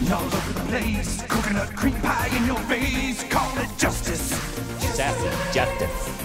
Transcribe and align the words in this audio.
Eating 0.00 0.12
all 0.12 0.24
over 0.24 0.52
the 0.52 0.60
place. 0.66 1.22
Coconut 1.22 1.74
cream 1.74 1.94
pie 1.94 2.28
in 2.36 2.46
your 2.46 2.58
face. 2.66 3.24
Call 3.24 3.58
it 3.58 3.68
justice. 3.78 4.30
Sassy 4.94 5.52
Justice. 5.52 6.22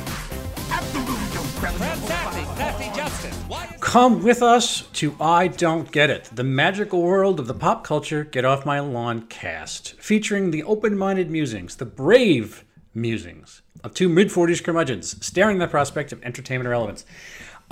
Absolutely 0.69 1.33
don't 1.33 1.59
grab 1.59 1.74
Fred 1.75 1.98
Sassy, 2.00 2.44
Sassy 2.56 2.96
Justice. 2.96 3.36
Why 3.48 3.66
is 3.66 3.82
Come 3.82 4.22
with 4.22 4.44
us 4.44 4.83
to 4.94 5.16
I 5.20 5.48
Don't 5.48 5.92
Get 5.92 6.12
It, 6.12 6.30
the 6.33 6.44
magical 6.44 7.01
world 7.01 7.40
of 7.40 7.48
the 7.48 7.54
pop 7.56 7.83
culture 7.83 8.23
Get 8.23 8.46
Off 8.46 8.64
My 8.64 8.80
Lawn 8.80 9.23
cast, 9.23 10.00
featuring 10.00 10.52
the 10.52 10.64
open 10.64 10.96
minded 10.96 11.32
musings, 11.32 11.76
the 11.78 11.86
brave 11.86 12.64
musings 12.94 13.64
of 13.84 13.96
two 13.96 14.08
mid 14.08 14.28
40s 14.28 14.64
curmudgeons 14.64 15.24
staring 15.26 15.60
at 15.60 15.66
the 15.66 15.71
prospect 15.71 16.12
of 16.12 16.21
entertainment 16.24 16.70
relevance. 16.70 17.05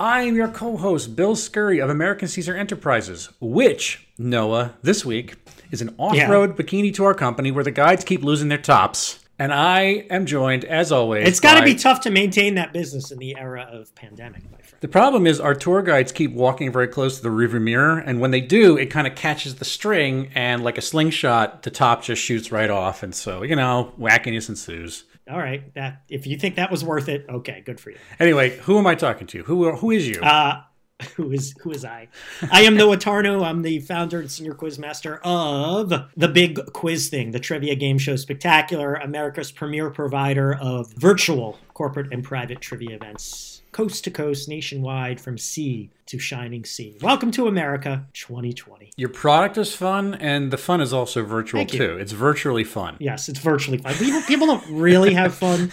I 0.00 0.22
am 0.22 0.34
your 0.34 0.48
co 0.48 0.76
host, 0.76 1.14
Bill 1.14 1.36
Scurry 1.36 1.78
of 1.78 1.90
American 1.90 2.26
Caesar 2.26 2.56
Enterprises, 2.56 3.28
which, 3.40 4.08
Noah, 4.18 4.74
this 4.82 5.04
week 5.04 5.36
is 5.72 5.80
an 5.80 5.94
off 5.98 6.16
road 6.28 6.56
bikini 6.56 6.94
tour 6.94 7.14
company 7.14 7.50
where 7.50 7.64
the 7.64 7.72
guides 7.72 8.04
keep 8.04 8.22
losing 8.22 8.48
their 8.48 8.58
tops. 8.58 9.18
And 9.38 9.52
I 9.52 10.06
am 10.08 10.26
joined, 10.26 10.64
as 10.66 10.92
always. 10.92 11.26
It's 11.26 11.40
got 11.40 11.58
to 11.58 11.64
be 11.64 11.74
tough 11.74 12.02
to 12.02 12.10
maintain 12.10 12.54
that 12.56 12.72
business 12.72 13.10
in 13.10 13.18
the 13.18 13.36
era 13.36 13.66
of 13.68 13.92
pandemic, 13.96 14.44
my 14.44 14.58
friend. 14.58 14.80
The 14.80 14.88
problem 14.88 15.26
is 15.26 15.40
our 15.40 15.54
tour 15.54 15.82
guides 15.82 16.12
keep 16.12 16.32
walking 16.32 16.70
very 16.70 16.86
close 16.86 17.16
to 17.16 17.22
the 17.22 17.30
rearview 17.30 17.60
mirror, 17.60 17.98
and 17.98 18.20
when 18.20 18.30
they 18.30 18.40
do, 18.40 18.76
it 18.76 18.86
kind 18.86 19.06
of 19.06 19.16
catches 19.16 19.56
the 19.56 19.64
string, 19.64 20.30
and 20.36 20.62
like 20.62 20.78
a 20.78 20.82
slingshot, 20.82 21.62
the 21.64 21.70
top 21.70 22.04
just 22.04 22.22
shoots 22.22 22.52
right 22.52 22.70
off, 22.70 23.02
and 23.02 23.14
so 23.14 23.42
you 23.42 23.56
know, 23.56 23.92
wackiness 23.98 24.48
ensues. 24.48 25.04
All 25.28 25.38
right, 25.38 25.74
that 25.74 26.02
if 26.08 26.26
you 26.26 26.36
think 26.36 26.56
that 26.56 26.70
was 26.70 26.84
worth 26.84 27.08
it, 27.08 27.26
okay, 27.28 27.62
good 27.64 27.80
for 27.80 27.90
you. 27.90 27.98
Anyway, 28.20 28.58
who 28.58 28.78
am 28.78 28.86
I 28.86 28.94
talking 28.94 29.26
to? 29.28 29.42
Who 29.44 29.72
who 29.72 29.90
is 29.90 30.06
you? 30.06 30.20
Uh, 30.20 30.62
who 31.16 31.32
is 31.32 31.54
who 31.60 31.70
is 31.70 31.84
I? 31.84 32.08
I 32.50 32.62
am 32.62 32.76
Noah 32.76 32.96
Tarnow. 32.96 33.44
I'm 33.44 33.62
the 33.62 33.80
founder 33.80 34.20
and 34.20 34.30
senior 34.30 34.54
quiz 34.54 34.78
master 34.78 35.20
of 35.24 35.92
the 36.16 36.28
Big 36.28 36.72
Quiz 36.72 37.08
Thing, 37.08 37.30
the 37.30 37.40
trivia 37.40 37.74
game 37.74 37.98
show 37.98 38.16
spectacular, 38.16 38.94
America's 38.94 39.52
premier 39.52 39.90
provider 39.90 40.54
of 40.54 40.92
virtual 40.94 41.58
corporate 41.74 42.12
and 42.12 42.24
private 42.24 42.60
trivia 42.60 42.96
events, 42.96 43.61
coast 43.72 44.04
to 44.04 44.10
coast, 44.10 44.50
nationwide, 44.50 45.18
from 45.18 45.38
sea 45.38 45.90
to 46.04 46.18
shining 46.18 46.62
sea. 46.62 46.98
Welcome 47.00 47.30
to 47.32 47.46
America, 47.46 48.04
2020. 48.12 48.90
Your 48.98 49.08
product 49.08 49.56
is 49.56 49.74
fun, 49.74 50.14
and 50.16 50.50
the 50.50 50.58
fun 50.58 50.82
is 50.82 50.92
also 50.92 51.24
virtual 51.24 51.64
too. 51.64 51.96
It's 51.96 52.12
virtually 52.12 52.64
fun. 52.64 52.96
Yes, 52.98 53.30
it's 53.30 53.38
virtually 53.38 53.78
fun. 53.78 53.94
People, 53.94 54.20
people 54.22 54.46
don't 54.46 54.64
really 54.68 55.14
have 55.14 55.34
fun. 55.34 55.72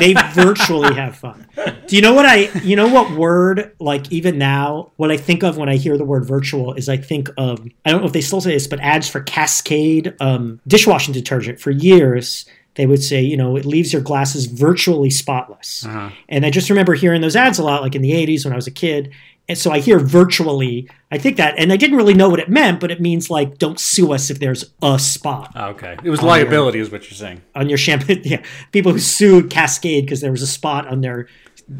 They 0.00 0.14
virtually 0.34 0.92
have 0.94 1.16
fun. 1.16 1.46
Do 1.86 1.94
you 1.94 2.02
know 2.02 2.14
what 2.14 2.26
I, 2.26 2.50
you 2.64 2.74
know 2.74 2.88
what 2.88 3.16
word, 3.16 3.76
like 3.78 4.10
even 4.10 4.38
now, 4.38 4.90
what 4.96 5.12
I 5.12 5.16
think 5.16 5.44
of 5.44 5.56
when 5.56 5.68
I 5.68 5.76
hear 5.76 5.96
the 5.96 6.04
word 6.04 6.26
virtual 6.26 6.74
is 6.74 6.88
I 6.88 6.96
think 6.96 7.28
of, 7.38 7.64
I 7.84 7.92
don't 7.92 8.00
know 8.00 8.08
if 8.08 8.12
they 8.12 8.20
still 8.20 8.40
say 8.40 8.52
this, 8.52 8.66
but 8.66 8.80
ads 8.80 9.08
for 9.08 9.20
Cascade 9.20 10.16
um, 10.20 10.60
dishwashing 10.66 11.14
detergent 11.14 11.60
for 11.60 11.70
years. 11.70 12.44
They 12.76 12.86
would 12.86 13.02
say, 13.02 13.20
you 13.22 13.36
know, 13.36 13.56
it 13.56 13.64
leaves 13.64 13.92
your 13.92 14.02
glasses 14.02 14.46
virtually 14.46 15.10
spotless. 15.10 15.84
And 16.28 16.46
I 16.46 16.50
just 16.50 16.70
remember 16.70 16.94
hearing 16.94 17.20
those 17.22 17.34
ads 17.36 17.58
a 17.58 17.64
lot, 17.64 17.82
like 17.82 17.94
in 17.94 18.02
the 18.02 18.12
80s 18.12 18.44
when 18.44 18.52
I 18.52 18.56
was 18.56 18.66
a 18.66 18.70
kid. 18.70 19.12
And 19.48 19.56
so 19.56 19.70
I 19.70 19.78
hear 19.78 19.98
virtually, 20.00 20.88
I 21.12 21.18
think 21.18 21.36
that, 21.36 21.54
and 21.56 21.72
I 21.72 21.76
didn't 21.76 21.96
really 21.96 22.14
know 22.14 22.28
what 22.28 22.40
it 22.40 22.48
meant, 22.48 22.80
but 22.80 22.90
it 22.90 23.00
means 23.00 23.30
like, 23.30 23.58
don't 23.58 23.78
sue 23.78 24.12
us 24.12 24.28
if 24.28 24.40
there's 24.40 24.72
a 24.82 24.98
spot 24.98 25.52
Ah, 25.54 25.68
Okay, 25.68 25.96
it 26.02 26.10
was 26.10 26.20
liability, 26.20 26.80
is 26.80 26.90
what 26.90 27.04
you're 27.04 27.16
saying. 27.16 27.42
on 27.54 27.68
your 27.68 27.78
champagne. 27.78 28.22
Yeah, 28.24 28.42
people 28.72 28.90
who 28.92 28.98
sued 28.98 29.48
Cascade 29.50 30.04
because 30.04 30.20
there 30.20 30.32
was 30.32 30.42
a 30.42 30.46
spot 30.48 30.88
on 30.88 31.00
their, 31.00 31.28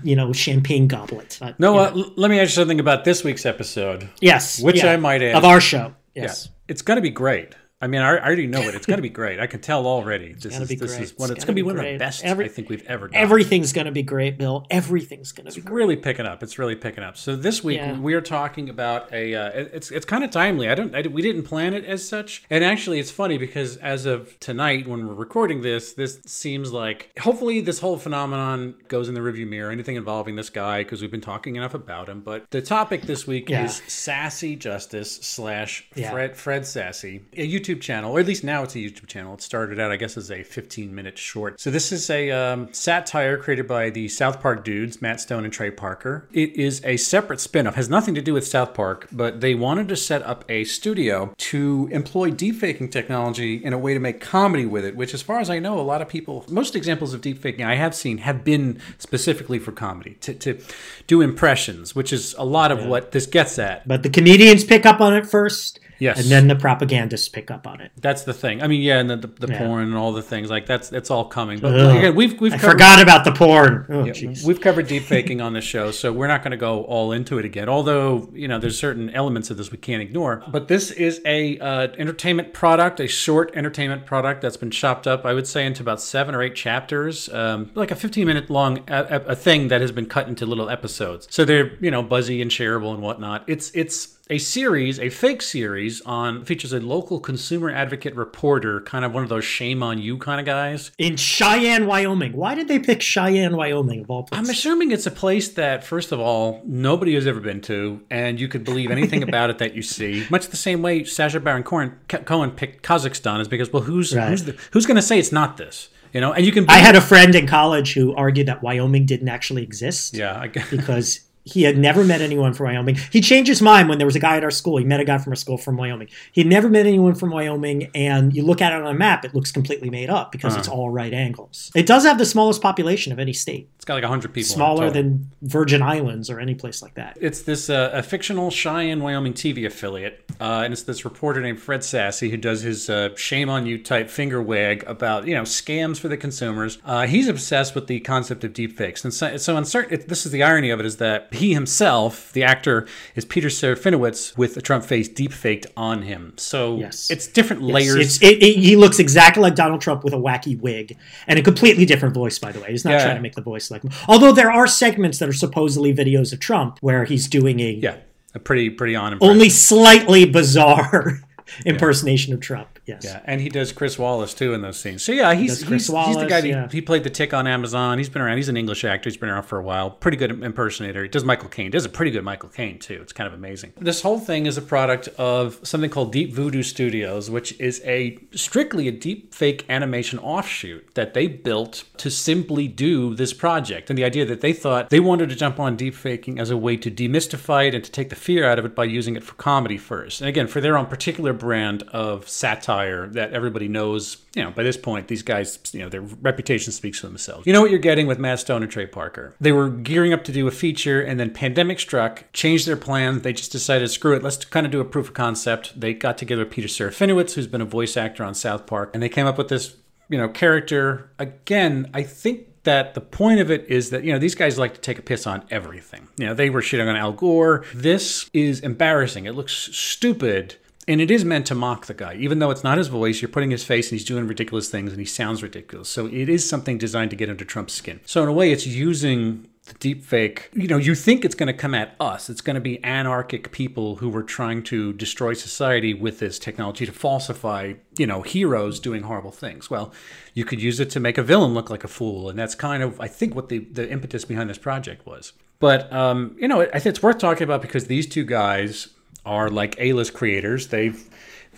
you 0.04 0.14
know, 0.14 0.32
champagne 0.32 0.86
goblet. 0.86 1.38
But, 1.40 1.58
Noah, 1.58 1.90
you 1.90 1.96
know. 2.02 2.06
l- 2.06 2.12
let 2.16 2.30
me 2.30 2.38
ask 2.38 2.50
you 2.50 2.54
something 2.54 2.78
about 2.80 3.04
this 3.04 3.24
week's 3.24 3.44
episode. 3.44 4.08
yes, 4.20 4.60
which 4.62 4.84
yeah, 4.84 4.92
I 4.92 4.96
might 4.96 5.20
add- 5.22 5.34
of 5.34 5.44
our 5.44 5.60
show. 5.60 5.92
Yes, 6.14 6.46
Yeah, 6.46 6.52
it's 6.68 6.82
going 6.82 6.96
to 6.98 7.02
be 7.02 7.10
great. 7.10 7.54
I 7.80 7.88
mean, 7.88 8.00
I, 8.00 8.16
I 8.16 8.24
already 8.26 8.46
know 8.46 8.62
it. 8.62 8.74
It's 8.74 8.86
going 8.86 8.96
to 8.96 9.02
be 9.02 9.10
great. 9.10 9.38
I 9.38 9.46
can 9.46 9.60
tell 9.60 9.86
already. 9.86 10.32
This 10.32 10.52
gonna 10.52 10.62
is 10.62 10.68
be 10.70 10.76
this 10.76 10.92
great. 10.96 11.02
is 11.04 11.18
one. 11.18 11.30
It's 11.30 11.36
It's, 11.38 11.44
gonna 11.44 11.54
be 11.56 11.60
be 11.60 11.66
one 11.66 11.76
of 11.78 11.84
the 11.84 11.98
best 11.98 12.24
Every- 12.24 12.46
I 12.46 12.48
think 12.48 12.70
we've 12.70 12.84
ever 12.86 13.08
done. 13.08 13.20
everything's 13.20 13.72
gonna 13.74 13.92
be 13.92 14.02
great, 14.02 14.38
Bill. 14.38 14.64
Everything's 14.70 15.32
gonna 15.32 15.50
be 15.52 15.60
great. 15.60 15.74
really 15.74 15.96
picking 15.96 16.24
up. 16.24 16.42
It's 16.42 16.58
really 16.58 16.74
picking 16.74 17.04
up. 17.04 17.18
So 17.18 17.36
this 17.36 17.62
week 17.62 17.76
Yeah. 17.78 17.98
we 17.98 18.14
are 18.14 18.22
talking 18.22 18.70
about 18.70 19.12
a. 19.12 19.34
Uh, 19.34 19.50
it's 19.74 19.90
it's 19.90 20.06
kind 20.06 20.24
of 20.24 20.30
timely. 20.30 20.70
I 20.70 20.74
don't. 20.74 20.94
I, 20.94 21.02
we 21.02 21.20
didn't 21.20 21.42
plan 21.42 21.74
it 21.74 21.84
as 21.84 22.06
such. 22.08 22.44
And 22.48 22.64
actually, 22.64 22.98
it's 22.98 23.10
funny 23.10 23.36
because 23.36 23.76
as 23.76 24.06
of 24.06 24.38
tonight, 24.40 24.88
when 24.88 25.06
we're 25.06 25.12
recording 25.14 25.60
this, 25.60 25.92
this 25.92 26.18
seems 26.24 26.72
like 26.72 27.10
hopefully 27.18 27.60
this 27.60 27.80
whole 27.80 27.98
phenomenon 27.98 28.74
goes 28.88 29.08
in 29.08 29.14
the 29.14 29.22
review 29.22 29.44
mirror. 29.46 29.70
Anything 29.70 29.96
involving 29.96 30.36
this 30.36 30.48
guy 30.48 30.82
because 30.82 31.02
we've 31.02 31.10
been 31.10 31.20
talking 31.20 31.56
enough 31.56 31.74
about 31.74 32.08
him. 32.08 32.22
But 32.22 32.50
the 32.50 32.62
topic 32.62 33.02
this 33.02 33.26
week 33.26 33.50
Yeah. 33.50 33.64
is 33.66 33.82
Sassy 33.86 34.56
Justice 34.56 35.16
slash 35.16 35.86
Yeah. 35.94 36.10
Fred 36.10 36.36
Fred 36.38 36.64
Sassy, 36.66 37.22
a 37.36 37.44
YouTube 37.66 37.80
channel, 37.80 38.12
or 38.12 38.20
at 38.20 38.26
least 38.26 38.44
now 38.44 38.62
it's 38.62 38.74
a 38.74 38.78
YouTube 38.78 39.06
channel. 39.06 39.34
It 39.34 39.42
started 39.42 39.80
out, 39.80 39.90
I 39.90 39.96
guess, 39.96 40.16
as 40.16 40.30
a 40.30 40.42
15 40.42 40.94
minute 40.94 41.18
short. 41.18 41.60
So 41.60 41.70
this 41.70 41.92
is 41.92 42.08
a 42.10 42.30
um, 42.30 42.72
satire 42.72 43.36
created 43.36 43.66
by 43.66 43.90
the 43.90 44.08
South 44.08 44.40
Park 44.40 44.64
dudes, 44.64 45.02
Matt 45.02 45.20
Stone 45.20 45.44
and 45.44 45.52
Trey 45.52 45.70
Parker. 45.70 46.28
It 46.32 46.54
is 46.56 46.84
a 46.84 46.96
separate 46.96 47.40
spin-off, 47.40 47.74
has 47.74 47.88
nothing 47.88 48.14
to 48.14 48.22
do 48.22 48.34
with 48.34 48.46
South 48.46 48.74
Park, 48.74 49.08
but 49.12 49.40
they 49.40 49.54
wanted 49.54 49.88
to 49.88 49.96
set 49.96 50.22
up 50.22 50.44
a 50.48 50.64
studio 50.64 51.34
to 51.38 51.88
employ 51.90 52.30
deepfaking 52.30 52.90
technology 52.90 53.56
in 53.64 53.72
a 53.72 53.78
way 53.78 53.94
to 53.94 54.00
make 54.00 54.20
comedy 54.20 54.66
with 54.66 54.84
it. 54.84 54.96
Which, 54.96 55.14
as 55.14 55.22
far 55.22 55.40
as 55.40 55.50
I 55.50 55.58
know, 55.58 55.78
a 55.78 55.82
lot 55.82 56.02
of 56.02 56.08
people, 56.08 56.44
most 56.48 56.76
examples 56.76 57.14
of 57.14 57.20
deepfaking 57.20 57.64
I 57.64 57.74
have 57.74 57.94
seen 57.94 58.18
have 58.18 58.44
been 58.44 58.80
specifically 58.98 59.58
for 59.58 59.72
comedy 59.72 60.14
to, 60.20 60.34
to 60.34 60.60
do 61.06 61.20
impressions, 61.20 61.94
which 61.94 62.12
is 62.12 62.34
a 62.38 62.44
lot 62.44 62.72
of 62.72 62.86
what 62.86 63.12
this 63.12 63.26
gets 63.26 63.58
at. 63.58 63.86
But 63.86 64.02
the 64.02 64.10
comedians 64.10 64.64
pick 64.64 64.86
up 64.86 65.00
on 65.00 65.14
it 65.14 65.26
first, 65.26 65.80
Yes. 65.98 66.20
and 66.20 66.26
then 66.30 66.48
the 66.48 66.56
propagandists 66.56 67.28
pick 67.28 67.50
up 67.50 67.66
on 67.66 67.80
it. 67.80 67.92
That's 68.00 68.22
the 68.24 68.32
thing. 68.34 68.62
I 68.62 68.66
mean, 68.66 68.82
yeah, 68.82 68.98
and 68.98 69.08
the, 69.10 69.16
the, 69.16 69.46
the 69.46 69.52
Yeah. 69.52 69.58
porn 69.58 69.84
and 69.84 69.94
all 69.94 70.12
the 70.12 70.22
things 70.22 70.50
like 70.50 70.66
that's 70.66 70.92
it's 70.92 71.10
all 71.10 71.24
coming. 71.26 71.58
But 71.58 71.74
Ugh. 71.78 71.96
again, 71.96 72.14
we've 72.14 72.40
we've 72.40 72.52
I 72.52 72.58
covered, 72.58 72.72
forgot 72.72 73.02
about 73.02 73.24
the 73.24 73.32
porn. 73.32 73.86
Oh, 73.88 74.04
jeez. 74.04 74.44
we've 74.44 74.60
covered 74.60 74.86
deep 74.86 75.04
faking 75.04 75.40
on 75.40 75.52
the 75.52 75.60
show, 75.60 75.90
so 75.90 76.12
we're 76.12 76.26
not 76.26 76.42
going 76.42 76.50
to 76.52 76.56
go 76.56 76.84
all 76.84 77.12
into 77.12 77.38
it 77.38 77.44
again. 77.44 77.68
Although 77.68 78.28
you 78.32 78.48
know, 78.48 78.58
there's 78.58 78.78
certain 78.78 79.10
elements 79.10 79.50
of 79.50 79.56
this 79.56 79.70
we 79.70 79.78
can't 79.78 80.02
ignore. 80.02 80.42
But 80.48 80.68
this 80.68 80.90
is 80.90 81.20
a 81.24 81.58
uh, 81.58 81.88
entertainment 81.98 82.52
product, 82.52 83.00
a 83.00 83.06
short 83.08 83.52
entertainment 83.54 84.06
product 84.06 84.42
that's 84.42 84.56
been 84.56 84.70
chopped 84.70 85.06
up, 85.06 85.24
I 85.24 85.32
would 85.34 85.46
say, 85.46 85.64
into 85.66 85.82
about 85.82 86.00
seven 86.00 86.34
or 86.34 86.42
eight 86.42 86.54
chapters, 86.54 87.28
um, 87.30 87.70
like 87.74 87.90
a 87.90 87.96
15 87.96 88.26
minute 88.26 88.50
long 88.50 88.78
a, 88.88 89.02
a, 89.02 89.20
a 89.32 89.36
thing 89.36 89.68
that 89.68 89.80
has 89.80 89.92
been 89.92 90.06
cut 90.06 90.28
into 90.28 90.46
little 90.46 90.68
episodes. 90.68 91.26
So 91.30 91.44
they're 91.44 91.72
you 91.80 91.90
know 91.90 92.02
buzzy 92.02 92.42
and 92.42 92.50
shareable 92.50 92.92
and 92.92 93.02
whatnot. 93.02 93.44
It's 93.46 93.70
it's 93.74 94.15
a 94.28 94.38
series, 94.38 94.98
a 94.98 95.08
fake 95.08 95.40
series 95.40 96.00
on 96.02 96.44
features 96.44 96.72
a 96.72 96.80
local 96.80 97.20
consumer 97.20 97.70
advocate 97.70 98.14
reporter, 98.16 98.80
kind 98.80 99.04
of 99.04 99.12
one 99.14 99.22
of 99.22 99.28
those 99.28 99.44
shame 99.44 99.82
on 99.82 99.98
you 99.98 100.18
kind 100.18 100.40
of 100.40 100.46
guys. 100.46 100.90
In 100.98 101.16
Cheyenne, 101.16 101.86
Wyoming. 101.86 102.32
Why 102.32 102.54
did 102.54 102.66
they 102.68 102.78
pick 102.78 103.00
Cheyenne, 103.02 103.56
Wyoming 103.56 104.00
of 104.00 104.10
all 104.10 104.24
places? 104.24 104.48
I'm 104.48 104.52
assuming 104.52 104.90
it's 104.90 105.06
a 105.06 105.10
place 105.12 105.50
that, 105.50 105.84
first 105.84 106.10
of 106.12 106.18
all, 106.18 106.60
nobody 106.64 107.14
has 107.14 107.26
ever 107.26 107.38
been 107.40 107.60
to, 107.62 108.00
and 108.10 108.40
you 108.40 108.48
could 108.48 108.64
believe 108.64 108.90
anything 108.90 109.22
about 109.28 109.50
it 109.50 109.58
that 109.58 109.74
you 109.74 109.82
see. 109.82 110.26
Much 110.30 110.48
the 110.48 110.56
same 110.56 110.82
way 110.82 111.04
Sacha 111.04 111.38
Baron 111.40 111.62
Cohen, 111.62 111.96
Cohen 112.08 112.50
picked 112.50 112.82
Kazakhstan 112.84 113.40
is 113.40 113.48
because, 113.48 113.72
well, 113.72 113.82
who's 113.82 114.14
Right. 114.14 114.28
who's 114.30 114.44
the, 114.44 114.56
who's 114.72 114.86
going 114.86 114.96
to 114.96 115.02
say 115.02 115.18
it's 115.18 115.32
not 115.32 115.56
this? 115.56 115.88
You 116.12 116.20
know, 116.20 116.32
and 116.32 116.46
you 116.46 116.52
can. 116.52 116.64
I 116.70 116.78
had 116.78 116.96
a 116.96 117.00
friend 117.00 117.34
in 117.34 117.46
college 117.46 117.92
who 117.92 118.14
argued 118.14 118.46
that 118.48 118.62
Wyoming 118.62 119.04
didn't 119.04 119.28
actually 119.28 119.62
exist. 119.62 120.14
yeah, 120.14 120.38
I 120.38 120.46
guess. 120.46 120.70
because 120.70 121.20
he 121.46 121.62
had 121.62 121.78
never 121.78 122.04
met 122.04 122.20
anyone 122.20 122.52
from 122.52 122.66
Wyoming. 122.66 122.96
He 123.10 123.20
changed 123.20 123.48
his 123.48 123.62
mind 123.62 123.88
when 123.88 123.98
there 123.98 124.06
was 124.06 124.16
a 124.16 124.20
guy 124.20 124.36
at 124.36 124.44
our 124.44 124.50
school. 124.50 124.76
He 124.76 124.84
met 124.84 125.00
a 125.00 125.04
guy 125.04 125.16
from 125.18 125.30
our 125.32 125.36
school 125.36 125.56
from 125.56 125.76
Wyoming. 125.76 126.08
He 126.32 126.40
had 126.42 126.48
never 126.48 126.68
met 126.68 126.86
anyone 126.86 127.14
from 127.14 127.30
Wyoming, 127.30 127.88
and 127.94 128.34
you 128.34 128.42
look 128.44 128.60
at 128.60 128.72
it 128.72 128.82
on 128.82 128.94
a 128.94 128.98
map, 128.98 129.24
it 129.24 129.34
looks 129.34 129.52
completely 129.52 129.88
made 129.88 130.10
up 130.10 130.32
because 130.32 130.52
Uh-huh. 130.54 130.58
it's 130.58 130.68
all 130.68 130.90
right 130.90 131.14
angles. 131.14 131.70
It 131.74 131.86
does 131.86 132.04
have 132.04 132.18
the 132.18 132.26
smallest 132.26 132.60
population 132.60 133.12
of 133.12 133.18
any 133.18 133.32
state, 133.32 133.68
It's 133.76 133.84
got 133.84 133.94
like 133.94 134.04
hundred 134.04 134.34
people. 134.34 134.48
smaller 134.54 134.90
than 134.90 135.30
Virgin 135.42 135.82
Islands 135.82 136.28
or 136.28 136.40
any 136.40 136.54
place 136.56 136.82
like 136.82 136.94
that. 136.94 137.16
It's 137.20 137.42
this 137.42 137.70
uh, 137.70 137.90
a 137.92 138.02
fictional 138.02 138.50
Cheyenne, 138.50 139.00
Wyoming 139.00 139.32
TV 139.34 139.64
affiliate, 139.66 140.24
uh, 140.40 140.62
and 140.64 140.72
it's 140.72 140.82
this 140.82 141.04
reporter 141.04 141.40
named 141.40 141.60
Fred 141.60 141.84
Sassy 141.84 142.28
who 142.30 142.36
does 142.36 142.62
his 142.62 142.90
uh, 142.90 143.14
"shame 143.16 143.48
on 143.48 143.66
you" 143.66 143.78
type 143.82 144.10
finger 144.10 144.42
wag 144.42 144.82
about 144.88 145.26
you 145.28 145.34
know 145.34 145.42
scams 145.42 145.98
for 146.00 146.08
the 146.08 146.16
consumers. 146.16 146.78
Uh, 146.84 147.06
he's 147.06 147.28
obsessed 147.28 147.74
with 147.76 147.86
the 147.86 148.00
concept 148.00 148.42
of 148.42 148.52
deepfakes, 148.52 149.04
and 149.04 149.14
so, 149.14 149.36
so 149.36 149.56
in 149.56 149.64
certain, 149.64 149.94
it, 149.94 150.08
this 150.08 150.26
is 150.26 150.32
the 150.32 150.42
irony 150.42 150.70
of 150.70 150.80
it 150.80 150.86
is 150.86 150.96
that 150.96 151.32
he 151.36 151.54
himself, 151.54 152.32
the 152.32 152.42
actor, 152.42 152.86
is 153.14 153.24
Peter 153.24 153.48
Serafinowicz 153.48 154.36
with 154.36 154.56
a 154.56 154.60
Trump 154.60 154.84
face 154.84 155.08
deepfaked 155.08 155.66
on 155.76 156.02
him. 156.02 156.32
So 156.36 156.76
Yes. 156.78 157.10
it's 157.10 157.26
different 157.26 157.62
layers. 157.62 157.96
It's, 157.96 158.22
it, 158.22 158.42
it, 158.42 158.56
he 158.58 158.76
looks 158.76 158.98
exactly 158.98 159.42
like 159.42 159.54
Donald 159.54 159.80
Trump 159.80 160.04
with 160.04 160.12
a 160.12 160.18
wacky 160.18 160.58
wig 160.60 160.96
and 161.26 161.38
a 161.38 161.42
completely 161.42 161.84
different 161.86 162.14
voice, 162.14 162.38
by 162.38 162.52
the 162.52 162.60
way. 162.60 162.70
He's 162.70 162.84
not 162.84 162.92
Yeah. 162.92 163.04
trying 163.04 163.16
to 163.16 163.22
make 163.22 163.34
the 163.34 163.42
voice 163.42 163.70
like 163.70 163.82
him. 163.82 163.90
Although 164.08 164.32
there 164.32 164.50
are 164.50 164.66
segments 164.66 165.18
that 165.18 165.28
are 165.28 165.32
supposedly 165.32 165.94
videos 165.94 166.32
of 166.32 166.40
Trump 166.40 166.78
where 166.80 167.04
he's 167.04 167.28
doing 167.28 167.60
a 167.60 167.70
yeah, 167.70 167.96
a 168.34 168.38
pretty 168.38 168.70
pretty 168.70 168.94
on. 168.96 169.18
only 169.20 169.48
slightly 169.48 170.24
bizarre 170.24 171.20
impersonation 171.64 172.34
of 172.34 172.40
Trump. 172.40 172.78
Yes. 172.86 173.02
Yeah, 173.04 173.20
and 173.24 173.40
he 173.40 173.48
does 173.48 173.72
Chris 173.72 173.98
Wallace 173.98 174.34
too 174.34 174.54
in 174.54 174.62
those 174.62 174.78
scenes. 174.78 175.02
So 175.02 175.12
yeah, 175.12 175.34
he's 175.34 175.64
Chris 175.64 175.88
he's, 175.88 176.06
he's 176.06 176.16
the 176.16 176.26
guy. 176.26 176.40
That, 176.40 176.48
yeah. 176.48 176.68
He 176.68 176.80
played 176.80 177.04
the 177.04 177.10
Tick 177.10 177.34
on 177.34 177.46
Amazon. 177.46 177.98
He's 177.98 178.08
been 178.08 178.22
around. 178.22 178.36
He's 178.36 178.48
an 178.48 178.56
English 178.56 178.84
actor. 178.84 179.08
He's 179.08 179.16
been 179.16 179.28
around 179.28 179.44
for 179.44 179.58
a 179.58 179.62
while. 179.62 179.90
Pretty 179.90 180.16
good 180.16 180.30
impersonator. 180.42 181.02
He 181.02 181.08
does 181.08 181.24
Michael 181.24 181.48
Caine. 181.48 181.70
Does 181.70 181.84
a 181.84 181.88
pretty 181.88 182.10
good 182.10 182.24
Michael 182.24 182.48
Caine 182.48 182.78
too. 182.78 182.98
It's 183.02 183.12
kind 183.12 183.26
of 183.26 183.34
amazing. 183.34 183.72
This 183.78 184.02
whole 184.02 184.20
thing 184.20 184.46
is 184.46 184.56
a 184.56 184.62
product 184.62 185.08
of 185.18 185.58
something 185.66 185.90
called 185.90 186.12
Deep 186.12 186.32
Voodoo 186.32 186.62
Studios, 186.62 187.30
which 187.30 187.58
is 187.60 187.80
a 187.84 188.18
strictly 188.32 188.88
a 188.88 188.92
deep 188.92 189.34
fake 189.34 189.64
animation 189.68 190.18
offshoot 190.18 190.94
that 190.94 191.14
they 191.14 191.26
built 191.26 191.84
to 191.98 192.10
simply 192.10 192.68
do 192.68 193.14
this 193.14 193.32
project. 193.32 193.90
And 193.90 193.98
the 193.98 194.04
idea 194.04 194.24
that 194.26 194.40
they 194.40 194.52
thought 194.52 194.90
they 194.90 195.00
wanted 195.00 195.28
to 195.30 195.36
jump 195.36 195.58
on 195.58 195.76
deep 195.76 195.94
faking 195.94 196.38
as 196.38 196.50
a 196.50 196.56
way 196.56 196.76
to 196.76 196.90
demystify 196.90 197.68
it 197.68 197.74
and 197.74 197.84
to 197.84 197.90
take 197.90 198.10
the 198.10 198.16
fear 198.16 198.48
out 198.48 198.58
of 198.58 198.64
it 198.64 198.74
by 198.74 198.84
using 198.84 199.16
it 199.16 199.24
for 199.24 199.34
comedy 199.34 199.78
first. 199.78 200.20
And 200.20 200.28
again, 200.28 200.46
for 200.46 200.60
their 200.60 200.76
own 200.76 200.86
particular 200.86 201.32
brand 201.46 201.84
of 201.92 202.28
satire 202.28 203.06
that 203.06 203.32
everybody 203.32 203.68
knows, 203.68 204.16
you 204.34 204.42
know, 204.42 204.50
by 204.50 204.64
this 204.64 204.76
point, 204.76 205.06
these 205.06 205.22
guys, 205.22 205.60
you 205.72 205.78
know, 205.78 205.88
their 205.88 206.00
reputation 206.00 206.72
speaks 206.72 206.98
for 206.98 207.06
themselves. 207.06 207.46
You 207.46 207.52
know 207.52 207.60
what 207.60 207.70
you're 207.70 207.78
getting 207.78 208.08
with 208.08 208.18
Matt 208.18 208.40
Stone 208.40 208.64
and 208.64 208.72
Trey 208.72 208.86
Parker. 208.86 209.32
They 209.40 209.52
were 209.52 209.68
gearing 209.68 210.12
up 210.12 210.24
to 210.24 210.32
do 210.32 210.48
a 210.48 210.50
feature 210.50 211.00
and 211.00 211.20
then 211.20 211.30
pandemic 211.30 211.78
struck, 211.78 212.24
changed 212.32 212.66
their 212.66 212.76
plan. 212.76 213.20
They 213.20 213.32
just 213.32 213.52
decided, 213.52 213.88
screw 213.92 214.16
it, 214.16 214.24
let's 214.24 214.44
kind 214.44 214.66
of 214.66 214.72
do 214.72 214.80
a 214.80 214.84
proof 214.84 215.06
of 215.06 215.14
concept. 215.14 215.80
They 215.80 215.94
got 215.94 216.18
together 216.18 216.44
Peter 216.44 216.66
Serafinowicz, 216.66 217.34
who's 217.34 217.46
been 217.46 217.60
a 217.60 217.64
voice 217.64 217.96
actor 217.96 218.24
on 218.24 218.34
South 218.34 218.66
Park, 218.66 218.90
and 218.92 219.00
they 219.00 219.08
came 219.08 219.28
up 219.28 219.38
with 219.38 219.46
this, 219.46 219.76
you 220.08 220.18
know, 220.18 220.28
character. 220.28 221.12
Again, 221.20 221.88
I 221.94 222.02
think 222.02 222.64
that 222.64 222.94
the 222.94 223.00
point 223.00 223.38
of 223.38 223.48
it 223.52 223.64
is 223.68 223.90
that 223.90 224.02
you 224.02 224.12
know 224.12 224.18
these 224.18 224.34
guys 224.34 224.58
like 224.58 224.74
to 224.74 224.80
take 224.80 224.98
a 224.98 225.02
piss 225.02 225.24
on 225.24 225.44
everything. 225.50 226.08
You 226.18 226.26
know 226.26 226.34
they 226.34 226.50
were 226.50 226.60
shitting 226.60 226.88
on 226.88 226.96
Al 226.96 227.12
Gore. 227.12 227.64
This 227.72 228.28
is 228.32 228.58
embarrassing. 228.58 229.24
It 229.24 229.36
looks 229.36 229.52
stupid. 229.52 230.56
And 230.88 231.00
it 231.00 231.10
is 231.10 231.24
meant 231.24 231.46
to 231.46 231.54
mock 231.54 231.86
the 231.86 231.94
guy, 231.94 232.14
even 232.14 232.38
though 232.38 232.50
it's 232.50 232.62
not 232.62 232.78
his 232.78 232.86
voice. 232.86 233.20
You're 233.20 233.28
putting 233.28 233.50
his 233.50 233.64
face, 233.64 233.90
and 233.90 233.98
he's 233.98 234.06
doing 234.06 234.28
ridiculous 234.28 234.68
things, 234.68 234.92
and 234.92 235.00
he 235.00 235.06
sounds 235.06 235.42
ridiculous. 235.42 235.88
So 235.88 236.06
it 236.06 236.28
is 236.28 236.48
something 236.48 236.78
designed 236.78 237.10
to 237.10 237.16
get 237.16 237.28
under 237.28 237.44
Trump's 237.44 237.74
skin. 237.74 238.00
So 238.06 238.22
in 238.22 238.28
a 238.28 238.32
way, 238.32 238.52
it's 238.52 238.66
using 238.66 239.48
the 239.66 239.74
deep 239.74 240.04
fake. 240.04 240.48
You 240.52 240.68
know, 240.68 240.76
you 240.76 240.94
think 240.94 241.24
it's 241.24 241.34
going 241.34 241.48
to 241.48 241.52
come 241.52 241.74
at 241.74 241.96
us. 241.98 242.30
It's 242.30 242.40
going 242.40 242.54
to 242.54 242.60
be 242.60 242.82
anarchic 242.84 243.50
people 243.50 243.96
who 243.96 244.08
were 244.08 244.22
trying 244.22 244.62
to 244.64 244.92
destroy 244.92 245.34
society 245.34 245.92
with 245.92 246.20
this 246.20 246.38
technology 246.38 246.86
to 246.86 246.92
falsify, 246.92 247.74
you 247.98 248.06
know, 248.06 248.22
heroes 248.22 248.78
doing 248.78 249.02
horrible 249.02 249.32
things. 249.32 249.68
Well, 249.68 249.92
you 250.34 250.44
could 250.44 250.62
use 250.62 250.78
it 250.78 250.90
to 250.90 251.00
make 251.00 251.18
a 251.18 251.22
villain 251.24 251.52
look 251.52 251.68
like 251.68 251.82
a 251.82 251.88
fool, 251.88 252.30
and 252.30 252.38
that's 252.38 252.54
kind 252.54 252.84
of, 252.84 253.00
I 253.00 253.08
think, 253.08 253.34
what 253.34 253.48
the 253.48 253.58
the 253.58 253.90
impetus 253.90 254.24
behind 254.24 254.48
this 254.48 254.58
project 254.58 255.04
was. 255.04 255.32
But 255.58 255.92
um, 255.92 256.36
you 256.38 256.46
know, 256.46 256.62
I 256.62 256.78
think 256.78 256.86
it's 256.94 257.02
worth 257.02 257.18
talking 257.18 257.42
about 257.42 257.60
because 257.60 257.86
these 257.86 258.06
two 258.06 258.24
guys 258.24 258.88
are 259.26 259.50
like 259.50 259.74
A-list 259.78 260.14
creators. 260.14 260.68
They've 260.68 261.06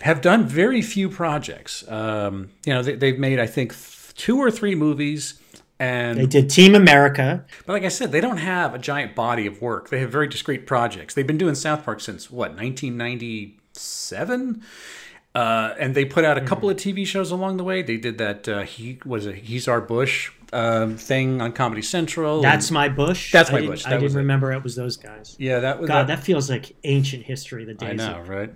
have 0.01 0.21
done 0.21 0.45
very 0.45 0.81
few 0.81 1.09
projects. 1.09 1.89
Um, 1.89 2.49
you 2.65 2.73
know, 2.73 2.81
they, 2.81 2.95
they've 2.95 3.19
made 3.19 3.39
I 3.39 3.47
think 3.47 3.73
th- 3.73 4.13
two 4.15 4.37
or 4.37 4.51
three 4.51 4.75
movies, 4.75 5.39
and 5.79 6.17
They 6.19 6.25
did 6.25 6.49
Team 6.49 6.75
America. 6.75 7.45
but 7.65 7.73
like 7.73 7.83
I 7.83 7.89
said, 7.89 8.11
they 8.11 8.21
don't 8.21 8.37
have 8.37 8.73
a 8.73 8.77
giant 8.79 9.15
body 9.15 9.45
of 9.45 9.61
work. 9.61 9.89
They 9.89 9.99
have 9.99 10.11
very 10.11 10.27
discrete 10.27 10.65
projects. 10.67 11.13
They've 11.13 11.27
been 11.27 11.37
doing 11.37 11.55
South 11.55 11.85
Park 11.85 12.01
since 12.01 12.29
what 12.31 12.51
1997. 12.51 14.61
Uh, 15.35 15.75
and 15.79 15.93
they 15.95 16.05
put 16.05 16.25
out 16.25 16.37
a 16.37 16.41
couple 16.41 16.69
of 16.69 16.77
TV 16.77 17.05
shows 17.05 17.29
along 17.31 17.57
the 17.57 17.63
way. 17.63 17.81
They 17.83 17.97
did 17.97 18.17
that. 18.17 18.47
Uh, 18.49 18.61
he 18.61 18.99
was 19.05 19.27
a 19.27 19.33
He's 19.33 19.67
Our 19.67 19.79
Bush 19.79 20.31
um, 20.51 20.97
thing 20.97 21.39
on 21.39 21.51
Comedy 21.53 21.83
Central. 21.83 22.41
That's 22.41 22.71
my 22.71 22.89
Bush. 22.89 23.31
That's 23.31 23.49
I 23.49 23.53
my 23.53 23.59
didn't- 23.59 23.71
Bush. 23.73 23.85
I 23.85 23.89
didn't 23.91 24.03
was 24.03 24.15
it. 24.15 24.17
remember 24.19 24.51
it 24.51 24.63
was 24.63 24.75
those 24.75 24.97
guys. 24.97 25.35
yeah, 25.39 25.59
that 25.59 25.79
was 25.79 25.87
God, 25.87 26.07
that 26.07 26.23
feels 26.23 26.49
like 26.49 26.75
ancient 26.83 27.23
history. 27.23 27.63
The 27.63 27.73
I 27.85 27.89
days 27.89 27.97
know, 27.99 28.23
right? 28.27 28.51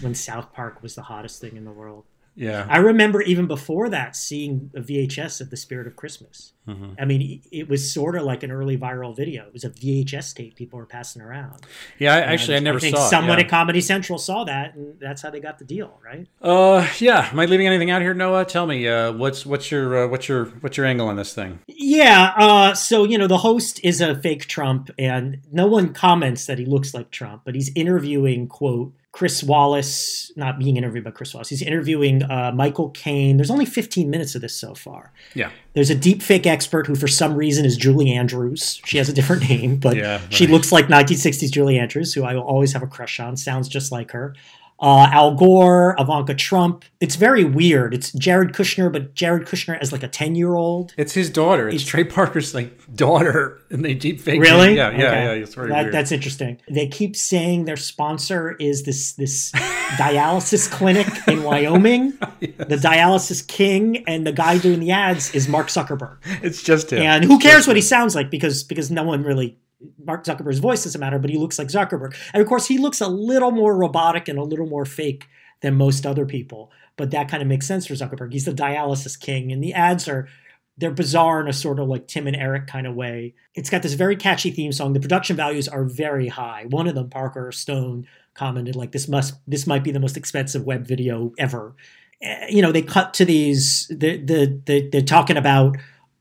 when 0.00 0.14
South 0.14 0.52
Park 0.52 0.82
was 0.82 0.94
the 0.96 1.02
hottest 1.02 1.40
thing 1.40 1.56
in 1.56 1.64
the 1.64 1.70
world. 1.72 2.04
Yeah, 2.36 2.66
I 2.68 2.78
remember 2.78 3.20
even 3.22 3.46
before 3.46 3.88
that 3.90 4.16
seeing 4.16 4.70
a 4.74 4.80
VHS 4.80 5.40
of 5.40 5.50
The 5.50 5.56
Spirit 5.56 5.86
of 5.86 5.96
Christmas. 5.96 6.52
Mm-hmm. 6.68 6.92
I 6.98 7.04
mean, 7.04 7.42
it- 7.50 7.68
was 7.68 7.92
sort 7.92 8.16
of 8.16 8.22
like 8.22 8.42
an 8.42 8.50
early 8.50 8.76
viral 8.76 9.16
video. 9.16 9.46
It 9.46 9.52
was 9.52 9.64
a 9.64 9.70
VHS 9.70 10.34
tape 10.34 10.56
people 10.56 10.78
were 10.78 10.86
passing 10.86 11.22
around. 11.22 11.66
yeah. 11.98 12.14
I, 12.14 12.20
actually, 12.20 12.56
I 12.56 12.60
never 12.60 12.78
I 12.78 12.80
think 12.80 12.96
saw. 12.96 13.06
it, 13.06 13.10
someone 13.10 13.38
yeah. 13.38 13.44
at 13.44 13.50
Comedy 13.50 13.80
Central 13.80 14.18
saw 14.18 14.44
that, 14.44 14.74
and 14.74 14.98
that's 15.00 15.22
how 15.22 15.30
they 15.30 15.40
got 15.40 15.58
the 15.58 15.64
deal, 15.64 15.98
right? 16.04 16.26
Uh, 16.40 16.86
yeah. 16.98 17.28
Am 17.30 17.38
I 17.38 17.46
leaving 17.46 17.66
anything 17.66 17.90
out 17.90 18.02
here, 18.02 18.14
Noah? 18.14 18.44
Tell 18.44 18.66
me. 18.66 18.86
Uh, 18.88 19.12
what's 19.12 19.44
what's 19.46 19.70
your 19.70 20.04
uh, 20.04 20.08
what's 20.08 20.28
your 20.28 20.46
what's 20.60 20.76
your 20.76 20.86
angle 20.86 21.08
on 21.08 21.16
this 21.16 21.34
thing? 21.34 21.60
Yeah. 21.66 22.32
Uh, 22.36 22.74
so 22.74 23.04
you 23.04 23.18
know, 23.18 23.26
the 23.26 23.38
host 23.38 23.80
is 23.84 24.00
a 24.00 24.14
fake 24.20 24.46
Trump, 24.46 24.90
and 24.98 25.38
no 25.52 25.66
one 25.66 25.92
comments 25.92 26.46
that 26.46 26.58
he 26.58 26.64
looks 26.66 26.94
like 26.94 27.10
Trump, 27.10 27.42
but 27.44 27.54
he's 27.54 27.70
interviewing 27.74 28.46
quote 28.48 28.92
Chris 29.12 29.42
Wallace, 29.42 30.30
not 30.36 30.58
being 30.58 30.76
interviewed 30.76 31.02
by 31.02 31.10
Chris 31.10 31.34
Wallace. 31.34 31.48
He's 31.48 31.62
interviewing 31.62 32.22
uh, 32.22 32.52
Michael 32.54 32.90
Caine. 32.90 33.36
There's 33.36 33.50
only 33.50 33.66
15 33.66 34.08
minutes 34.08 34.36
of 34.36 34.40
this 34.40 34.54
so 34.54 34.74
far. 34.74 35.12
Yeah. 35.34 35.50
There's 35.74 35.90
a 35.90 35.96
deep 35.96 36.22
fake 36.22 36.46
expert 36.46 36.86
who, 36.86 36.94
for 36.94 37.08
some 37.08 37.34
reason, 37.34 37.64
is 37.64 37.76
Julie 37.76 38.12
Andrews. 38.12 38.80
She 38.84 38.98
has 38.98 39.08
a 39.08 39.12
different 39.12 39.48
name, 39.48 39.76
but 39.78 39.96
Yeah, 39.96 40.20
she 40.30 40.46
looks 40.46 40.70
like 40.70 40.86
1960s 40.86 41.50
Julie 41.50 41.78
Andrews, 41.78 42.14
who 42.14 42.22
I 42.22 42.34
will 42.34 42.42
always 42.42 42.72
have 42.72 42.82
a 42.82 42.86
crush 42.86 43.18
on. 43.18 43.36
Sounds 43.36 43.68
just 43.68 43.90
like 43.90 44.12
her. 44.12 44.34
Uh, 44.80 45.08
Al 45.12 45.34
Gore, 45.34 45.94
Ivanka 45.98 46.34
Trump. 46.34 46.84
It's 47.00 47.16
very 47.16 47.44
weird. 47.44 47.92
It's 47.92 48.12
Jared 48.12 48.52
Kushner, 48.54 48.90
but 48.90 49.14
Jared 49.14 49.46
Kushner 49.46 49.78
as 49.78 49.92
like 49.92 50.02
a 50.02 50.08
10 50.08 50.34
year 50.36 50.54
old. 50.54 50.94
It's 50.96 51.12
his 51.12 51.28
daughter. 51.28 51.68
It's, 51.68 51.84
Trey 51.84 52.04
Parker's 52.04 52.54
like 52.54 52.72
daughter, 52.94 53.60
and 53.70 53.84
they 53.84 53.92
deep 53.92 54.20
fake. 54.20 54.40
Really? 54.40 54.76
Yeah, 54.76 54.90
yeah, 54.90 54.96
Okay. 55.08 55.24
yeah. 55.24 55.30
It's 55.32 55.54
very 55.54 55.68
That- 55.68 55.82
weird. 55.82 55.94
That's 55.94 56.12
interesting. 56.12 56.60
They 56.70 56.86
keep 56.88 57.14
saying 57.14 57.66
their 57.66 57.76
sponsor 57.76 58.52
is 58.58 58.84
this 58.84 59.12
this 59.14 59.52
dialysis 59.98 60.70
clinic 60.70 61.06
in 61.28 61.42
Wyoming. 61.48 62.12
The 62.40 62.76
dialysis 62.76 63.46
king, 63.46 64.02
and 64.06 64.26
the 64.26 64.32
guy 64.32 64.56
doing 64.58 64.80
the 64.80 64.92
ads 64.92 65.34
is 65.34 65.46
Mark 65.48 65.66
Zuckerberg. 65.68 66.16
It's 66.42 66.62
just 66.62 66.90
him. 66.92 67.02
And 67.02 67.24
who 67.24 67.38
cares 67.38 67.66
what 67.66 67.76
he 67.76 67.82
sounds 67.82 68.14
like 68.14 68.30
because 68.30 68.64
because 68.64 68.90
no 68.90 69.02
one 69.04 69.22
really 69.24 69.58
Mark 70.04 70.24
Zuckerberg's 70.24 70.58
voice 70.58 70.84
doesn't 70.84 71.00
matter, 71.00 71.18
but 71.18 71.30
he 71.30 71.38
looks 71.38 71.58
like 71.58 71.68
Zuckerberg. 71.68 72.14
And 72.34 72.42
of 72.42 72.48
course, 72.48 72.66
he 72.66 72.78
looks 72.78 73.00
a 73.00 73.08
little 73.08 73.50
more 73.50 73.76
robotic 73.76 74.28
and 74.28 74.38
a 74.38 74.42
little 74.44 74.66
more 74.66 74.84
fake 74.84 75.26
than 75.62 75.74
most 75.74 76.06
other 76.06 76.26
people. 76.26 76.70
But 76.96 77.10
that 77.12 77.28
kind 77.28 77.42
of 77.42 77.48
makes 77.48 77.66
sense 77.66 77.86
for 77.86 77.94
Zuckerberg. 77.94 78.32
He's 78.32 78.44
the 78.44 78.52
dialysis 78.52 79.18
king, 79.18 79.52
and 79.52 79.62
the 79.62 79.72
ads 79.72 80.08
are 80.08 80.28
they're 80.76 80.90
bizarre 80.90 81.40
in 81.40 81.48
a 81.48 81.52
sort 81.52 81.78
of 81.78 81.88
like 81.88 82.08
Tim 82.08 82.26
and 82.26 82.36
Eric 82.36 82.66
kind 82.66 82.86
of 82.86 82.94
way. 82.94 83.34
It's 83.54 83.68
got 83.70 83.82
this 83.82 83.92
very 83.94 84.16
catchy 84.16 84.50
theme 84.50 84.72
song. 84.72 84.92
The 84.94 85.00
production 85.00 85.36
values 85.36 85.68
are 85.68 85.84
very 85.84 86.28
high. 86.28 86.64
One 86.68 86.86
of 86.86 86.94
them, 86.94 87.10
Parker 87.10 87.52
Stone, 87.52 88.06
commented 88.34 88.76
like 88.76 88.92
this 88.92 89.08
must 89.08 89.34
this 89.46 89.66
might 89.66 89.84
be 89.84 89.90
the 89.92 90.00
most 90.00 90.16
expensive 90.16 90.64
web 90.64 90.86
video 90.86 91.32
ever. 91.38 91.74
Eh, 92.22 92.46
You 92.50 92.62
know, 92.62 92.72
they 92.72 92.82
cut 92.82 93.14
to 93.14 93.24
these. 93.24 93.86
The 93.88 94.16
the, 94.18 94.60
the 94.66 94.88
they're 94.90 95.02
talking 95.02 95.36
about 95.36 95.76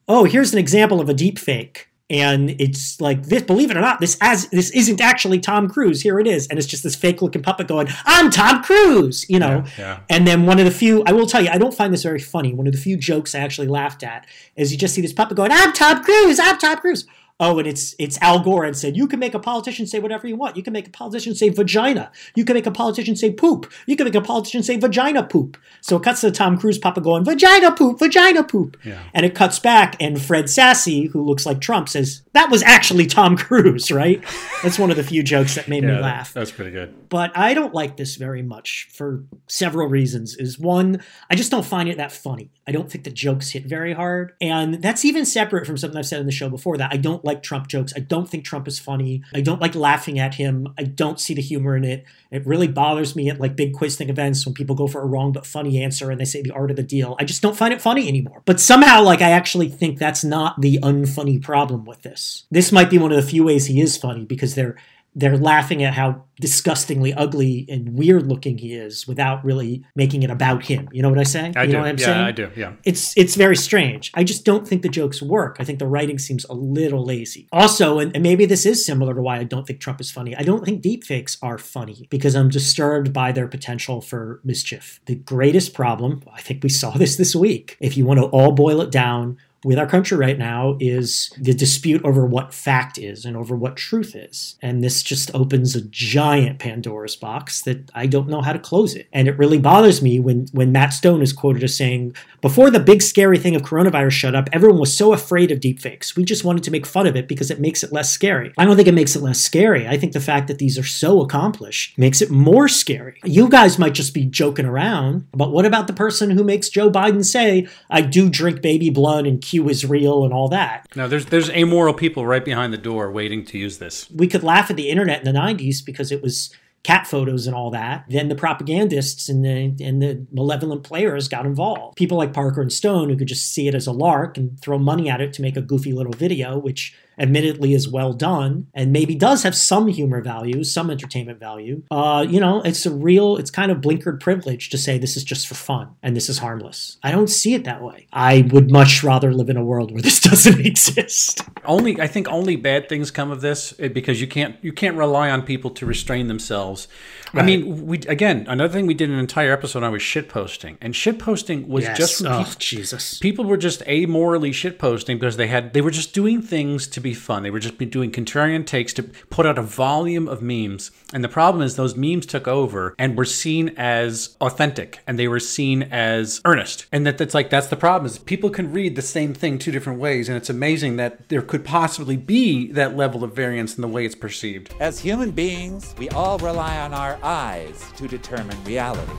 oh, 0.07 0.23
here's 0.23 0.53
an 0.53 0.59
example 0.59 0.99
of 0.99 1.07
a 1.09 1.13
deep 1.13 1.37
fake. 1.37 1.88
And 2.11 2.59
it's 2.59 2.99
like 2.99 3.23
this, 3.23 3.43
believe 3.43 3.69
it 3.69 3.77
or 3.77 3.81
not, 3.81 3.99
this 3.99 4.17
as 4.19 4.47
this 4.47 4.71
isn't 4.71 4.99
actually 4.99 5.39
Tom 5.39 5.69
Cruise. 5.69 6.01
Here 6.01 6.19
it 6.19 6.25
is. 6.25 6.47
And 6.47 6.57
it's 6.57 6.67
just 6.67 6.81
this 6.83 6.95
fake 6.95 7.21
looking 7.21 7.43
puppet 7.43 7.67
going, 7.67 7.87
I'm 8.05 8.31
Tom 8.31 8.63
Cruise, 8.63 9.27
you 9.29 9.37
know. 9.37 9.63
yeah. 9.77 9.99
And 10.09 10.25
then 10.25 10.47
one 10.47 10.57
of 10.57 10.65
the 10.65 10.71
few, 10.71 11.03
I 11.05 11.11
will 11.11 11.27
tell 11.27 11.41
you, 11.43 11.49
I 11.49 11.59
don't 11.59 11.73
find 11.73 11.93
this 11.93 12.01
very 12.01 12.19
funny. 12.19 12.53
One 12.53 12.65
of 12.65 12.73
the 12.73 12.79
few 12.79 12.97
jokes 12.97 13.35
I 13.35 13.39
actually 13.39 13.67
laughed 13.67 14.01
at 14.01 14.25
is 14.55 14.71
you 14.71 14.77
just 14.77 14.95
see 14.95 15.01
this 15.01 15.13
puppet 15.13 15.37
going, 15.37 15.51
I'm 15.51 15.71
Tom 15.73 16.03
Cruise, 16.03 16.39
I'm 16.39 16.57
Tom 16.57 16.77
Cruise. 16.77 17.05
Oh, 17.41 17.57
and 17.57 17.67
it's 17.67 17.95
it's 17.97 18.17
Al 18.21 18.39
Gore 18.41 18.65
and 18.65 18.75
said, 18.75 18.97
you 18.97 19.07
can 19.07 19.19
make 19.19 19.33
a 19.33 19.39
politician 19.39 19.87
say 19.87 19.99
whatever 19.99 20.27
you 20.27 20.35
want. 20.35 20.57
You 20.57 20.63
can 20.63 20.73
make 20.73 20.87
a 20.87 20.91
politician 20.91 21.35
say 21.35 21.47
vagina. 21.49 22.11
You 22.35 22.43
can 22.43 22.53
make 22.53 22.65
a 22.65 22.71
politician 22.71 23.15
say 23.15 23.31
poop. 23.31 23.71
You 23.87 23.95
can 23.95 24.03
make 24.05 24.15
a 24.15 24.21
politician 24.21 24.61
say 24.61 24.75
vagina 24.77 25.23
poop. 25.23 25.55
So 25.79 25.95
it 25.95 26.03
cuts 26.03 26.19
to 26.21 26.31
Tom 26.31 26.57
Cruise 26.57 26.77
papa 26.77 26.99
going, 26.99 27.23
vagina 27.23 27.71
poop, 27.71 27.99
vagina 27.99 28.43
poop. 28.43 28.75
Yeah. 28.83 29.01
And 29.13 29.25
it 29.25 29.35
cuts 29.35 29.57
back, 29.59 29.95
and 30.01 30.21
Fred 30.21 30.49
Sassy, 30.49 31.05
who 31.05 31.23
looks 31.23 31.45
like 31.45 31.61
Trump, 31.61 31.87
says, 31.87 32.23
that 32.33 32.51
was 32.51 32.61
actually 32.63 33.05
Tom 33.05 33.37
Cruise, 33.45 33.89
right? 33.89 34.21
That's 34.61 34.77
one 34.77 34.91
of 34.91 34.97
the 34.97 35.03
few 35.03 35.23
jokes 35.23 35.55
that 35.55 35.67
made 35.69 35.83
Yeah, 35.83 35.95
me 35.95 36.01
laugh 36.01 36.33
That's 36.33 36.51
pretty 36.51 36.71
good. 36.71 37.07
but 37.09 37.31
I 37.37 37.53
don't 37.53 37.73
like 37.73 37.95
this 37.95 38.15
very 38.17 38.41
much 38.43 38.89
for 38.91 39.23
several 39.47 39.87
reasons. 39.87 40.35
Is 40.35 40.59
one, 40.59 41.01
I 41.29 41.35
just 41.35 41.51
don't 41.51 41.65
find 41.65 41.87
it 41.87 41.97
that 41.97 42.11
funny. 42.11 42.51
I 42.67 42.71
don't 42.71 42.91
think 42.91 43.03
the 43.05 43.11
jokes 43.11 43.49
hit 43.51 43.65
very 43.65 43.93
hard. 43.93 44.33
And 44.41 44.75
that's 44.81 45.05
even 45.05 45.25
separate 45.25 45.65
from 45.65 45.77
something 45.77 45.97
I've 45.97 46.05
said 46.05 46.19
in 46.19 46.25
the 46.25 46.31
show 46.31 46.49
before 46.49 46.77
that 46.77 46.91
I 46.93 46.97
don't 46.97 47.23
like 47.29 47.43
Trump 47.43 47.67
jokes. 47.67 47.93
I 47.95 47.99
don't 47.99 48.29
think 48.29 48.43
Trump 48.43 48.67
is 48.67 48.79
funny. 48.79 49.21
I 49.33 49.41
don't 49.41 49.61
like 49.61 49.75
laughing 49.75 50.19
at 50.19 50.35
him. 50.35 50.67
I 50.77 50.83
don't 50.83 51.19
see 51.19 51.33
the 51.33 51.41
humor 51.41 51.75
in 51.77 51.83
it. 51.83 52.05
It 52.31 52.45
really 52.45 52.67
bothers 52.67 53.15
me 53.15 53.29
at 53.29 53.39
like 53.39 53.55
big 53.55 53.73
quiz 53.73 53.95
thing 53.95 54.09
events 54.09 54.45
when 54.45 54.53
people 54.53 54.75
go 54.75 54.87
for 54.87 55.01
a 55.01 55.05
wrong 55.05 55.31
but 55.31 55.45
funny 55.45 55.81
answer 55.83 56.11
and 56.11 56.19
they 56.19 56.25
say 56.25 56.41
the 56.41 56.51
art 56.51 56.71
of 56.71 56.77
the 56.77 56.83
deal. 56.83 57.15
I 57.19 57.23
just 57.23 57.41
don't 57.41 57.57
find 57.57 57.73
it 57.73 57.81
funny 57.81 58.07
anymore. 58.07 58.41
But 58.45 58.59
somehow, 58.59 59.01
like, 59.03 59.21
I 59.21 59.31
actually 59.31 59.69
think 59.69 59.97
that's 59.97 60.23
not 60.23 60.59
the 60.61 60.79
unfunny 60.79 61.41
problem 61.41 61.85
with 61.85 62.01
this. 62.01 62.45
This 62.51 62.71
might 62.71 62.89
be 62.89 62.97
one 62.97 63.11
of 63.11 63.17
the 63.23 63.29
few 63.29 63.43
ways 63.43 63.67
he 63.67 63.81
is 63.81 63.97
funny 63.97 64.25
because 64.25 64.55
they're 64.55 64.75
they're 65.15 65.37
laughing 65.37 65.83
at 65.83 65.93
how 65.93 66.23
disgustingly 66.39 67.13
ugly 67.13 67.65
and 67.67 67.97
weird 67.97 68.27
looking 68.27 68.57
he 68.57 68.73
is 68.73 69.07
without 69.07 69.43
really 69.43 69.83
making 69.95 70.23
it 70.23 70.29
about 70.29 70.63
him. 70.63 70.87
You 70.91 71.01
know 71.01 71.09
what 71.09 71.19
I 71.19 71.23
say? 71.23 71.51
I 71.55 71.63
you 71.63 71.67
do. 71.67 71.73
know 71.73 71.79
what 71.79 71.89
I'm 71.89 71.97
yeah, 71.97 72.05
saying? 72.05 72.19
I 72.19 72.31
do. 72.31 72.51
Yeah. 72.55 72.73
It's 72.85 73.17
it's 73.17 73.35
very 73.35 73.55
strange. 73.55 74.11
I 74.13 74.23
just 74.23 74.45
don't 74.45 74.67
think 74.67 74.81
the 74.81 74.89
jokes 74.89 75.21
work. 75.21 75.57
I 75.59 75.63
think 75.63 75.79
the 75.79 75.87
writing 75.87 76.17
seems 76.17 76.45
a 76.45 76.53
little 76.53 77.03
lazy. 77.03 77.47
Also, 77.51 77.99
and, 77.99 78.15
and 78.15 78.23
maybe 78.23 78.45
this 78.45 78.65
is 78.65 78.85
similar 78.85 79.13
to 79.13 79.21
why 79.21 79.37
I 79.37 79.43
don't 79.43 79.67
think 79.67 79.81
Trump 79.81 79.99
is 79.99 80.11
funny. 80.11 80.35
I 80.35 80.43
don't 80.43 80.63
think 80.63 80.81
deepfakes 80.81 81.37
are 81.41 81.57
funny 81.57 82.07
because 82.09 82.35
I'm 82.35 82.49
disturbed 82.49 83.11
by 83.11 83.31
their 83.31 83.47
potential 83.47 84.01
for 84.01 84.39
mischief. 84.43 84.99
The 85.05 85.15
greatest 85.15 85.73
problem, 85.73 86.23
I 86.33 86.41
think 86.41 86.63
we 86.63 86.69
saw 86.69 86.91
this 86.91 87.17
this 87.17 87.35
week. 87.35 87.77
If 87.79 87.97
you 87.97 88.05
want 88.05 88.19
to 88.19 88.25
all 88.27 88.51
boil 88.51 88.81
it 88.81 88.91
down, 88.91 89.37
with 89.63 89.77
our 89.77 89.87
country 89.87 90.17
right 90.17 90.37
now 90.37 90.77
is 90.79 91.31
the 91.37 91.53
dispute 91.53 92.03
over 92.05 92.25
what 92.25 92.53
fact 92.53 92.97
is 92.97 93.25
and 93.25 93.35
over 93.35 93.55
what 93.55 93.75
truth 93.75 94.15
is. 94.15 94.55
And 94.61 94.83
this 94.83 95.03
just 95.03 95.33
opens 95.35 95.75
a 95.75 95.81
giant 95.81 96.59
Pandora's 96.59 97.15
box 97.15 97.61
that 97.63 97.89
I 97.93 98.07
don't 98.07 98.29
know 98.29 98.41
how 98.41 98.53
to 98.53 98.59
close 98.59 98.95
it. 98.95 99.07
And 99.11 99.27
it 99.27 99.37
really 99.37 99.59
bothers 99.59 100.01
me 100.01 100.19
when, 100.19 100.47
when 100.53 100.71
Matt 100.71 100.93
Stone 100.93 101.21
is 101.21 101.33
quoted 101.33 101.63
as 101.63 101.75
saying, 101.75 102.15
Before 102.41 102.69
the 102.69 102.79
big 102.79 103.01
scary 103.01 103.37
thing 103.37 103.55
of 103.55 103.61
coronavirus 103.63 104.11
shut 104.11 104.35
up, 104.35 104.49
everyone 104.53 104.79
was 104.79 104.95
so 104.95 105.13
afraid 105.13 105.51
of 105.51 105.59
deepfakes. 105.59 106.15
We 106.15 106.23
just 106.23 106.45
wanted 106.45 106.63
to 106.63 106.71
make 106.71 106.85
fun 106.85 107.07
of 107.07 107.15
it 107.15 107.27
because 107.27 107.51
it 107.51 107.59
makes 107.59 107.83
it 107.83 107.91
less 107.91 108.09
scary. 108.09 108.53
I 108.57 108.65
don't 108.65 108.75
think 108.75 108.87
it 108.87 108.93
makes 108.93 109.15
it 109.15 109.21
less 109.21 109.41
scary. 109.41 109.87
I 109.87 109.97
think 109.97 110.13
the 110.13 110.19
fact 110.19 110.47
that 110.47 110.59
these 110.59 110.77
are 110.77 110.83
so 110.83 111.21
accomplished 111.21 111.97
makes 111.97 112.21
it 112.21 112.31
more 112.31 112.67
scary. 112.67 113.19
You 113.25 113.49
guys 113.49 113.77
might 113.77 113.93
just 113.93 114.13
be 114.13 114.25
joking 114.25 114.65
around, 114.65 115.27
but 115.31 115.51
what 115.51 115.65
about 115.65 115.87
the 115.87 115.93
person 115.93 116.29
who 116.29 116.43
makes 116.43 116.69
Joe 116.69 116.89
Biden 116.89 117.25
say, 117.25 117.67
I 117.89 118.01
do 118.01 118.29
drink 118.29 118.61
baby 118.61 118.89
blood 118.89 119.27
and 119.27 119.41
Q 119.49 119.67
is 119.69 119.83
real 119.85 120.23
and 120.25 120.33
all 120.33 120.47
that. 120.49 120.85
No, 120.95 121.07
there's 121.07 121.25
there's 121.25 121.49
amoral 121.49 121.93
people 121.93 122.27
right 122.27 122.45
behind 122.45 122.71
the 122.71 122.77
door 122.77 123.11
waiting 123.11 123.43
to 123.45 123.57
use 123.57 123.79
this. 123.79 124.09
We 124.11 124.27
could 124.27 124.43
laugh 124.43 124.69
at 124.69 124.77
the 124.77 124.89
internet 124.89 125.25
in 125.25 125.33
the 125.33 125.39
90s 125.39 125.83
because 125.83 126.11
it 126.11 126.21
was 126.21 126.53
cat 126.83 127.07
photos 127.07 127.47
and 127.47 127.55
all 127.55 127.71
that. 127.71 128.05
Then 128.09 128.29
the 128.29 128.35
propagandists 128.35 129.27
and 129.27 129.43
the 129.43 129.83
and 129.83 130.01
the 130.01 130.25
malevolent 130.31 130.83
players 130.83 131.27
got 131.27 131.47
involved. 131.47 131.97
People 131.97 132.17
like 132.17 132.31
Parker 132.31 132.61
and 132.61 132.71
Stone 132.71 133.09
who 133.09 133.17
could 133.17 133.27
just 133.27 133.51
see 133.51 133.67
it 133.67 133.73
as 133.73 133.87
a 133.87 133.91
lark 133.91 134.37
and 134.37 134.59
throw 134.61 134.77
money 134.77 135.09
at 135.09 135.19
it 135.19 135.33
to 135.33 135.41
make 135.41 135.57
a 135.57 135.61
goofy 135.61 135.93
little 135.93 136.13
video, 136.13 136.57
which 136.57 136.95
admittedly 137.19 137.73
is 137.73 137.87
well 137.87 138.13
done 138.13 138.67
and 138.73 138.91
maybe 138.91 139.15
does 139.15 139.43
have 139.43 139.55
some 139.55 139.87
humor 139.87 140.21
value, 140.21 140.63
some 140.63 140.89
entertainment 140.89 141.39
value. 141.39 141.83
Uh, 141.91 142.25
you 142.27 142.39
know, 142.39 142.61
it's 142.61 142.85
a 142.85 142.91
real, 142.91 143.37
it's 143.37 143.51
kind 143.51 143.71
of 143.71 143.79
blinkered 143.79 144.19
privilege 144.19 144.69
to 144.69 144.77
say 144.77 144.97
this 144.97 145.17
is 145.17 145.23
just 145.23 145.47
for 145.47 145.55
fun 145.55 145.89
and 146.01 146.15
this 146.15 146.29
is 146.29 146.39
harmless. 146.39 146.97
I 147.03 147.11
don't 147.11 147.27
see 147.29 147.53
it 147.53 147.63
that 147.65 147.81
way. 147.81 148.07
I 148.13 148.47
would 148.51 148.71
much 148.71 149.03
rather 149.03 149.33
live 149.33 149.49
in 149.49 149.57
a 149.57 149.63
world 149.63 149.91
where 149.91 150.01
this 150.09 150.19
doesn't 150.19 150.59
exist. 150.65 151.41
Only 151.65 151.99
I 151.99 152.07
think 152.07 152.27
only 152.27 152.55
bad 152.55 152.89
things 152.89 153.11
come 153.11 153.31
of 153.31 153.41
this 153.41 153.73
eh, 153.79 153.87
because 153.87 154.21
you 154.21 154.27
can't 154.27 154.55
you 154.61 154.73
can't 154.73 154.97
rely 154.97 155.29
on 155.29 155.41
people 155.43 155.71
to 155.71 155.85
restrain 155.85 156.27
themselves. 156.27 156.87
I 157.33 157.43
mean, 157.43 157.85
we 157.85 157.99
again 158.07 158.45
another 158.47 158.73
thing 158.73 158.87
we 158.87 158.93
did 158.93 159.09
an 159.09 159.19
entire 159.19 159.51
episode 159.51 159.83
on 159.83 159.91
was 159.91 160.01
shitposting 160.01 160.77
and 160.81 160.95
shit 160.95 161.19
posting 161.19 161.67
was 161.67 161.85
just 161.95 162.25
oh, 162.25 162.43
peop- 162.43 162.57
Jesus. 162.57 163.19
people 163.19 163.45
were 163.45 163.57
just 163.57 163.81
amorally 163.81 164.49
shitposting 164.49 165.19
because 165.19 165.37
they 165.37 165.47
had 165.47 165.73
they 165.73 165.81
were 165.81 165.91
just 165.91 166.13
doing 166.13 166.41
things 166.41 166.87
to 166.87 166.99
be 166.99 167.08
fun. 167.13 167.43
They 167.43 167.51
were 167.51 167.59
just 167.59 167.77
doing 167.77 168.11
contrarian 168.11 168.65
takes 168.65 168.93
to 168.93 169.03
put 169.03 169.45
out 169.45 169.57
a 169.57 169.63
volume 169.63 170.27
of 170.27 170.41
memes. 170.41 170.91
And 171.13 171.23
the 171.23 171.29
problem 171.29 171.61
is 171.63 171.75
those 171.75 171.95
memes 171.95 172.25
took 172.25 172.47
over 172.47 172.95
and 172.97 173.17
were 173.17 173.25
seen 173.25 173.69
as 173.77 174.35
authentic 174.41 174.99
and 175.07 175.17
they 175.17 175.27
were 175.27 175.39
seen 175.39 175.83
as 175.83 176.41
earnest. 176.45 176.85
And 176.91 177.05
that 177.05 177.17
that's 177.17 177.33
like 177.33 177.49
that's 177.49 177.67
the 177.67 177.75
problem 177.75 178.05
is 178.05 178.19
people 178.19 178.49
can 178.49 178.71
read 178.71 178.95
the 178.95 179.01
same 179.01 179.33
thing 179.33 179.57
two 179.57 179.71
different 179.71 179.99
ways 179.99 180.29
and 180.29 180.37
it's 180.37 180.49
amazing 180.49 180.97
that 180.97 181.29
there 181.29 181.41
could 181.41 181.65
possibly 181.65 182.17
be 182.17 182.71
that 182.71 182.95
level 182.95 183.23
of 183.23 183.35
variance 183.35 183.75
in 183.75 183.81
the 183.81 183.87
way 183.87 184.05
it's 184.05 184.15
perceived. 184.15 184.73
As 184.79 184.99
human 184.99 185.31
beings, 185.31 185.95
we 185.97 186.09
all 186.09 186.37
rely 186.39 186.79
on 186.79 186.93
our 186.93 187.19
eyes 187.23 187.85
to 187.97 188.07
determine 188.07 188.61
reality, 188.63 189.11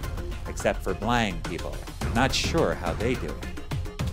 except 0.49 0.83
for 0.83 0.95
blind 0.95 1.43
people. 1.45 1.77
Not 2.15 2.35
sure 2.35 2.75
how 2.75 2.93
they 2.95 3.15
do 3.15 3.27
it. 3.27 3.60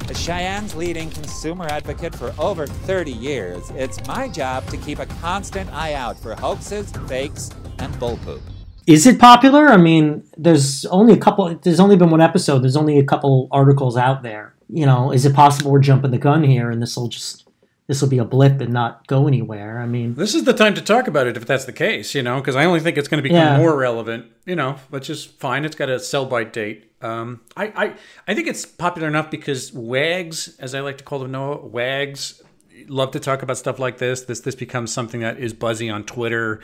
As 0.10 0.18
Cheyenne's 0.26 0.74
leading 0.74 1.10
consumer 1.10 1.66
advocate 1.66 2.16
for 2.16 2.34
over 2.40 2.66
30 2.66 3.12
years, 3.12 3.70
it's 3.72 4.06
my 4.08 4.30
job 4.30 4.66
to 4.68 4.78
keep 4.78 5.00
a 5.00 5.06
constant 5.06 5.70
eye 5.74 5.96
out 5.96 6.18
for 6.18 6.34
hoaxes, 6.34 6.90
fakes, 7.10 7.50
and 7.80 7.94
bullpoop. 7.96 8.40
Is 8.86 9.06
it 9.06 9.20
popular? 9.20 9.68
I 9.68 9.76
mean, 9.76 10.24
there's 10.38 10.86
only 10.86 11.14
a 11.14 11.18
couple, 11.18 11.54
there's 11.56 11.82
only 11.82 11.98
been 11.98 12.10
one 12.10 12.22
episode, 12.22 12.60
there's 12.60 12.78
only 12.78 13.00
a 13.00 13.04
couple 13.04 13.50
articles 13.52 13.98
out 13.98 14.24
there. 14.24 14.56
You 14.70 14.86
know, 14.86 15.12
is 15.12 15.26
it 15.26 15.36
possible 15.36 15.72
we're 15.72 15.80
jumping 15.80 16.12
the 16.12 16.18
gun 16.18 16.42
here 16.42 16.72
and 16.72 16.82
this 16.82 16.96
will 16.96 17.10
just, 17.10 17.47
this 17.88 18.02
will 18.02 18.10
be 18.10 18.18
a 18.20 18.26
blip 18.26 18.60
and 18.62 18.72
not 18.74 19.08
go 19.08 19.28
anywhere? 19.28 19.80
I 19.80 19.86
mean, 19.86 20.16
This 20.16 20.36
is 20.36 20.44
the 20.44 20.54
time 20.54 20.74
to 20.76 20.82
talk 20.82 21.08
about 21.08 21.26
it 21.28 21.38
if 21.38 21.46
that's 21.46 21.66
the 21.66 21.74
case, 21.74 22.14
you 22.14 22.22
know, 22.22 22.38
because 22.40 22.56
I 22.56 22.66
only 22.66 22.80
think 22.82 22.98
it's 22.98 23.08
going 23.08 23.20
to 23.24 23.24
become 23.24 23.38
Yeah. 23.38 23.58
more 23.58 23.76
relevant, 23.78 24.26
you 24.46 24.56
know, 24.56 24.74
which 24.90 25.10
is 25.10 25.26
fine. 25.26 25.66
It's 25.66 25.76
got 25.76 25.90
a 25.90 26.00
sell 26.00 26.26
by 26.26 26.44
date. 26.44 26.92
Um, 27.02 27.42
I, 27.56 27.66
I, 27.76 27.94
I 28.28 28.34
think 28.34 28.48
it's 28.48 28.66
popular 28.66 29.08
enough 29.08 29.30
because 29.32 29.72
wags, 29.72 30.58
as 30.60 30.74
I 30.76 30.80
like 30.82 30.98
to 30.98 31.04
call 31.04 31.20
them, 31.20 31.32
Noah, 31.32 31.66
wags 31.66 32.42
love 32.90 33.12
to 33.12 33.20
talk 33.20 33.42
about 33.42 33.58
stuff 33.58 33.80
like 33.80 33.98
this. 33.98 34.22
This 34.22 34.42
this 34.42 34.54
becomes 34.56 34.94
something 34.94 35.22
that 35.22 35.40
is 35.40 35.52
buzzy 35.54 35.90
on 35.90 36.04
Twitter, 36.04 36.60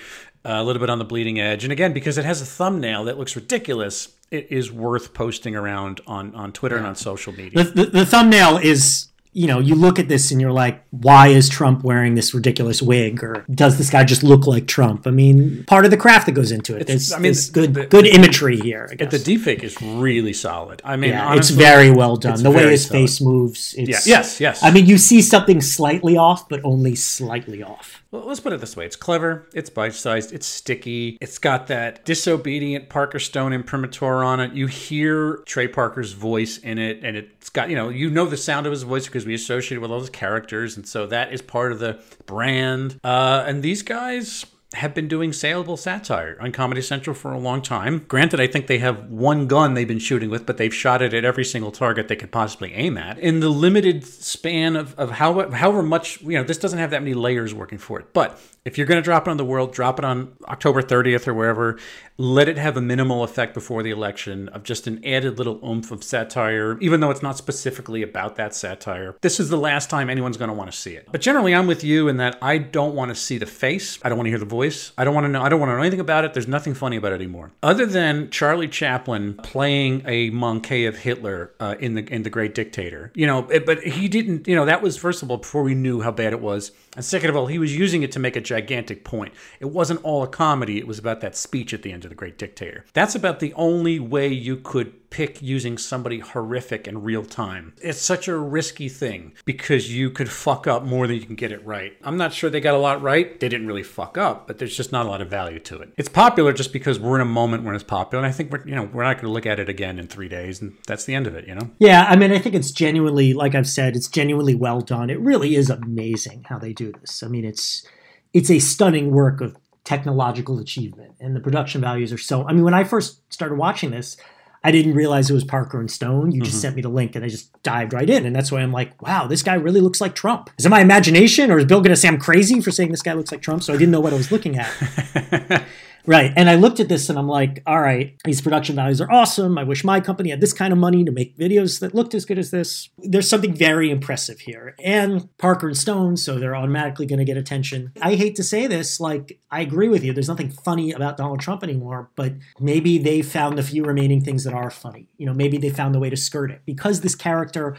uh, 0.46 0.54
a 0.54 0.64
little 0.64 0.80
bit 0.80 0.90
on 0.90 1.00
the 1.00 1.06
bleeding 1.06 1.40
edge, 1.40 1.64
and 1.64 1.72
again 1.74 1.92
because 1.94 2.18
it 2.20 2.26
has 2.26 2.40
a 2.42 2.46
thumbnail 2.46 3.04
that 3.06 3.18
looks 3.18 3.36
ridiculous, 3.36 4.10
it 4.30 4.48
is 4.52 4.72
worth 4.72 5.14
posting 5.16 5.56
around 5.56 6.02
on 6.06 6.34
on 6.36 6.52
Twitter 6.52 6.78
and 6.78 6.86
on 6.86 6.96
social 6.96 7.34
media. 7.34 7.64
the, 7.64 7.72
the, 7.72 7.86
the 7.88 8.06
thumbnail 8.06 8.58
is 8.58 9.08
you 9.34 9.48
know 9.48 9.60
you 9.60 9.76
look 9.76 10.00
at 10.00 10.08
this 10.08 10.32
and 10.32 10.40
you're 10.40 10.52
like 10.52 10.84
why 10.92 11.28
is 11.28 11.50
trump 11.50 11.84
wearing 11.84 12.16
this 12.16 12.34
ridiculous 12.34 12.82
wig 12.82 13.24
or 13.24 13.46
does 13.54 13.78
this 13.78 13.90
guy 13.90 14.04
just 14.04 14.24
look 14.24 14.48
like 14.48 14.68
trump 14.68 15.06
i 15.08 15.12
mean 15.12 15.64
part 15.66 15.86
of 15.86 15.92
the 15.92 15.98
craft 15.98 16.26
that 16.26 16.34
goes 16.34 16.52
into 16.52 16.76
it 16.76 16.88
there's, 16.88 17.12
I 17.12 17.18
mean, 17.18 17.24
there's 17.24 17.50
good 17.50 17.74
the- 17.74 17.86
good 17.88 18.06
imagery 18.06 18.58
here 18.60 18.88
I 18.92 18.96
guess. 18.96 19.12
the 19.12 19.18
deepfake 19.38 19.64
is 19.64 19.82
really 19.82 20.34
solid. 20.34 20.82
I 20.86 20.96
mean, 20.96 21.12
yeah, 21.12 21.26
honestly, 21.26 21.40
it's 21.40 21.50
very 21.50 21.92
well 21.92 22.16
done. 22.16 22.42
The 22.42 22.52
way 22.52 22.70
his 22.70 22.86
solid. 22.86 23.02
face 23.02 23.22
moves. 23.22 23.74
It's, 23.78 24.08
Yeah, 24.08 24.18
yes, 24.18 24.40
yes. 24.40 24.64
I 24.64 24.72
mean, 24.72 24.86
you 24.86 24.98
see 24.98 25.22
something 25.22 25.62
slightly 25.62 26.18
off, 26.18 26.48
but 26.50 26.62
only 26.64 26.96
slightly 26.96 27.64
off. 27.64 28.04
Well, 28.12 28.26
let's 28.28 28.40
put 28.40 28.54
it 28.54 28.60
this 28.60 28.76
way: 28.78 28.86
it's 28.86 28.96
clever, 28.96 29.48
it's 29.54 29.70
bite-sized, 29.70 30.34
it's 30.34 30.46
sticky, 30.46 31.18
it's 31.22 31.40
got 31.40 31.68
that 31.68 32.06
disobedient 32.06 32.90
Parker 32.90 33.20
Stone 33.20 33.54
imprimatur 33.54 34.24
on 34.24 34.40
it. 34.40 34.54
You 34.54 34.68
hear 34.68 35.38
Trey 35.46 35.68
Parker's 35.68 36.12
voice 36.14 36.58
in 36.60 36.78
it, 36.78 37.00
and 37.04 37.18
it's 37.44 37.50
got 37.50 37.70
you 37.70 37.76
know 37.76 37.90
you 37.90 38.10
know 38.10 38.26
the 38.26 38.38
sound 38.38 38.66
of 38.66 38.72
his 38.72 38.84
voice 38.84 39.06
because 39.06 39.26
we 39.26 39.34
associate 39.34 39.76
it 39.76 39.82
with 39.82 39.92
all 39.92 40.00
those 40.00 40.10
characters, 40.10 40.78
and 40.78 40.88
so 40.88 41.06
that 41.08 41.34
is 41.34 41.42
part 41.42 41.74
of 41.74 41.80
the 41.80 42.02
brand. 42.26 42.98
Uh, 43.04 43.44
and 43.46 43.62
these 43.62 43.82
guys 43.82 44.46
have 44.74 44.94
been 44.94 45.08
doing 45.08 45.34
saleable 45.34 45.78
satire 45.78 46.38
on 46.40 46.52
Comedy 46.52 46.82
Central 46.82 47.16
for 47.16 47.32
a 47.32 47.38
long 47.38 47.62
time. 47.62 48.06
Granted, 48.08 48.40
I 48.40 48.48
think 48.48 48.68
they 48.68 48.80
have 48.80 49.10
one 49.10 49.48
gun 49.48 49.74
they've 49.74 49.88
been 49.88 50.00
shooting 50.00 50.30
with, 50.30 50.46
but 50.46 50.58
they've 50.58 50.74
shot 50.74 51.02
it 51.02 51.14
at 51.14 51.26
every 51.26 51.46
single 51.46 51.72
target 51.72 52.08
they 52.08 52.16
could 52.16 52.32
possibly 52.32 52.74
aim 52.74 52.98
at. 52.98 53.18
In 53.20 53.40
the 53.40 53.50
limited 53.50 54.06
span 54.06 54.76
of, 54.76 54.98
of 55.00 55.12
how, 55.12 55.50
however 55.52 55.84
much, 55.84 56.22
you 56.22 56.38
know, 56.38 56.44
this 56.44 56.58
doesn't 56.58 56.80
have 56.80 56.92
that 56.92 57.02
many 57.02 57.14
layers 57.14 57.54
working 57.54 57.78
for 57.78 58.00
it. 58.00 58.14
But 58.14 58.40
if 58.66 58.78
you're 58.78 58.88
going 58.88 59.02
to 59.02 59.04
drop 59.04 59.28
it 59.28 59.32
on 59.32 59.38
the 59.38 59.46
world, 59.46 59.74
drop 59.74 60.00
it 60.00 60.06
on 60.06 60.34
October 60.48 60.82
30th 60.82 61.28
or 61.28 61.34
wherever. 61.34 61.78
Let 62.18 62.48
it 62.48 62.58
have 62.58 62.78
a 62.78 62.82
minimal 62.82 63.24
effect 63.24 63.54
before 63.54 63.84
the 63.84 63.90
election 63.92 64.48
of 64.50 64.64
just 64.64 64.88
an 64.88 65.04
added 65.04 65.38
little 65.38 65.60
oomph 65.68 65.92
of 65.92 66.04
satire, 66.04 66.78
even 66.80 67.00
though 67.00 67.10
it's 67.10 67.24
not 67.24 67.38
specifically 67.38 68.04
about 68.04 68.36
that 68.38 68.56
satire. 68.56 69.16
This 69.22 69.40
is 69.40 69.50
the 69.50 69.58
last 69.58 69.90
time 69.90 70.10
anyone's 70.10 70.38
going 70.38 70.50
to 70.50 70.54
want 70.54 70.72
to 70.72 70.78
see 70.78 70.96
it. 70.96 71.08
But 71.12 71.22
generally, 71.22 71.54
I'm 71.54 71.68
with 71.68 71.84
you 71.84 72.08
in 72.08 72.18
that 72.18 72.38
I 72.42 72.58
don't 72.58 72.96
want 72.96 73.10
to 73.10 73.16
see 73.16 73.38
the 73.38 73.46
face. 73.46 74.00
I 74.02 74.10
don't 74.10 74.18
want 74.18 74.28
to 74.28 74.32
hear 74.32 74.40
the 74.40 74.46
voice. 74.46 74.63
I 74.98 75.04
don't 75.04 75.14
want 75.14 75.26
to 75.26 75.30
know. 75.30 75.42
I 75.42 75.50
don't 75.50 75.60
want 75.60 75.70
to 75.72 75.76
know 75.76 75.82
anything 75.82 76.00
about 76.00 76.24
it. 76.26 76.34
There's 76.34 76.48
nothing 76.48 76.74
funny 76.74 76.98
about 76.98 77.12
it 77.12 77.16
anymore, 77.16 77.52
other 77.62 77.86
than 77.86 78.30
Charlie 78.30 78.68
Chaplin 78.68 79.36
playing 79.36 80.04
a 80.08 80.30
Monkey 80.30 80.86
of 80.86 80.98
Hitler 80.98 81.52
uh, 81.60 81.76
in 81.80 81.96
the 81.96 82.04
in 82.14 82.24
the 82.24 82.30
Great 82.30 82.56
Dictator. 82.56 83.12
You 83.16 83.28
know, 83.28 83.48
it- 83.50 83.66
but 83.66 83.84
he 83.84 84.08
didn't. 84.08 84.48
You 84.48 84.56
know, 84.56 84.66
that 84.66 84.82
was 84.82 84.98
first 84.98 85.24
of 85.24 85.30
all 85.32 85.38
before 85.38 85.64
we 85.64 85.76
knew 85.76 86.02
how 86.02 86.12
bad 86.12 86.34
it 86.34 86.40
was, 86.42 86.72
and 86.96 87.04
second 87.04 87.30
of 87.30 87.36
all, 87.36 87.48
he 87.48 87.60
was 87.60 87.76
using 87.76 88.04
it 88.04 88.12
to 88.14 88.20
make 88.20 88.36
a 88.36 88.42
gigantic 88.42 89.04
point. 89.04 89.34
It 89.60 89.66
wasn't 89.72 90.02
all 90.04 90.24
a 90.24 90.28
comedy. 90.28 90.78
It 90.78 90.88
was 90.88 91.00
about 91.00 91.22
that 91.22 91.36
speech 91.36 91.74
at 91.74 91.82
the 91.84 91.92
end 91.92 92.04
of 92.06 92.10
the 92.10 92.16
Great 92.16 92.38
Dictator. 92.38 92.86
That's 92.94 93.16
about 93.16 93.40
the 93.40 93.54
only 93.56 94.00
way 94.00 94.28
you 94.28 94.58
could 94.58 95.03
pick 95.14 95.44
using 95.44 95.78
somebody 95.78 96.18
horrific 96.18 96.88
in 96.88 97.04
real 97.04 97.24
time. 97.24 97.74
It's 97.84 98.02
such 98.02 98.28
a 98.28 98.36
risky 98.36 98.90
thing 98.90 99.34
because 99.46 99.96
you 99.96 100.10
could 100.10 100.28
fuck 100.28 100.66
up 100.66 100.84
more 100.84 101.06
than 101.06 101.16
you 101.16 101.22
can 101.22 101.36
get 101.36 101.52
it 101.52 101.64
right. 101.64 101.94
I'm 102.04 102.18
not 102.18 102.34
sure 102.34 102.50
they 102.50 102.60
got 102.60 102.74
a 102.74 102.80
lot 102.80 103.00
right. 103.04 103.40
They 103.40 103.48
didn't 103.48 103.68
really 103.68 103.84
fuck 103.84 104.18
up, 104.18 104.48
but 104.48 104.58
there's 104.58 104.76
just 104.76 104.92
not 104.92 105.06
a 105.06 105.10
lot 105.10 105.22
of 105.22 105.30
value 105.30 105.60
to 105.60 105.78
it. 105.78 105.94
It's 105.98 106.10
popular 106.10 106.52
just 106.52 106.74
because 106.74 107.00
we're 107.00 107.18
in 107.18 107.22
a 107.22 107.26
moment 107.26 107.64
when 107.64 107.76
it's 107.76 107.84
popular, 107.84 108.24
and 108.24 108.28
I 108.28 108.36
think 108.36 108.52
we're 108.52 108.68
you 108.68 108.74
know 108.74 108.90
we're 108.92 109.04
not 109.04 109.18
going 109.18 109.28
to 109.28 109.32
look 109.32 109.46
at 109.46 109.60
it 109.60 109.70
again 109.70 110.00
in 110.00 110.08
three 110.08 110.28
days, 110.28 110.60
and 110.60 110.76
that's 110.88 111.06
the 111.06 111.14
end 111.14 111.28
of 111.28 111.36
it. 111.36 111.48
You 111.48 111.54
know. 111.54 111.70
Yeah, 111.78 112.08
I 112.10 112.16
mean, 112.16 112.32
I 112.32 112.40
think 112.40 112.56
it's 112.56 112.72
genuinely, 112.72 113.34
like 113.34 113.54
I've 113.54 113.70
said, 113.70 113.96
it's 113.96 114.08
genuinely 114.08 114.56
well 114.56 114.82
done. 114.82 115.12
It 115.12 115.20
really 115.20 115.56
is 115.56 115.70
amazing 115.70 116.46
how 116.50 116.58
they 116.58 116.74
do 116.74 116.92
this. 116.92 117.22
I 117.22 117.28
mean, 117.28 117.46
it's 117.46 117.86
it's 118.34 118.50
a 118.50 118.58
stunning 118.58 119.12
work 119.12 119.42
of 119.42 119.56
technological 119.84 120.58
achievement, 120.58 121.14
and 121.20 121.36
the 121.36 121.40
production 121.40 121.82
values 121.82 122.12
are 122.12 122.18
so. 122.18 122.48
I 122.48 122.54
mean, 122.54 122.64
when 122.64 122.74
I 122.74 122.84
first 122.84 123.32
started 123.32 123.60
watching 123.60 123.92
this, 123.92 124.18
I 124.64 124.72
didn't 124.72 124.94
realize 124.94 125.30
it 125.30 125.34
was 125.34 125.44
Parker 125.44 125.80
and 125.80 125.92
Stone. 125.92 126.32
You 126.32 126.42
just 126.42 126.56
mm-hmm. 126.56 126.62
sent 126.62 126.76
me 126.78 126.82
the 126.82 126.90
link 126.90 127.16
and 127.16 127.26
I 127.26 127.28
just 127.28 127.62
dived 127.64 127.92
right 127.92 128.10
in. 128.10 128.26
And 128.26 128.34
that's 128.34 128.52
why 128.52 128.62
I'm 128.62 128.72
like, 128.72 129.02
wow, 129.02 129.28
this 129.28 129.44
guy 129.44 129.56
really 129.56 129.82
looks 129.82 130.00
like 130.00 130.16
Trump. 130.16 130.50
Is 130.58 130.66
it 130.66 130.70
my 130.70 130.80
imagination 130.80 131.52
or 131.52 131.58
is 131.58 131.66
Bill 131.66 131.82
going 131.82 131.90
to 131.90 131.98
say 131.98 132.08
I'm 132.08 132.20
crazy 132.20 132.62
for 132.62 132.72
saying 132.72 132.92
this 132.92 133.02
guy 133.02 133.14
looks 133.14 133.32
like 133.32 133.42
Trump? 133.42 133.62
So 133.64 133.74
I 133.74 133.78
didn't 133.78 133.92
know 133.92 134.00
what 134.00 134.14
I 134.14 134.18
was 134.18 134.32
looking 134.32 134.58
at. 134.58 135.66
Right. 136.06 136.34
And 136.36 136.50
I 136.50 136.56
looked 136.56 136.82
at 136.82 136.90
this 136.90 137.10
and 137.10 137.18
I'm 137.18 137.30
like, 137.30 137.64
all 137.66 137.80
right, 137.80 138.18
these 138.26 138.42
production 138.42 138.76
values 138.76 139.00
are 139.00 139.10
awesome. 139.10 139.58
I 139.58 139.64
wish 139.64 139.86
my 139.86 140.02
company 140.02 140.32
had 140.32 140.42
this 140.42 140.52
kind 140.52 140.74
of 140.74 140.80
money 140.80 141.06
to 141.06 141.12
make 141.12 141.38
videos 141.38 141.80
that 141.80 141.96
looked 141.96 142.14
as 142.14 142.26
good 142.26 142.38
as 142.38 142.52
this. 142.52 142.90
There's 142.98 143.30
something 143.30 143.54
very 143.54 143.90
impressive 143.90 144.42
here. 144.42 144.76
And 144.84 145.30
Parker 145.38 145.68
and 145.68 145.78
Stone, 145.78 146.18
so 146.18 146.40
they're 146.40 146.56
automatically 146.56 147.06
going 147.06 147.20
to 147.20 147.26
get 147.26 147.38
attention. 147.38 147.94
I 148.02 148.16
hate 148.16 148.36
to 148.36 148.44
say 148.44 148.68
this, 148.68 149.00
like, 149.00 149.40
I 149.50 149.62
agree 149.62 149.88
with 149.88 150.04
you. 150.04 150.12
There's 150.12 150.28
nothing 150.28 150.52
funny 150.52 150.92
about 150.92 151.16
Donald 151.16 151.40
Trump 151.40 151.64
anymore, 151.64 152.10
but 152.16 152.34
maybe 152.60 152.98
they 152.98 153.22
found 153.22 153.58
the 153.58 153.64
few 153.64 153.86
remaining 153.86 154.22
things 154.22 154.44
that 154.44 154.54
are 154.54 154.70
funny. 154.70 155.08
You 155.18 155.26
know, 155.26 155.34
maybe 155.34 155.58
they 155.58 155.70
found 155.70 155.96
a 155.96 156.00
way 156.00 156.10
to 156.10 156.18
skirt 156.18 156.52
it 156.52 156.64
because 156.66 157.00
this 157.00 157.16
character 157.16 157.78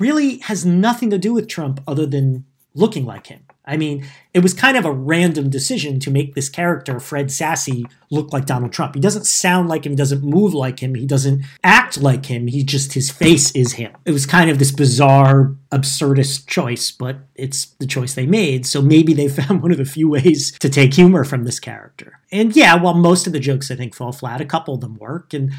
really 0.00 0.38
has 0.38 0.66
nothing 0.66 1.10
to 1.10 1.18
do 1.18 1.32
with 1.32 1.46
Trump 1.46 1.80
other 1.86 2.06
than 2.06 2.44
looking 2.74 3.04
like 3.04 3.28
him. 3.28 3.44
I 3.64 3.76
mean, 3.76 4.04
it 4.34 4.40
was 4.40 4.54
kind 4.54 4.76
of 4.76 4.84
a 4.84 4.90
random 4.90 5.48
decision 5.48 6.00
to 6.00 6.10
make 6.10 6.34
this 6.34 6.48
character, 6.48 6.98
Fred 6.98 7.30
Sassy, 7.30 7.86
look 8.10 8.32
like 8.32 8.44
Donald 8.44 8.72
Trump. 8.72 8.94
He 8.94 9.00
doesn't 9.00 9.24
sound 9.24 9.68
like 9.68 9.86
him, 9.86 9.92
he 9.92 9.96
doesn't 9.96 10.24
move 10.24 10.52
like 10.52 10.80
him, 10.80 10.96
he 10.96 11.06
doesn't 11.06 11.44
act 11.62 12.00
like 12.00 12.26
him. 12.26 12.48
He 12.48 12.64
just, 12.64 12.94
his 12.94 13.10
face 13.10 13.52
is 13.52 13.74
him. 13.74 13.92
It 14.04 14.10
was 14.10 14.26
kind 14.26 14.50
of 14.50 14.58
this 14.58 14.72
bizarre, 14.72 15.54
absurdist 15.70 16.48
choice, 16.48 16.90
but 16.90 17.18
it's 17.36 17.66
the 17.78 17.86
choice 17.86 18.14
they 18.14 18.26
made. 18.26 18.66
So 18.66 18.82
maybe 18.82 19.14
they 19.14 19.28
found 19.28 19.62
one 19.62 19.70
of 19.70 19.78
the 19.78 19.84
few 19.84 20.08
ways 20.08 20.50
to 20.58 20.68
take 20.68 20.94
humor 20.94 21.22
from 21.22 21.44
this 21.44 21.60
character. 21.60 22.18
And 22.32 22.56
yeah, 22.56 22.74
while 22.74 22.94
most 22.94 23.28
of 23.28 23.32
the 23.32 23.40
jokes 23.40 23.70
I 23.70 23.76
think 23.76 23.94
fall 23.94 24.12
flat, 24.12 24.40
a 24.40 24.44
couple 24.44 24.74
of 24.74 24.80
them 24.80 24.96
work. 24.96 25.32
And 25.32 25.52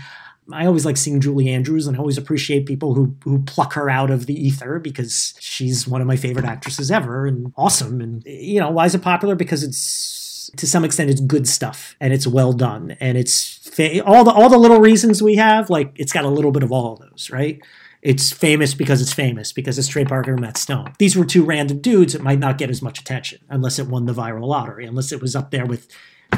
I 0.52 0.66
always 0.66 0.86
like 0.86 0.98
seeing 0.98 1.22
Julie 1.22 1.50
Andrews 1.50 1.88
and 1.88 1.96
I 1.96 2.00
always 2.00 2.18
appreciate 2.18 2.66
people 2.66 2.94
who 2.94 3.16
who 3.24 3.44
pluck 3.44 3.74
her 3.74 3.90
out 3.90 4.12
of 4.12 4.26
the 4.26 4.34
ether 4.34 4.80
because 4.80 5.34
she's 5.40 5.88
one 5.88 6.02
of 6.02 6.08
my 6.08 6.16
favorite 6.16 6.46
actresses 6.46 6.92
ever 6.92 7.26
and 7.26 7.54
awesome. 7.56 8.02
And 8.02 8.24
you 8.26 8.60
know, 8.60 8.70
why 8.70 8.86
is 8.86 8.96
it 8.96 9.02
popular? 9.02 9.36
Because 9.36 9.64
it's 9.64 10.52
to 10.58 10.68
some 10.68 10.84
extent 10.84 11.10
it's 11.10 11.22
good 11.22 11.48
stuff 11.48 11.96
and 12.00 12.14
it's 12.14 12.28
well 12.28 12.54
done 12.54 12.92
and 13.00 13.18
it's 13.18 13.58
fa- 13.70 14.04
all 14.04 14.24
the 14.24 14.32
all 14.32 14.50
the 14.50 14.58
little 14.58 14.80
reasons 14.80 15.24
we 15.24 15.36
have 15.36 15.70
like 15.70 15.92
it's 15.96 16.12
got 16.12 16.26
a 16.26 16.30
little 16.30 16.52
bit 16.52 16.64
of 16.64 16.72
all 16.72 16.94
of 16.94 17.00
those, 17.00 17.30
right? 17.32 17.62
It's 18.02 18.34
famous 18.34 18.74
because 18.74 19.02
it's 19.02 19.14
famous 19.14 19.54
because 19.54 19.80
it's 19.80 19.88
Trey 19.88 20.04
Parker 20.04 20.32
and 20.32 20.42
Matt 20.42 20.58
Stone. 20.58 20.92
These 21.00 21.16
were 21.16 21.24
two 21.24 21.46
random 21.46 21.80
dudes. 21.80 22.14
It 22.14 22.22
might 22.22 22.40
not 22.40 22.58
get 22.58 22.70
as 22.70 22.82
much 22.82 23.00
attention 23.00 23.40
unless 23.50 23.80
it 23.80 23.88
won 23.88 24.06
the 24.06 24.14
viral 24.14 24.46
lottery, 24.46 24.86
unless 24.86 25.14
it 25.14 25.22
was 25.22 25.38
up 25.38 25.52
there 25.52 25.66
with 25.66 25.88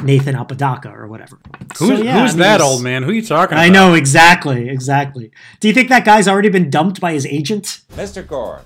Nathan 0.04 0.34
Apodaca 0.34 0.90
or 0.90 1.06
whatever. 1.06 1.38
Who's, 1.78 1.98
So, 1.98 2.04
yeah, 2.04 2.20
who's 2.20 2.32
I 2.32 2.34
mean, 2.34 2.38
that 2.38 2.60
old 2.60 2.82
man? 2.82 3.02
Who 3.02 3.10
are 3.10 3.14
you 3.14 3.22
talking 3.22 3.54
about? 3.54 3.64
I 3.64 3.68
know 3.68 3.94
exactly, 3.94 4.68
exactly. 4.68 5.30
Do 5.60 5.68
you 5.68 5.74
think 5.74 5.88
that 5.88 6.04
guy's 6.04 6.28
already 6.28 6.48
been 6.48 6.70
dumped 6.70 7.00
by 7.00 7.12
his 7.12 7.26
agent? 7.26 7.80
Mr. 7.94 8.26
Gore, 8.26 8.62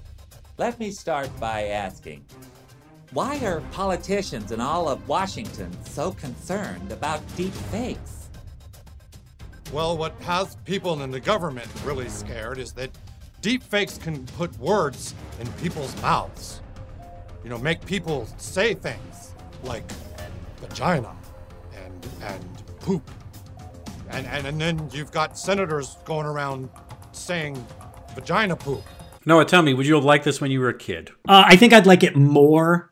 let 0.59 0.79
me 0.79 0.91
start 0.91 1.29
by 1.41 1.69
asking 1.69 2.25
why 3.13 3.39
are 3.45 3.61
politicians 3.73 4.53
in 4.53 4.61
all 4.61 4.89
of 4.89 5.09
Washington 5.09 5.71
so 5.85 6.13
concerned 6.13 6.93
about 6.93 7.21
deep 7.37 7.53
fakes? 7.53 8.29
Well, 9.73 9.97
what 9.97 10.15
has 10.23 10.57
people 10.65 11.03
in 11.03 11.11
the 11.11 11.19
government 11.19 11.69
really 11.85 12.09
scared 12.09 12.59
is 12.59 12.73
that 12.75 12.91
deep 13.41 13.63
fakes 13.65 13.99
can 13.99 14.27
put 14.27 14.57
words 14.59 15.15
in 15.41 15.51
people's 15.55 16.01
mouths. 16.03 16.61
You 17.43 17.51
know, 17.51 17.59
make 17.59 17.85
people 17.85 18.29
say 18.37 18.75
things 18.75 19.35
like 19.65 19.91
vagina 20.61 21.17
and 22.23 22.35
and 22.35 22.80
poop. 22.80 23.11
And 24.11 24.26
and, 24.26 24.47
and 24.47 24.61
then 24.61 24.90
you've 24.92 25.12
got 25.12 25.38
senators 25.38 25.97
going 26.04 26.26
around 26.26 26.69
saying 27.12 27.64
vagina 28.14 28.57
poop. 28.57 28.83
Noah, 29.26 29.45
tell 29.45 29.62
me, 29.62 29.75
would 29.75 29.87
you 29.87 29.95
have 29.95 30.04
liked 30.04 30.25
this 30.25 30.40
when 30.40 30.50
you 30.50 30.61
were 30.61 30.71
a 30.71 30.76
kid? 30.76 31.11
Uh, 31.28 31.45
I 31.47 31.57
think 31.57 31.73
I'd 31.73 31.87
like 31.87 32.02
it 32.02 32.16
more 32.16 32.90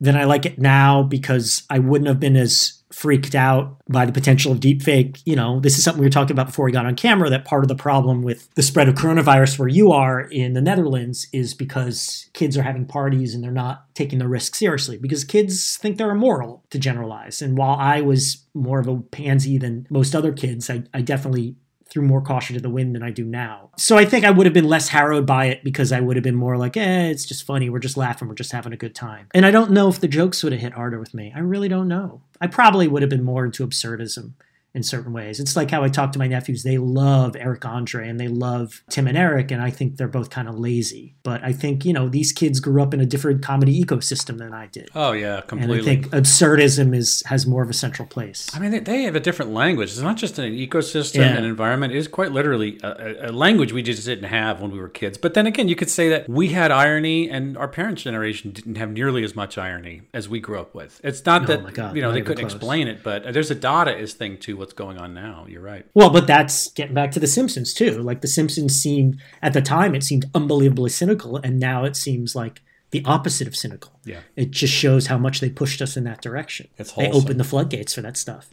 than 0.00 0.16
I 0.16 0.24
like 0.24 0.44
it 0.44 0.58
now 0.58 1.02
because 1.02 1.62
I 1.70 1.78
wouldn't 1.78 2.08
have 2.08 2.20
been 2.20 2.36
as 2.36 2.77
freaked 2.92 3.34
out 3.34 3.76
by 3.88 4.06
the 4.06 4.12
potential 4.12 4.52
of 4.52 4.60
deepfake. 4.60 5.20
You 5.24 5.36
know, 5.36 5.60
this 5.60 5.76
is 5.76 5.84
something 5.84 6.00
we 6.00 6.06
were 6.06 6.10
talking 6.10 6.32
about 6.32 6.46
before 6.46 6.64
we 6.64 6.72
got 6.72 6.86
on 6.86 6.94
camera 6.94 7.30
that 7.30 7.44
part 7.44 7.64
of 7.64 7.68
the 7.68 7.74
problem 7.74 8.22
with 8.22 8.52
the 8.54 8.62
spread 8.62 8.88
of 8.88 8.94
coronavirus 8.94 9.58
where 9.58 9.68
you 9.68 9.92
are 9.92 10.20
in 10.20 10.54
the 10.54 10.60
Netherlands 10.60 11.26
is 11.32 11.54
because 11.54 12.28
kids 12.32 12.56
are 12.56 12.62
having 12.62 12.86
parties 12.86 13.34
and 13.34 13.44
they're 13.44 13.50
not 13.50 13.84
taking 13.94 14.18
the 14.18 14.28
risk 14.28 14.54
seriously 14.54 14.96
because 14.96 15.24
kids 15.24 15.76
think 15.76 15.98
they're 15.98 16.10
immoral 16.10 16.64
to 16.70 16.78
generalize. 16.78 17.42
And 17.42 17.58
while 17.58 17.76
I 17.78 18.00
was 18.00 18.44
more 18.54 18.80
of 18.80 18.88
a 18.88 19.00
pansy 19.00 19.58
than 19.58 19.86
most 19.90 20.14
other 20.14 20.32
kids, 20.32 20.70
I, 20.70 20.84
I 20.94 21.02
definitely 21.02 21.56
threw 21.90 22.02
more 22.02 22.20
caution 22.20 22.54
to 22.54 22.60
the 22.60 22.70
wind 22.70 22.94
than 22.94 23.02
I 23.02 23.10
do 23.10 23.24
now. 23.24 23.70
So 23.78 23.96
I 23.96 24.04
think 24.04 24.24
I 24.24 24.30
would 24.30 24.46
have 24.46 24.52
been 24.52 24.68
less 24.68 24.88
harrowed 24.88 25.26
by 25.26 25.46
it 25.46 25.64
because 25.64 25.90
I 25.90 26.00
would 26.00 26.16
have 26.16 26.22
been 26.22 26.34
more 26.34 26.56
like, 26.56 26.76
eh, 26.76 27.08
it's 27.08 27.24
just 27.24 27.44
funny. 27.44 27.70
We're 27.70 27.78
just 27.78 27.96
laughing. 27.96 28.28
We're 28.28 28.34
just 28.34 28.52
having 28.52 28.72
a 28.72 28.76
good 28.76 28.94
time. 28.94 29.28
And 29.34 29.46
I 29.46 29.50
don't 29.50 29.70
know 29.70 29.88
if 29.88 30.00
the 30.00 30.08
jokes 30.08 30.42
would 30.42 30.52
have 30.52 30.60
hit 30.60 30.74
harder 30.74 30.98
with 30.98 31.14
me. 31.14 31.32
I 31.34 31.40
really 31.40 31.68
don't 31.68 31.88
know. 31.88 32.22
I 32.40 32.46
probably 32.46 32.88
would 32.88 33.02
have 33.02 33.10
been 33.10 33.24
more 33.24 33.44
into 33.44 33.66
absurdism 33.66 34.32
in 34.74 34.82
certain 34.82 35.12
ways. 35.12 35.40
It's 35.40 35.56
like 35.56 35.70
how 35.70 35.82
I 35.82 35.88
talk 35.88 36.12
to 36.12 36.18
my 36.18 36.26
nephews. 36.26 36.62
They 36.62 36.78
love 36.78 37.34
Eric 37.36 37.64
Andre 37.64 38.08
and 38.08 38.20
they 38.20 38.28
love 38.28 38.82
Tim 38.90 39.06
and 39.08 39.16
Eric, 39.16 39.50
and 39.50 39.62
I 39.62 39.70
think 39.70 39.96
they're 39.96 40.06
both 40.08 40.30
kind 40.30 40.48
of 40.48 40.58
lazy. 40.58 41.14
But 41.22 41.42
I 41.42 41.52
think, 41.52 41.84
you 41.84 41.92
know, 41.92 42.08
these 42.08 42.32
kids 42.32 42.60
grew 42.60 42.82
up 42.82 42.92
in 42.94 43.00
a 43.00 43.06
different 43.06 43.42
comedy 43.42 43.82
ecosystem 43.82 44.38
than 44.38 44.52
I 44.52 44.66
did. 44.66 44.88
Oh 44.94 45.12
yeah, 45.12 45.40
completely. 45.40 45.78
and. 45.78 45.82
I 45.88 45.90
think 45.90 46.06
absurdism 46.14 46.94
is 46.94 47.22
has 47.26 47.46
more 47.46 47.62
of 47.62 47.70
a 47.70 47.74
central 47.74 48.06
place. 48.06 48.48
I 48.54 48.58
mean, 48.58 48.70
they, 48.70 48.78
they 48.80 49.02
have 49.02 49.16
a 49.16 49.20
different 49.20 49.52
language. 49.52 49.90
It's 49.90 50.00
not 50.00 50.16
just 50.16 50.38
an 50.38 50.52
ecosystem 50.52 51.16
Yeah. 51.20 51.36
and 51.36 51.46
environment. 51.46 51.92
It 51.94 51.98
is 51.98 52.08
quite 52.08 52.32
literally 52.32 52.78
a, 52.82 53.28
a- 53.30 53.32
language 53.32 53.72
we 53.72 53.82
just 53.82 54.04
didn't 54.04 54.24
have 54.24 54.60
when 54.60 54.70
we 54.70 54.78
were 54.78 54.88
kids. 54.88 55.18
But 55.18 55.34
then 55.34 55.46
again, 55.46 55.68
you 55.68 55.76
could 55.76 55.90
say 55.90 56.08
that 56.10 56.28
we 56.28 56.48
had 56.48 56.70
irony, 56.70 57.28
and 57.30 57.56
our 57.56 57.68
parents' 57.68 58.02
generation 58.02 58.52
didn't 58.52 58.76
have 58.76 58.90
nearly 58.90 59.24
as 59.24 59.34
much 59.34 59.56
irony 59.58 60.02
as 60.14 60.28
we 60.28 60.40
grew 60.40 60.58
up 60.60 60.74
with. 60.74 61.00
It's 61.02 61.24
not 61.24 61.42
oh 61.42 61.46
that 61.46 61.60
Oh 61.60 61.62
my 61.62 61.70
God, 61.72 61.96
you 61.96 62.02
know 62.02 62.08
not 62.08 62.14
they 62.14 62.20
couldn't 62.22 62.44
close. 62.44 62.54
explain 62.54 62.86
it, 62.88 63.02
but 63.02 63.32
there's 63.32 63.50
a 63.50 63.56
Dadaist 63.56 64.12
thing 64.14 64.36
to 64.38 64.57
what's 64.58 64.72
going 64.72 64.98
on 64.98 65.14
now. 65.14 65.46
You're 65.48 65.62
right. 65.62 65.86
Well, 65.94 66.10
but 66.10 66.26
that's 66.26 66.70
getting 66.72 66.94
back 66.94 67.12
to 67.12 67.20
The 67.20 67.26
Simpsons 67.26 67.72
too. 67.72 68.02
Like 68.02 68.20
The 68.20 68.28
Simpsons 68.28 68.74
seemed 68.78 69.20
at 69.42 69.52
the 69.52 69.62
time 69.62 69.94
it 69.94 70.02
seemed 70.02 70.26
unbelievably 70.34 70.90
cynical, 70.90 71.36
and 71.36 71.58
now 71.58 71.84
it 71.84 71.96
seems 71.96 72.34
like 72.36 72.60
the 72.90 73.04
opposite 73.04 73.46
of 73.46 73.54
cynical. 73.54 73.92
Yeah. 74.04 74.20
It 74.34 74.50
just 74.50 74.72
shows 74.72 75.08
how 75.08 75.18
much 75.18 75.40
they 75.40 75.50
pushed 75.50 75.82
us 75.82 75.96
in 75.96 76.04
that 76.04 76.22
direction. 76.22 76.68
It's 76.78 76.92
they 76.92 77.10
opened 77.10 77.38
the 77.38 77.44
floodgates 77.44 77.94
for 77.94 78.00
that 78.02 78.16
stuff. 78.16 78.48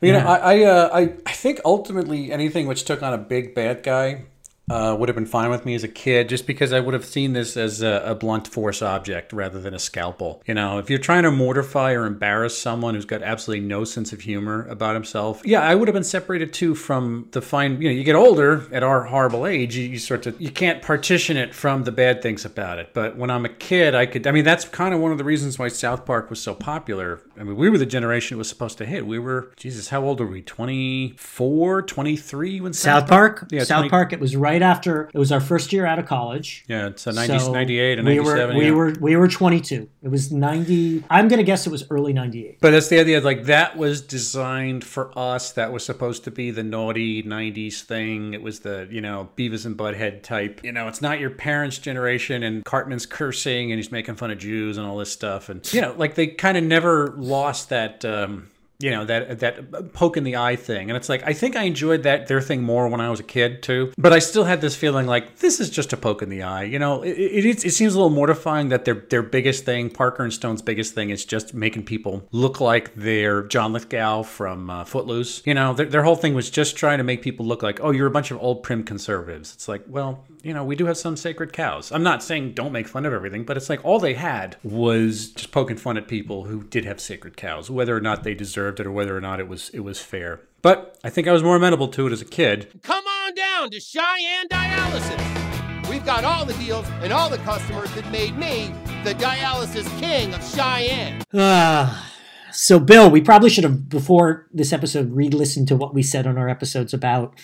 You 0.00 0.12
Yeah. 0.12 0.22
know, 0.22 0.28
I 0.28 0.36
I, 0.36 0.64
uh, 0.64 0.90
I 0.92 1.00
I 1.26 1.32
think 1.32 1.60
ultimately 1.64 2.30
anything 2.32 2.66
which 2.68 2.84
took 2.84 3.02
on 3.02 3.12
a 3.12 3.18
big 3.18 3.54
bad 3.54 3.82
guy 3.82 4.22
uh, 4.70 4.94
would 4.94 5.08
have 5.08 5.16
been 5.16 5.26
fine 5.26 5.50
with 5.50 5.66
me 5.66 5.74
as 5.74 5.82
a 5.82 5.88
kid, 5.88 6.28
just 6.28 6.46
because 6.46 6.72
I 6.72 6.78
would 6.78 6.94
have 6.94 7.04
seen 7.04 7.32
this 7.32 7.56
as 7.56 7.82
a, 7.82 8.02
a 8.06 8.14
blunt 8.14 8.46
force 8.46 8.82
object 8.82 9.32
rather 9.32 9.60
than 9.60 9.74
a 9.74 9.78
scalpel. 9.78 10.42
You 10.46 10.54
know, 10.54 10.78
if 10.78 10.88
you're 10.88 11.00
trying 11.00 11.24
to 11.24 11.30
mortify 11.32 11.92
or 11.92 12.06
embarrass 12.06 12.56
someone 12.56 12.94
who's 12.94 13.04
got 13.04 13.22
absolutely 13.22 13.66
no 13.66 13.84
sense 13.84 14.12
of 14.12 14.20
humor 14.20 14.66
about 14.68 14.94
himself, 14.94 15.42
yeah, 15.44 15.60
I 15.60 15.74
would 15.74 15.88
have 15.88 15.94
been 15.94 16.04
separated 16.04 16.52
too 16.52 16.76
from 16.76 17.28
the 17.32 17.42
fine. 17.42 17.82
You 17.82 17.88
know, 17.88 17.94
you 17.94 18.04
get 18.04 18.14
older 18.14 18.68
at 18.72 18.82
our 18.82 19.02
horrible 19.04 19.46
age, 19.46 19.76
you, 19.76 19.88
you 19.88 19.98
start 19.98 20.22
to 20.22 20.34
you 20.38 20.50
can't 20.50 20.82
partition 20.82 21.36
it 21.36 21.52
from 21.54 21.82
the 21.82 21.92
bad 21.92 22.22
things 22.22 22.44
about 22.44 22.78
it. 22.78 22.94
But 22.94 23.16
when 23.16 23.30
I'm 23.30 23.44
a 23.44 23.48
kid, 23.48 23.94
I 23.96 24.06
could. 24.06 24.26
I 24.26 24.30
mean, 24.30 24.44
that's 24.44 24.64
kind 24.64 24.94
of 24.94 25.00
one 25.00 25.10
of 25.10 25.18
the 25.18 25.24
reasons 25.24 25.58
why 25.58 25.68
South 25.68 26.06
Park 26.06 26.30
was 26.30 26.40
so 26.40 26.54
popular. 26.54 27.20
I 27.38 27.42
mean, 27.42 27.56
we 27.56 27.68
were 27.70 27.78
the 27.78 27.86
generation 27.86 28.36
it 28.36 28.38
was 28.38 28.48
supposed 28.48 28.78
to 28.78 28.86
hit. 28.86 29.06
We 29.06 29.18
were, 29.18 29.52
Jesus, 29.56 29.88
how 29.88 30.04
old 30.04 30.20
are 30.20 30.26
we? 30.26 30.42
24, 30.42 31.82
23 31.82 32.60
when 32.60 32.72
South 32.72 33.08
Park, 33.08 33.46
Yeah, 33.50 33.64
South 33.64 33.78
20 33.80 33.88
Park. 33.88 34.12
It 34.12 34.20
was 34.20 34.36
right 34.36 34.59
after 34.62 35.10
it 35.12 35.18
was 35.18 35.32
our 35.32 35.40
first 35.40 35.72
year 35.72 35.86
out 35.86 35.98
of 35.98 36.06
college. 36.06 36.64
Yeah, 36.68 36.88
it's 36.88 37.06
a 37.06 37.12
90, 37.12 37.38
So 37.38 37.52
98 37.52 37.98
and 37.98 38.06
97. 38.06 38.06
we 38.06 38.16
97. 38.16 38.56
were 38.56 38.62
we 38.62 38.70
were 38.92 39.00
we 39.00 39.16
were 39.16 39.28
22. 39.28 39.88
It 40.02 40.08
was 40.08 40.32
90. 40.32 41.04
I'm 41.10 41.28
gonna 41.28 41.42
guess 41.42 41.66
it 41.66 41.70
was 41.70 41.84
early 41.90 42.12
98. 42.12 42.58
But 42.60 42.70
that's 42.72 42.88
the 42.88 42.98
idea. 43.00 43.20
Like 43.20 43.44
that 43.44 43.76
was 43.76 44.00
designed 44.00 44.84
for 44.84 45.16
us. 45.18 45.52
That 45.52 45.72
was 45.72 45.84
supposed 45.84 46.24
to 46.24 46.30
be 46.30 46.50
the 46.50 46.62
naughty 46.62 47.22
'90s 47.22 47.82
thing. 47.82 48.34
It 48.34 48.42
was 48.42 48.60
the 48.60 48.88
you 48.90 49.00
know 49.00 49.28
Beavis 49.36 49.66
and 49.66 49.76
Butthead 49.76 50.22
type. 50.22 50.60
You 50.64 50.72
know, 50.72 50.88
it's 50.88 51.02
not 51.02 51.20
your 51.20 51.30
parents' 51.30 51.78
generation. 51.78 52.42
And 52.42 52.64
Cartman's 52.64 53.06
cursing 53.06 53.72
and 53.72 53.78
he's 53.78 53.92
making 53.92 54.16
fun 54.16 54.30
of 54.30 54.38
Jews 54.38 54.76
and 54.78 54.86
all 54.86 54.96
this 54.98 55.12
stuff. 55.12 55.48
And 55.48 55.70
you 55.72 55.80
know, 55.80 55.94
like 55.96 56.14
they 56.14 56.28
kind 56.28 56.56
of 56.56 56.64
never 56.64 57.14
lost 57.16 57.68
that. 57.70 58.04
Um, 58.04 58.48
you 58.80 58.90
know 58.90 59.04
that 59.04 59.40
that 59.40 59.92
poke 59.92 60.16
in 60.16 60.24
the 60.24 60.36
eye 60.36 60.56
thing, 60.56 60.90
and 60.90 60.96
it's 60.96 61.08
like 61.08 61.22
I 61.26 61.32
think 61.32 61.56
I 61.56 61.64
enjoyed 61.64 62.02
that 62.04 62.28
their 62.28 62.40
thing 62.40 62.62
more 62.62 62.88
when 62.88 63.00
I 63.00 63.10
was 63.10 63.20
a 63.20 63.24
kid 63.24 63.62
too. 63.62 63.92
But 63.98 64.12
I 64.12 64.18
still 64.18 64.44
had 64.44 64.60
this 64.60 64.74
feeling 64.74 65.06
like 65.06 65.36
this 65.36 65.60
is 65.60 65.70
just 65.70 65.92
a 65.92 65.96
poke 65.96 66.22
in 66.22 66.28
the 66.28 66.42
eye. 66.42 66.64
You 66.64 66.78
know, 66.78 67.02
it, 67.02 67.10
it, 67.10 67.64
it, 67.64 67.70
seems 67.72 67.94
a 67.94 67.98
little 67.98 68.10
mortifying 68.10 68.68
that 68.70 68.84
their 68.84 68.94
their 68.94 69.22
biggest 69.22 69.64
thing, 69.64 69.90
Parker 69.90 70.22
and 70.22 70.32
Stone's 70.32 70.62
biggest 70.62 70.94
thing, 70.94 71.10
is 71.10 71.24
just 71.24 71.52
making 71.52 71.84
people 71.84 72.26
look 72.32 72.60
like 72.60 72.94
they're 72.94 73.42
John 73.44 73.72
Lithgow 73.72 74.22
from 74.22 74.70
uh, 74.70 74.84
Footloose. 74.84 75.42
You 75.44 75.54
know, 75.54 75.74
their, 75.74 75.86
their 75.86 76.02
whole 76.02 76.16
thing 76.16 76.34
was 76.34 76.50
just 76.50 76.76
trying 76.76 76.98
to 76.98 77.04
make 77.04 77.22
people 77.22 77.46
look 77.46 77.62
like, 77.62 77.80
oh, 77.82 77.90
you're 77.90 78.06
a 78.06 78.10
bunch 78.10 78.30
of 78.30 78.38
old 78.42 78.62
prim 78.62 78.84
conservatives. 78.84 79.52
It's 79.52 79.68
like, 79.68 79.84
well, 79.86 80.24
you 80.42 80.54
know, 80.54 80.64
we 80.64 80.76
do 80.76 80.86
have 80.86 80.96
some 80.96 81.16
sacred 81.16 81.52
cows. 81.52 81.92
I'm 81.92 82.02
not 82.02 82.22
saying 82.22 82.54
don't 82.54 82.72
make 82.72 82.88
fun 82.88 83.04
of 83.04 83.12
everything, 83.12 83.44
but 83.44 83.56
it's 83.56 83.68
like 83.68 83.84
all 83.84 83.98
they 83.98 84.14
had 84.14 84.56
was 84.62 85.30
just 85.30 85.52
poking 85.52 85.76
fun 85.76 85.96
at 85.96 86.08
people 86.08 86.44
who 86.44 86.62
did 86.64 86.84
have 86.84 87.00
sacred 87.00 87.36
cows, 87.36 87.70
whether 87.70 87.96
or 87.96 88.00
not 88.00 88.24
they 88.24 88.34
deserved 88.70 88.80
it 88.80 88.86
or 88.86 88.92
whether 88.92 89.16
or 89.16 89.20
not 89.20 89.40
it 89.40 89.48
was 89.48 89.70
it 89.70 89.80
was 89.80 90.00
fair. 90.00 90.40
But 90.62 90.98
I 91.02 91.10
think 91.10 91.26
I 91.26 91.32
was 91.32 91.42
more 91.42 91.56
amenable 91.56 91.88
to 91.88 92.06
it 92.06 92.12
as 92.12 92.20
a 92.20 92.24
kid. 92.24 92.68
Come 92.82 93.04
on 93.04 93.34
down 93.34 93.70
to 93.70 93.80
Cheyenne 93.80 94.48
Dialysis. 94.48 95.88
We've 95.88 96.04
got 96.04 96.24
all 96.24 96.44
the 96.44 96.54
deals 96.54 96.86
and 97.02 97.12
all 97.12 97.28
the 97.28 97.38
customers 97.38 97.92
that 97.94 98.08
made 98.10 98.36
me 98.36 98.72
the 99.02 99.14
dialysis 99.14 99.88
king 99.98 100.32
of 100.34 100.42
Cheyenne. 100.44 101.22
Ah, 101.34 102.12
so 102.52 102.78
Bill, 102.78 103.10
we 103.10 103.20
probably 103.20 103.50
should 103.50 103.64
have 103.64 103.88
before 103.88 104.46
this 104.52 104.72
episode 104.72 105.10
re-listened 105.12 105.66
to 105.68 105.76
what 105.76 105.94
we 105.94 106.02
said 106.02 106.26
on 106.26 106.38
our 106.38 106.48
episodes 106.48 106.94
about 106.94 107.34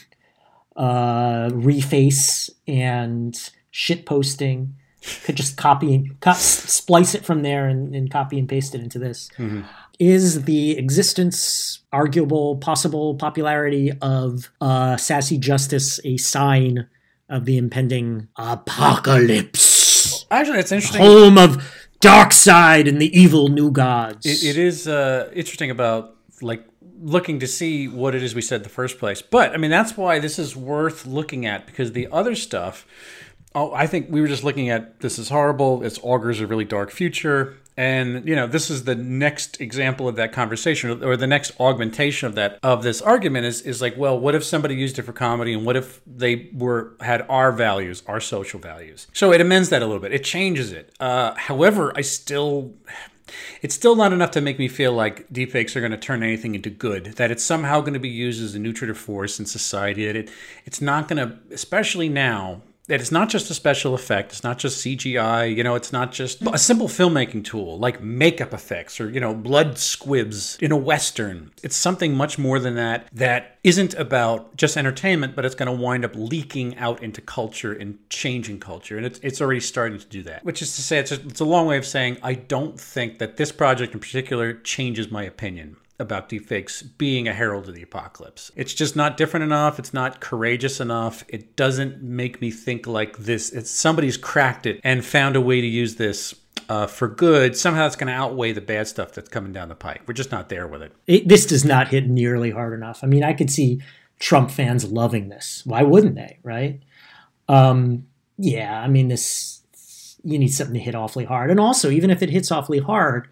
uh, 0.76 1.48
reface 1.50 2.50
and 2.68 3.34
shit 3.70 4.06
posting. 4.06 4.76
Could 5.24 5.36
just 5.36 5.56
copy 5.56 5.94
and 5.94 6.20
co- 6.20 6.32
splice 6.32 7.14
it 7.14 7.24
from 7.24 7.42
there 7.42 7.68
and, 7.68 7.94
and 7.94 8.10
copy 8.10 8.38
and 8.40 8.48
paste 8.48 8.74
it 8.74 8.80
into 8.80 8.98
this. 8.98 9.30
Is 9.98 10.44
the 10.44 10.76
existence, 10.76 11.80
arguable, 11.92 12.56
possible 12.56 13.14
popularity 13.14 13.92
of 14.02 14.50
uh, 14.60 14.96
sassy 14.96 15.38
justice 15.38 16.00
a 16.04 16.16
sign 16.18 16.88
of 17.28 17.44
the 17.44 17.56
impending 17.56 18.28
apocalypse? 18.36 20.26
Actually, 20.30 20.58
it's 20.58 20.72
interesting. 20.72 21.00
Home 21.00 21.38
of 21.38 21.72
Darkseid 22.00 22.88
and 22.88 23.00
the 23.00 23.18
evil 23.18 23.48
new 23.48 23.70
gods. 23.70 24.26
It, 24.26 24.44
it 24.44 24.58
is 24.58 24.86
uh, 24.86 25.30
interesting 25.34 25.70
about 25.70 26.14
like 26.42 26.66
looking 27.00 27.40
to 27.40 27.46
see 27.46 27.88
what 27.88 28.14
it 28.14 28.22
is 28.22 28.34
we 28.34 28.42
said 28.42 28.56
in 28.56 28.62
the 28.62 28.68
first 28.68 28.98
place. 28.98 29.22
But 29.22 29.52
I 29.52 29.56
mean, 29.56 29.70
that's 29.70 29.96
why 29.96 30.18
this 30.18 30.38
is 30.38 30.56
worth 30.56 31.06
looking 31.06 31.46
at 31.46 31.66
because 31.66 31.92
the 31.92 32.08
other 32.12 32.34
stuff. 32.34 32.86
Oh, 33.54 33.72
I 33.72 33.86
think 33.86 34.08
we 34.10 34.20
were 34.20 34.26
just 34.26 34.44
looking 34.44 34.68
at 34.68 35.00
this 35.00 35.18
is 35.18 35.30
horrible. 35.30 35.82
It's 35.82 35.98
augurs 36.02 36.40
a 36.40 36.46
really 36.46 36.64
dark 36.64 36.90
future. 36.90 37.56
And 37.76 38.26
you 38.26 38.34
know, 38.34 38.46
this 38.46 38.70
is 38.70 38.84
the 38.84 38.94
next 38.94 39.60
example 39.60 40.08
of 40.08 40.16
that 40.16 40.32
conversation, 40.32 41.04
or 41.04 41.16
the 41.16 41.26
next 41.26 41.52
augmentation 41.60 42.26
of 42.26 42.34
that 42.34 42.58
of 42.62 42.82
this 42.82 43.02
argument 43.02 43.46
is 43.46 43.60
is 43.62 43.82
like, 43.82 43.96
well, 43.96 44.18
what 44.18 44.34
if 44.34 44.44
somebody 44.44 44.74
used 44.74 44.98
it 44.98 45.02
for 45.02 45.12
comedy, 45.12 45.52
and 45.52 45.66
what 45.66 45.76
if 45.76 46.00
they 46.06 46.48
were 46.54 46.94
had 47.00 47.26
our 47.28 47.52
values, 47.52 48.02
our 48.06 48.20
social 48.20 48.58
values? 48.58 49.06
So 49.12 49.32
it 49.32 49.40
amends 49.40 49.68
that 49.68 49.82
a 49.82 49.86
little 49.86 50.00
bit. 50.00 50.12
It 50.12 50.24
changes 50.24 50.72
it. 50.72 50.94
Uh, 50.98 51.34
however, 51.34 51.92
I 51.94 52.00
still 52.00 52.74
it's 53.60 53.74
still 53.74 53.96
not 53.96 54.12
enough 54.12 54.30
to 54.32 54.40
make 54.40 54.58
me 54.58 54.68
feel 54.68 54.92
like 54.92 55.28
deepfakes 55.30 55.74
are 55.76 55.80
going 55.80 55.92
to 55.92 55.98
turn 55.98 56.22
anything 56.22 56.54
into 56.54 56.70
good. 56.70 57.06
That 57.16 57.30
it's 57.30 57.44
somehow 57.44 57.80
going 57.80 57.94
to 57.94 58.00
be 58.00 58.08
used 58.08 58.42
as 58.42 58.54
a 58.54 58.58
nutritive 58.58 58.98
force 58.98 59.38
in 59.38 59.46
society. 59.46 60.06
That 60.06 60.16
it 60.16 60.30
it's 60.64 60.80
not 60.80 61.08
going 61.08 61.28
to, 61.28 61.38
especially 61.52 62.08
now. 62.08 62.62
That 62.88 63.00
it's 63.00 63.12
not 63.12 63.28
just 63.28 63.50
a 63.50 63.54
special 63.54 63.94
effect. 63.94 64.32
It's 64.32 64.44
not 64.44 64.58
just 64.58 64.84
CGI. 64.84 65.54
You 65.54 65.64
know, 65.64 65.74
it's 65.74 65.92
not 65.92 66.12
just 66.12 66.42
a 66.46 66.58
simple 66.58 66.88
filmmaking 66.88 67.44
tool 67.44 67.78
like 67.78 68.02
makeup 68.02 68.52
effects 68.52 69.00
or 69.00 69.10
you 69.10 69.20
know 69.20 69.34
blood 69.34 69.78
squibs 69.78 70.56
in 70.60 70.72
a 70.72 70.76
western. 70.76 71.50
It's 71.62 71.76
something 71.76 72.14
much 72.14 72.38
more 72.38 72.58
than 72.58 72.74
that. 72.76 73.08
That 73.12 73.58
isn't 73.64 73.94
about 73.94 74.56
just 74.56 74.76
entertainment, 74.76 75.34
but 75.34 75.44
it's 75.44 75.54
going 75.54 75.66
to 75.66 75.82
wind 75.82 76.04
up 76.04 76.12
leaking 76.14 76.76
out 76.78 77.02
into 77.02 77.20
culture 77.20 77.72
and 77.72 77.98
changing 78.10 78.60
culture. 78.60 78.96
And 78.96 79.04
it's, 79.04 79.18
it's 79.22 79.40
already 79.40 79.60
starting 79.60 79.98
to 79.98 80.06
do 80.06 80.22
that. 80.22 80.44
Which 80.44 80.62
is 80.62 80.76
to 80.76 80.82
say, 80.82 80.98
it's 80.98 81.10
a, 81.10 81.20
it's 81.26 81.40
a 81.40 81.44
long 81.44 81.66
way 81.66 81.76
of 81.76 81.86
saying 81.86 82.18
I 82.22 82.34
don't 82.34 82.78
think 82.78 83.18
that 83.18 83.36
this 83.36 83.50
project 83.50 83.94
in 83.94 84.00
particular 84.00 84.54
changes 84.54 85.10
my 85.10 85.24
opinion 85.24 85.76
about 85.98 86.28
deepfakes 86.28 86.84
being 86.98 87.26
a 87.26 87.32
herald 87.32 87.68
of 87.68 87.74
the 87.74 87.82
apocalypse. 87.82 88.50
It's 88.54 88.74
just 88.74 88.96
not 88.96 89.16
different 89.16 89.44
enough. 89.44 89.78
It's 89.78 89.94
not 89.94 90.20
courageous 90.20 90.80
enough. 90.80 91.24
It 91.28 91.56
doesn't 91.56 92.02
make 92.02 92.40
me 92.40 92.50
think 92.50 92.86
like 92.86 93.18
this. 93.18 93.50
It's 93.50 93.70
somebody's 93.70 94.16
cracked 94.16 94.66
it 94.66 94.80
and 94.84 95.04
found 95.04 95.36
a 95.36 95.40
way 95.40 95.60
to 95.60 95.66
use 95.66 95.96
this 95.96 96.34
uh, 96.68 96.86
for 96.86 97.08
good. 97.08 97.56
Somehow 97.56 97.86
it's 97.86 97.96
going 97.96 98.08
to 98.08 98.12
outweigh 98.12 98.52
the 98.52 98.60
bad 98.60 98.88
stuff 98.88 99.12
that's 99.12 99.28
coming 99.28 99.52
down 99.52 99.68
the 99.68 99.74
pike. 99.74 100.02
We're 100.06 100.14
just 100.14 100.32
not 100.32 100.48
there 100.48 100.66
with 100.66 100.82
it. 100.82 100.92
it, 101.06 101.28
this 101.28 101.46
does 101.46 101.64
not 101.64 101.88
hit 101.88 102.08
nearly 102.08 102.50
hard 102.50 102.74
enough. 102.74 103.00
I 103.02 103.06
mean, 103.06 103.24
I 103.24 103.32
could 103.32 103.50
see 103.50 103.80
Trump 104.18 104.50
fans 104.50 104.84
loving 104.84 105.28
this. 105.28 105.62
Why 105.64 105.82
wouldn't 105.82 106.16
they? 106.16 106.38
Right? 106.42 106.82
Um, 107.48 108.06
yeah. 108.36 108.80
I 108.80 108.88
mean, 108.88 109.08
this 109.08 109.62
you 110.24 110.38
need 110.40 110.48
something 110.48 110.74
to 110.74 110.80
hit 110.80 110.96
awfully 110.96 111.24
hard, 111.24 111.50
and 111.50 111.60
also 111.60 111.88
even 111.88 112.10
if 112.10 112.20
it 112.20 112.30
hits 112.30 112.50
awfully 112.50 112.80
hard, 112.80 113.28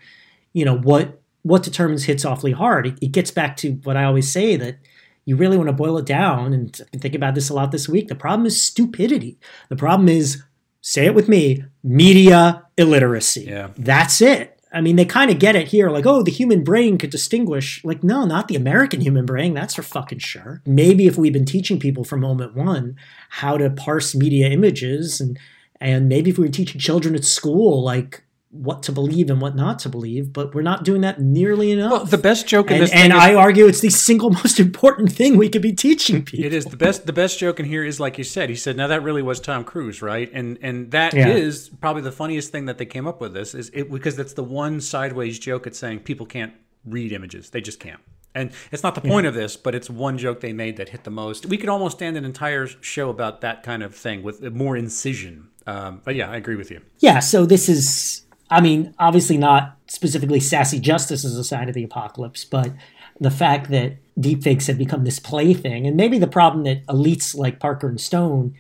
you 0.53 0.65
know 0.65 0.79
what 0.79 1.21
what 1.45 1.63
determines 1.63 2.05
hits 2.05 2.25
awfully 2.25 2.53
hard? 2.53 2.87
It, 2.87 2.99
it 3.01 3.13
gets 3.13 3.31
back 3.31 3.57
to 3.59 3.75
what 3.85 3.97
I 3.97 4.05
always 4.05 4.33
say 4.33 4.57
that 4.57 4.79
you 5.27 5.37
really 5.37 5.57
want 5.57 5.69
to 5.69 5.75
boil 5.75 5.97
it 5.99 6.07
down, 6.07 6.53
and 6.53 6.77
I've 6.81 6.91
been 6.91 7.01
thinking 7.01 7.21
about 7.21 7.35
this 7.35 7.49
a 7.49 7.55
lot 7.55 7.71
this 7.71 7.89
week. 7.89 8.09
The 8.09 8.15
problem 8.15 8.47
is 8.47 8.61
stupidity. 8.61 9.39
The 9.69 9.77
problem 9.77 10.09
is, 10.09 10.43
say 10.81 11.07
it 11.07 11.15
with 11.15 11.29
me, 11.29 11.65
media 11.83 12.65
illiteracy. 12.77 13.45
Yeah. 13.45 13.69
That's 13.77 14.21
it. 14.21 14.59
I 14.73 14.81
mean, 14.81 14.97
they 14.97 15.05
kind 15.05 15.31
of 15.31 15.39
get 15.39 15.55
it 15.55 15.69
here, 15.69 15.89
like, 15.89 16.05
oh, 16.05 16.23
the 16.23 16.33
human 16.33 16.65
brain 16.65 16.99
could 16.99 17.11
distinguish. 17.11 17.85
Like, 17.85 18.03
no, 18.03 18.25
not 18.25 18.49
the 18.49 18.57
American 18.57 19.01
human 19.01 19.25
brain. 19.25 19.55
That's 19.55 19.75
for 19.75 19.83
fucking 19.83 20.19
sure. 20.19 20.63
Maybe 20.67 21.07
if 21.07 21.17
we've 21.17 21.33
been 21.33 21.45
teaching 21.45 21.79
people 21.79 22.03
from 22.03 22.21
moment 22.21 22.57
one 22.57 22.97
how 23.29 23.57
to 23.57 23.71
parse 23.71 24.15
media 24.17 24.49
images, 24.49 25.21
and 25.21 25.39
and 25.81 26.09
maybe 26.09 26.31
if 26.31 26.39
we 26.39 26.47
were 26.47 26.53
teaching 26.53 26.81
children 26.81 27.15
at 27.15 27.25
school, 27.25 27.85
like 27.85 28.25
what 28.55 28.85
to 28.85 28.93
believe 28.93 29.31
and 29.31 29.41
what 29.41 29.57
not 29.57 29.81
to 29.81 29.89
believe, 29.89 30.33
but 30.33 30.55
we're 30.55 30.63
not 30.63 30.85
doing 30.85 31.01
that 31.01 31.21
nearly 31.21 31.73
enough. 31.73 31.91
Well, 31.91 32.05
the 32.05 32.19
best 32.19 32.47
joke 32.47 32.69
in 32.69 32.75
and, 32.75 32.83
this 32.85 32.93
and 32.93 33.13
is- 33.13 33.19
I 33.19 33.35
argue 33.35 33.67
it's 33.67 33.81
the 33.81 33.91
single 33.91 34.31
most 34.43 34.61
important 34.61 35.11
thing 35.13 35.37
we 35.37 35.49
could 35.49 35.61
be 35.63 35.73
teaching 35.73 36.23
people. 36.25 36.45
It 36.47 36.55
is 36.55 36.65
the 36.67 36.77
best. 36.77 37.07
The 37.07 37.13
best 37.13 37.39
joke 37.39 37.59
in 37.59 37.67
here 37.67 37.85
is 37.85 37.99
like 37.99 38.17
you 38.17 38.25
said. 38.25 38.49
He 38.49 38.57
said, 38.57 38.77
"Now 38.77 38.87
that 38.87 39.03
really 39.03 39.23
was 39.23 39.41
Tom 39.41 39.65
Cruise, 39.65 40.01
right?" 40.03 40.31
And 40.33 40.59
and 40.63 40.91
that 40.93 41.15
is 41.15 41.69
Yeah. 41.69 41.77
probably 41.81 42.03
the 42.03 42.13
funniest 42.13 42.53
thing 42.53 42.67
that 42.67 42.79
they 42.79 42.87
came 42.87 43.07
up 43.07 43.21
with. 43.21 43.35
This 43.35 43.55
is 43.55 43.71
it 43.75 43.91
because 43.91 44.15
that's 44.17 44.35
the 44.35 44.45
one 44.45 44.81
sideways 44.81 45.39
joke 45.39 45.67
at 45.67 45.75
saying 45.75 46.01
people 46.01 46.25
can't 46.27 46.53
read 46.85 47.11
images. 47.13 47.51
They 47.51 47.61
just 47.61 47.81
can't. 47.81 48.01
And 48.37 48.51
it's 48.73 48.83
not 48.83 48.95
the 48.97 49.01
point 49.01 49.27
of 49.29 49.35
this, 49.35 49.57
but 49.57 49.75
it's 49.77 49.89
one 49.89 50.19
joke 50.19 50.41
they 50.41 50.53
made 50.53 50.77
that 50.79 50.89
hit 50.89 51.05
the 51.05 51.11
most. 51.11 51.47
We 51.47 51.57
could 51.57 51.69
almost 51.69 51.97
stand 51.99 52.17
an 52.17 52.25
entire 52.25 52.67
show 52.67 53.09
about 53.09 53.41
that 53.43 53.63
kind 53.63 53.83
of 53.83 53.95
thing 53.95 54.23
with 54.25 54.43
more 54.53 54.77
incision. 54.77 55.49
Um, 55.69 56.01
but 56.05 56.17
yeah, 56.17 56.29
I 56.31 56.37
agree 56.37 56.57
with 56.57 56.69
you. 56.71 56.81
Yeah, 56.99 57.21
so 57.21 57.47
this 57.47 57.69
is, 57.69 58.24
I 58.55 58.61
mean, 58.61 58.95
obviously 59.01 59.37
not 59.37 59.77
specifically 59.89 60.39
sassy 60.39 60.79
justice 60.79 61.25
as 61.25 61.37
a 61.37 61.43
sign 61.43 61.69
of 61.69 61.75
the 61.75 61.83
apocalypse, 61.83 62.45
but 62.45 62.73
the 63.21 63.31
fact 63.31 63.69
that 63.71 63.97
deepfakes 64.19 64.69
have 64.69 64.79
become 64.79 65.03
this 65.03 65.19
plaything, 65.19 65.89
and 65.89 65.97
maybe 65.97 66.19
the 66.19 66.29
problem 66.29 66.63
that 66.63 66.87
elites 66.87 67.35
like 67.35 67.59
Parker 67.59 67.89
and 67.89 68.01
Stone 68.01 68.55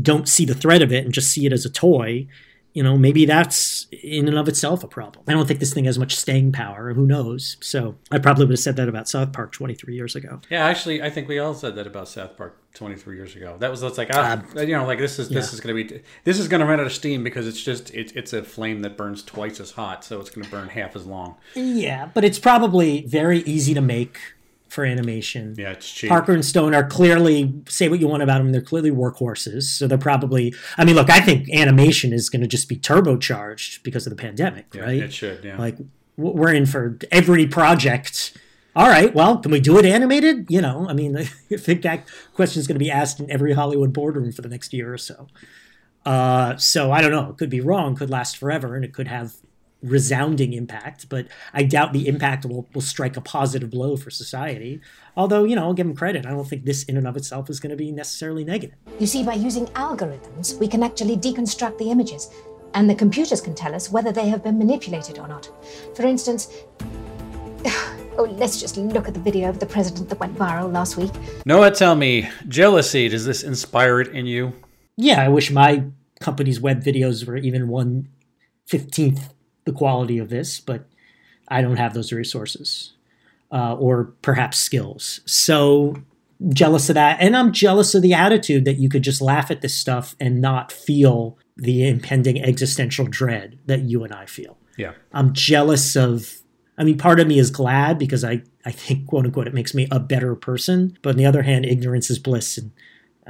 don't 0.00 0.28
see 0.28 0.44
the 0.44 0.54
threat 0.54 0.82
of 0.82 0.92
it 0.92 1.04
and 1.04 1.12
just 1.12 1.32
see 1.32 1.46
it 1.46 1.52
as 1.52 1.64
a 1.64 1.70
toy. 1.70 2.28
You 2.72 2.82
know, 2.82 2.96
maybe 2.96 3.24
that's 3.24 3.86
in 3.90 4.28
and 4.28 4.38
of 4.38 4.48
itself 4.48 4.84
a 4.84 4.88
problem. 4.88 5.24
I 5.26 5.32
don't 5.32 5.46
think 5.46 5.60
this 5.60 5.74
thing 5.74 5.84
has 5.84 5.98
much 5.98 6.14
staying 6.14 6.52
power. 6.52 6.94
Who 6.94 7.06
knows? 7.06 7.56
So 7.60 7.96
I 8.10 8.18
probably 8.18 8.44
would 8.44 8.52
have 8.52 8.60
said 8.60 8.76
that 8.76 8.88
about 8.88 9.08
South 9.08 9.32
Park 9.32 9.52
23 9.52 9.94
years 9.94 10.14
ago. 10.14 10.40
Yeah, 10.50 10.64
actually, 10.64 11.02
I 11.02 11.10
think 11.10 11.28
we 11.28 11.38
all 11.38 11.54
said 11.54 11.74
that 11.76 11.86
about 11.86 12.08
South 12.08 12.36
Park 12.36 12.60
23 12.74 13.16
years 13.16 13.34
ago. 13.34 13.56
That 13.58 13.70
was 13.70 13.80
that's 13.80 13.98
like, 13.98 14.10
ah, 14.12 14.42
you 14.56 14.68
know, 14.68 14.86
like 14.86 14.98
this 14.98 15.18
is 15.18 15.28
this 15.28 15.48
yeah. 15.48 15.54
is 15.54 15.60
going 15.60 15.76
to 15.76 15.94
be 15.94 16.02
this 16.24 16.38
is 16.38 16.48
going 16.48 16.60
to 16.60 16.66
run 16.66 16.78
out 16.78 16.86
of 16.86 16.92
steam 16.92 17.24
because 17.24 17.48
it's 17.48 17.62
just 17.62 17.92
it, 17.92 18.14
it's 18.14 18.32
a 18.32 18.42
flame 18.42 18.82
that 18.82 18.96
burns 18.96 19.22
twice 19.22 19.58
as 19.60 19.72
hot, 19.72 20.04
so 20.04 20.20
it's 20.20 20.30
going 20.30 20.44
to 20.44 20.50
burn 20.50 20.68
half 20.68 20.94
as 20.94 21.06
long. 21.06 21.36
Yeah, 21.54 22.08
but 22.14 22.24
it's 22.24 22.38
probably 22.38 23.02
very 23.06 23.40
easy 23.40 23.74
to 23.74 23.80
make 23.80 24.18
for 24.70 24.84
animation. 24.84 25.54
Yeah, 25.58 25.72
it's 25.72 25.90
cheap. 25.90 26.08
Parker 26.08 26.32
and 26.32 26.44
Stone 26.44 26.74
are 26.74 26.86
clearly 26.86 27.52
say 27.68 27.88
what 27.88 27.98
you 28.00 28.06
want 28.08 28.22
about 28.22 28.38
them. 28.38 28.52
They're 28.52 28.62
clearly 28.62 28.90
workhorses, 28.92 29.64
so 29.64 29.86
they're 29.86 29.98
probably. 29.98 30.54
I 30.78 30.84
mean, 30.84 30.94
look, 30.94 31.10
I 31.10 31.20
think 31.20 31.50
animation 31.50 32.12
is 32.12 32.30
going 32.30 32.42
to 32.42 32.48
just 32.48 32.68
be 32.68 32.76
turbocharged 32.76 33.82
because 33.82 34.06
of 34.06 34.10
the 34.10 34.16
pandemic, 34.16 34.66
Yeah, 34.72 34.82
right? 34.82 35.02
it 35.02 35.12
should, 35.12 35.44
yeah. 35.44 35.58
Like 35.58 35.76
we're 36.16 36.54
in 36.54 36.66
for 36.66 36.96
every 37.10 37.46
project. 37.46 38.36
All 38.76 38.88
right, 38.88 39.12
well, 39.12 39.38
can 39.38 39.50
we 39.50 39.58
do 39.58 39.78
it 39.78 39.84
animated? 39.84 40.46
You 40.48 40.60
know, 40.60 40.86
I 40.88 40.92
mean, 40.92 41.16
I 41.18 41.24
think 41.24 41.82
that 41.82 42.06
question 42.34 42.60
is 42.60 42.68
going 42.68 42.76
to 42.76 42.84
be 42.84 42.90
asked 42.90 43.18
in 43.18 43.28
every 43.30 43.52
Hollywood 43.52 43.92
boardroom 43.92 44.30
for 44.30 44.42
the 44.42 44.48
next 44.48 44.72
year 44.72 44.94
or 44.94 44.98
so. 44.98 45.26
Uh, 46.06 46.56
so 46.56 46.92
I 46.92 47.00
don't 47.02 47.10
know. 47.10 47.30
It 47.30 47.36
could 47.36 47.50
be 47.50 47.60
wrong. 47.60 47.96
Could 47.96 48.08
last 48.10 48.36
forever, 48.36 48.76
and 48.76 48.84
it 48.84 48.94
could 48.94 49.08
have 49.08 49.34
resounding 49.82 50.52
impact. 50.52 51.08
But 51.08 51.26
I 51.52 51.62
doubt 51.62 51.92
the 51.92 52.08
impact 52.08 52.44
will 52.44 52.68
will 52.74 52.80
strike 52.80 53.16
a 53.16 53.20
positive 53.20 53.70
blow 53.70 53.96
for 53.96 54.10
society. 54.10 54.80
Although 55.16 55.44
you 55.44 55.56
know, 55.56 55.64
I'll 55.64 55.74
give 55.74 55.86
them 55.86 55.96
credit. 55.96 56.26
I 56.26 56.30
don't 56.30 56.46
think 56.46 56.64
this 56.64 56.84
in 56.84 56.96
and 56.96 57.06
of 57.06 57.16
itself 57.16 57.50
is 57.50 57.60
going 57.60 57.70
to 57.70 57.76
be 57.76 57.92
necessarily 57.92 58.44
negative. 58.44 58.76
You 58.98 59.06
see, 59.06 59.22
by 59.22 59.34
using 59.34 59.66
algorithms, 59.68 60.58
we 60.58 60.68
can 60.68 60.82
actually 60.82 61.16
deconstruct 61.16 61.78
the 61.78 61.90
images, 61.90 62.30
and 62.74 62.88
the 62.88 62.94
computers 62.94 63.40
can 63.40 63.54
tell 63.54 63.74
us 63.74 63.90
whether 63.90 64.12
they 64.12 64.28
have 64.28 64.42
been 64.42 64.58
manipulated 64.58 65.18
or 65.18 65.28
not. 65.28 65.50
For 65.94 66.02
instance, 66.02 66.48
oh, 68.18 68.28
let's 68.38 68.60
just 68.60 68.76
look 68.76 69.08
at 69.08 69.14
the 69.14 69.20
video 69.20 69.48
of 69.48 69.58
the 69.58 69.66
president 69.66 70.08
that 70.08 70.20
went 70.20 70.36
viral 70.36 70.72
last 70.72 70.96
week. 70.96 71.10
Noah, 71.44 71.70
tell 71.70 71.96
me, 71.96 72.28
jealousy, 72.48 73.08
does 73.08 73.24
this 73.24 73.42
inspire 73.42 74.00
it 74.00 74.08
in 74.08 74.26
you? 74.26 74.52
Yeah, 74.96 75.22
I 75.22 75.28
wish 75.28 75.50
my 75.50 75.84
company's 76.20 76.60
web 76.60 76.82
videos 76.84 77.26
were 77.26 77.36
even 77.36 77.68
one 77.68 78.08
fifteenth 78.66 79.32
the 79.64 79.72
quality 79.72 80.18
of 80.18 80.30
this, 80.30 80.60
but 80.60 80.86
I 81.48 81.62
don't 81.62 81.76
have 81.76 81.94
those 81.94 82.12
resources 82.12 82.92
uh, 83.52 83.74
or 83.74 84.12
perhaps 84.22 84.58
skills. 84.58 85.20
So 85.26 85.96
jealous 86.48 86.88
of 86.88 86.94
that, 86.94 87.18
and 87.20 87.36
I'm 87.36 87.52
jealous 87.52 87.94
of 87.94 88.02
the 88.02 88.14
attitude 88.14 88.64
that 88.64 88.78
you 88.78 88.88
could 88.88 89.02
just 89.02 89.20
laugh 89.20 89.50
at 89.50 89.60
this 89.60 89.76
stuff 89.76 90.16
and 90.20 90.40
not 90.40 90.72
feel 90.72 91.38
the 91.56 91.86
impending 91.86 92.42
existential 92.42 93.06
dread 93.06 93.58
that 93.66 93.82
you 93.82 94.04
and 94.04 94.12
I 94.12 94.26
feel. 94.26 94.56
Yeah. 94.76 94.92
I'm 95.12 95.32
jealous 95.32 95.96
of. 95.96 96.36
I 96.78 96.84
mean, 96.84 96.96
part 96.96 97.20
of 97.20 97.26
me 97.26 97.38
is 97.38 97.50
glad 97.50 97.98
because 97.98 98.24
I, 98.24 98.42
I 98.64 98.70
think, 98.70 99.06
quote 99.06 99.26
unquote, 99.26 99.46
it 99.46 99.52
makes 99.52 99.74
me 99.74 99.86
a 99.90 100.00
better 100.00 100.34
person. 100.34 100.96
But 101.02 101.10
on 101.10 101.16
the 101.16 101.26
other 101.26 101.42
hand, 101.42 101.66
ignorance 101.66 102.08
is 102.08 102.18
bliss, 102.18 102.56
and 102.56 102.70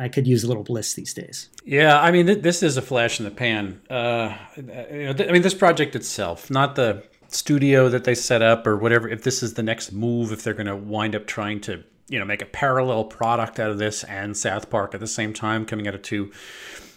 I 0.00 0.08
could 0.08 0.26
use 0.26 0.44
a 0.44 0.48
little 0.48 0.62
bliss 0.62 0.94
these 0.94 1.12
days. 1.12 1.50
Yeah, 1.64 2.00
I 2.00 2.10
mean, 2.10 2.26
th- 2.26 2.40
this 2.40 2.62
is 2.62 2.78
a 2.78 2.82
flash 2.82 3.20
in 3.20 3.24
the 3.24 3.30
pan. 3.30 3.82
Uh, 3.90 4.34
you 4.56 4.62
know, 4.62 5.12
th- 5.12 5.28
I 5.28 5.32
mean, 5.32 5.42
this 5.42 5.54
project 5.54 5.94
itself, 5.94 6.50
not 6.50 6.74
the 6.74 7.04
studio 7.28 7.88
that 7.90 8.04
they 8.04 8.14
set 8.14 8.40
up 8.40 8.66
or 8.66 8.78
whatever. 8.78 9.08
If 9.08 9.22
this 9.24 9.42
is 9.42 9.54
the 9.54 9.62
next 9.62 9.92
move, 9.92 10.32
if 10.32 10.42
they're 10.42 10.54
going 10.54 10.66
to 10.66 10.76
wind 10.76 11.14
up 11.14 11.26
trying 11.26 11.60
to, 11.62 11.84
you 12.08 12.18
know, 12.18 12.24
make 12.24 12.40
a 12.40 12.46
parallel 12.46 13.04
product 13.04 13.60
out 13.60 13.70
of 13.70 13.78
this 13.78 14.02
and 14.04 14.34
South 14.36 14.70
Park 14.70 14.94
at 14.94 15.00
the 15.00 15.06
same 15.06 15.34
time, 15.34 15.66
coming 15.66 15.86
out 15.86 15.94
of 15.94 16.02
two 16.02 16.32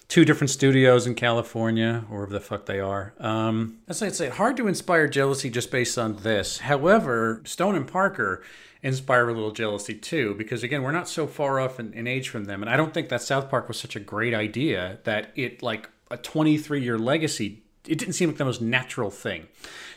two 0.08 0.26
different 0.26 0.52
studios 0.52 1.08
in 1.08 1.16
California, 1.16 2.06
or 2.10 2.18
wherever 2.18 2.34
the 2.34 2.40
fuck 2.40 2.68
they 2.68 2.80
are. 2.80 3.14
Um, 3.20 3.80
as 3.88 4.02
I 4.02 4.10
say, 4.10 4.30
hard 4.30 4.58
to 4.58 4.68
inspire 4.68 5.08
jealousy 5.08 5.50
just 5.50 5.72
based 5.72 5.98
on 5.98 6.18
this. 6.18 6.60
However, 6.60 7.42
Stone 7.46 7.76
and 7.76 7.88
Parker 7.88 8.44
inspire 8.84 9.30
a 9.30 9.34
little 9.34 9.52
jealousy 9.52 9.96
too, 9.96 10.36
because 10.36 10.62
again, 10.62 10.84
we're 10.84 10.92
not 10.92 11.08
so 11.10 11.26
far 11.26 11.60
off 11.60 11.80
in, 11.80 11.94
in 11.94 12.06
age 12.06 12.30
from 12.30 12.46
them, 12.46 12.62
and 12.62 12.70
I 12.70 12.78
don't 12.78 12.94
think 12.94 13.10
that 13.10 13.22
South 13.22 13.50
Park 13.50 13.68
was 13.68 13.80
such 13.80 13.96
a 13.96 14.00
great 14.00 14.34
idea 14.34 15.00
that 15.06 15.32
it 15.36 15.64
like 15.64 15.90
a 16.12 16.18
23 16.18 16.84
year 16.84 17.00
legacy. 17.00 17.64
It 17.88 17.98
didn't 17.98 18.14
seem 18.14 18.30
like 18.30 18.38
the 18.38 18.46
most 18.46 18.62
natural 18.62 19.10
thing 19.10 19.48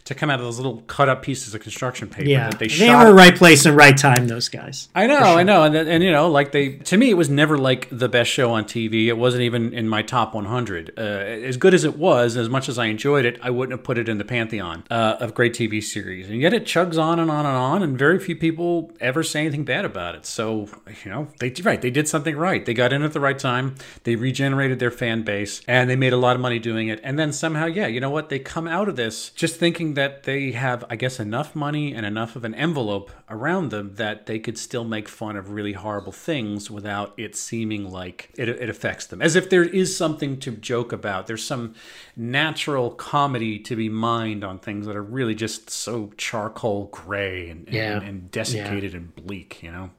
to 0.06 0.14
come 0.14 0.30
out 0.30 0.38
of 0.38 0.46
those 0.46 0.56
little 0.56 0.82
cut 0.86 1.08
up 1.08 1.20
pieces 1.20 1.52
of 1.52 1.60
construction 1.60 2.08
paper 2.08 2.28
Yeah, 2.28 2.50
that 2.50 2.60
they, 2.60 2.68
they, 2.68 2.94
were 2.94 3.12
right 3.12 3.34
place 3.34 3.66
and 3.66 3.76
right 3.76 3.96
time. 3.96 4.28
Those 4.28 4.48
guys. 4.48 4.88
I 4.94 5.08
know, 5.08 5.18
I 5.18 5.42
know, 5.42 5.64
and 5.64 5.74
and 5.74 6.02
you 6.02 6.12
know, 6.12 6.30
like 6.30 6.52
they 6.52 6.76
to 6.76 6.96
me, 6.96 7.10
it 7.10 7.14
was 7.14 7.28
never 7.28 7.58
like 7.58 7.88
the 7.90 8.08
best 8.08 8.30
show 8.30 8.52
on 8.52 8.64
TV. 8.64 9.06
It 9.06 9.18
wasn't 9.18 9.42
even 9.42 9.74
in 9.74 9.88
my 9.88 10.02
top 10.02 10.32
100. 10.32 10.94
Uh, 10.96 11.00
as 11.00 11.56
good 11.56 11.74
as 11.74 11.82
it 11.82 11.98
was, 11.98 12.36
as 12.36 12.48
much 12.48 12.68
as 12.68 12.78
I 12.78 12.86
enjoyed 12.86 13.24
it, 13.24 13.38
I 13.42 13.50
wouldn't 13.50 13.76
have 13.76 13.84
put 13.84 13.98
it 13.98 14.08
in 14.08 14.18
the 14.18 14.24
pantheon 14.24 14.84
uh, 14.90 15.16
of 15.18 15.34
great 15.34 15.54
TV 15.54 15.82
series. 15.82 16.30
And 16.30 16.40
yet, 16.40 16.54
it 16.54 16.64
chugs 16.64 17.02
on 17.02 17.18
and 17.18 17.30
on 17.30 17.44
and 17.44 17.56
on, 17.56 17.82
and 17.82 17.98
very 17.98 18.20
few 18.20 18.36
people 18.36 18.92
ever 19.00 19.24
say 19.24 19.40
anything 19.40 19.64
bad 19.64 19.84
about 19.84 20.14
it. 20.14 20.24
So 20.24 20.68
you 21.04 21.10
know, 21.10 21.26
they 21.40 21.52
right, 21.64 21.82
they 21.82 21.90
did 21.90 22.06
something 22.06 22.36
right. 22.36 22.64
They 22.64 22.74
got 22.74 22.92
in 22.92 23.02
at 23.02 23.12
the 23.12 23.20
right 23.20 23.38
time. 23.38 23.74
They 24.04 24.14
regenerated 24.14 24.78
their 24.78 24.92
fan 24.92 25.22
base, 25.22 25.62
and 25.66 25.90
they 25.90 25.96
made 25.96 26.12
a 26.12 26.16
lot 26.16 26.36
of 26.36 26.42
money 26.42 26.60
doing 26.60 26.86
it. 26.86 27.00
And 27.02 27.18
then 27.18 27.32
somehow, 27.32 27.66
yeah, 27.66 27.88
you 27.88 27.98
know 27.98 28.10
what? 28.10 28.28
They 28.28 28.38
come 28.38 28.68
out 28.68 28.88
of 28.88 28.94
this 28.94 29.30
just 29.30 29.56
thinking 29.56 29.95
that 29.96 30.22
they 30.22 30.52
have, 30.52 30.84
I 30.88 30.96
guess, 30.96 31.18
enough 31.20 31.54
money 31.54 31.92
and 31.92 32.06
enough 32.06 32.36
of 32.36 32.44
an 32.44 32.54
envelope 32.54 33.10
around 33.28 33.70
them 33.70 33.96
that 33.96 34.26
they 34.26 34.38
could 34.38 34.56
still 34.56 34.84
make 34.84 35.08
fun 35.08 35.36
of 35.36 35.50
really 35.50 35.72
horrible 35.72 36.12
things 36.12 36.70
without 36.70 37.12
it 37.16 37.34
seeming 37.36 37.90
like 37.90 38.30
it, 38.38 38.48
it 38.48 38.68
affects 38.70 39.06
them. 39.06 39.20
As 39.20 39.34
if 39.36 39.50
there 39.50 39.64
is 39.64 39.96
something 39.96 40.38
to 40.40 40.52
joke 40.52 40.92
about. 40.92 41.26
There's 41.26 41.44
some 41.44 41.74
natural 42.16 42.90
comedy 42.90 43.58
to 43.58 43.74
be 43.76 43.88
mined 43.88 44.44
on 44.44 44.58
things 44.58 44.86
that 44.86 44.94
are 44.96 45.02
really 45.02 45.34
just 45.34 45.68
so 45.68 46.12
charcoal 46.16 46.86
gray 46.92 47.50
and, 47.50 47.66
and, 47.66 47.74
Yeah. 47.74 48.00
and 48.00 48.30
desiccated 48.30 48.94
and 48.94 49.14
bleak, 49.14 49.62
you 49.62 49.72
know? 49.72 49.90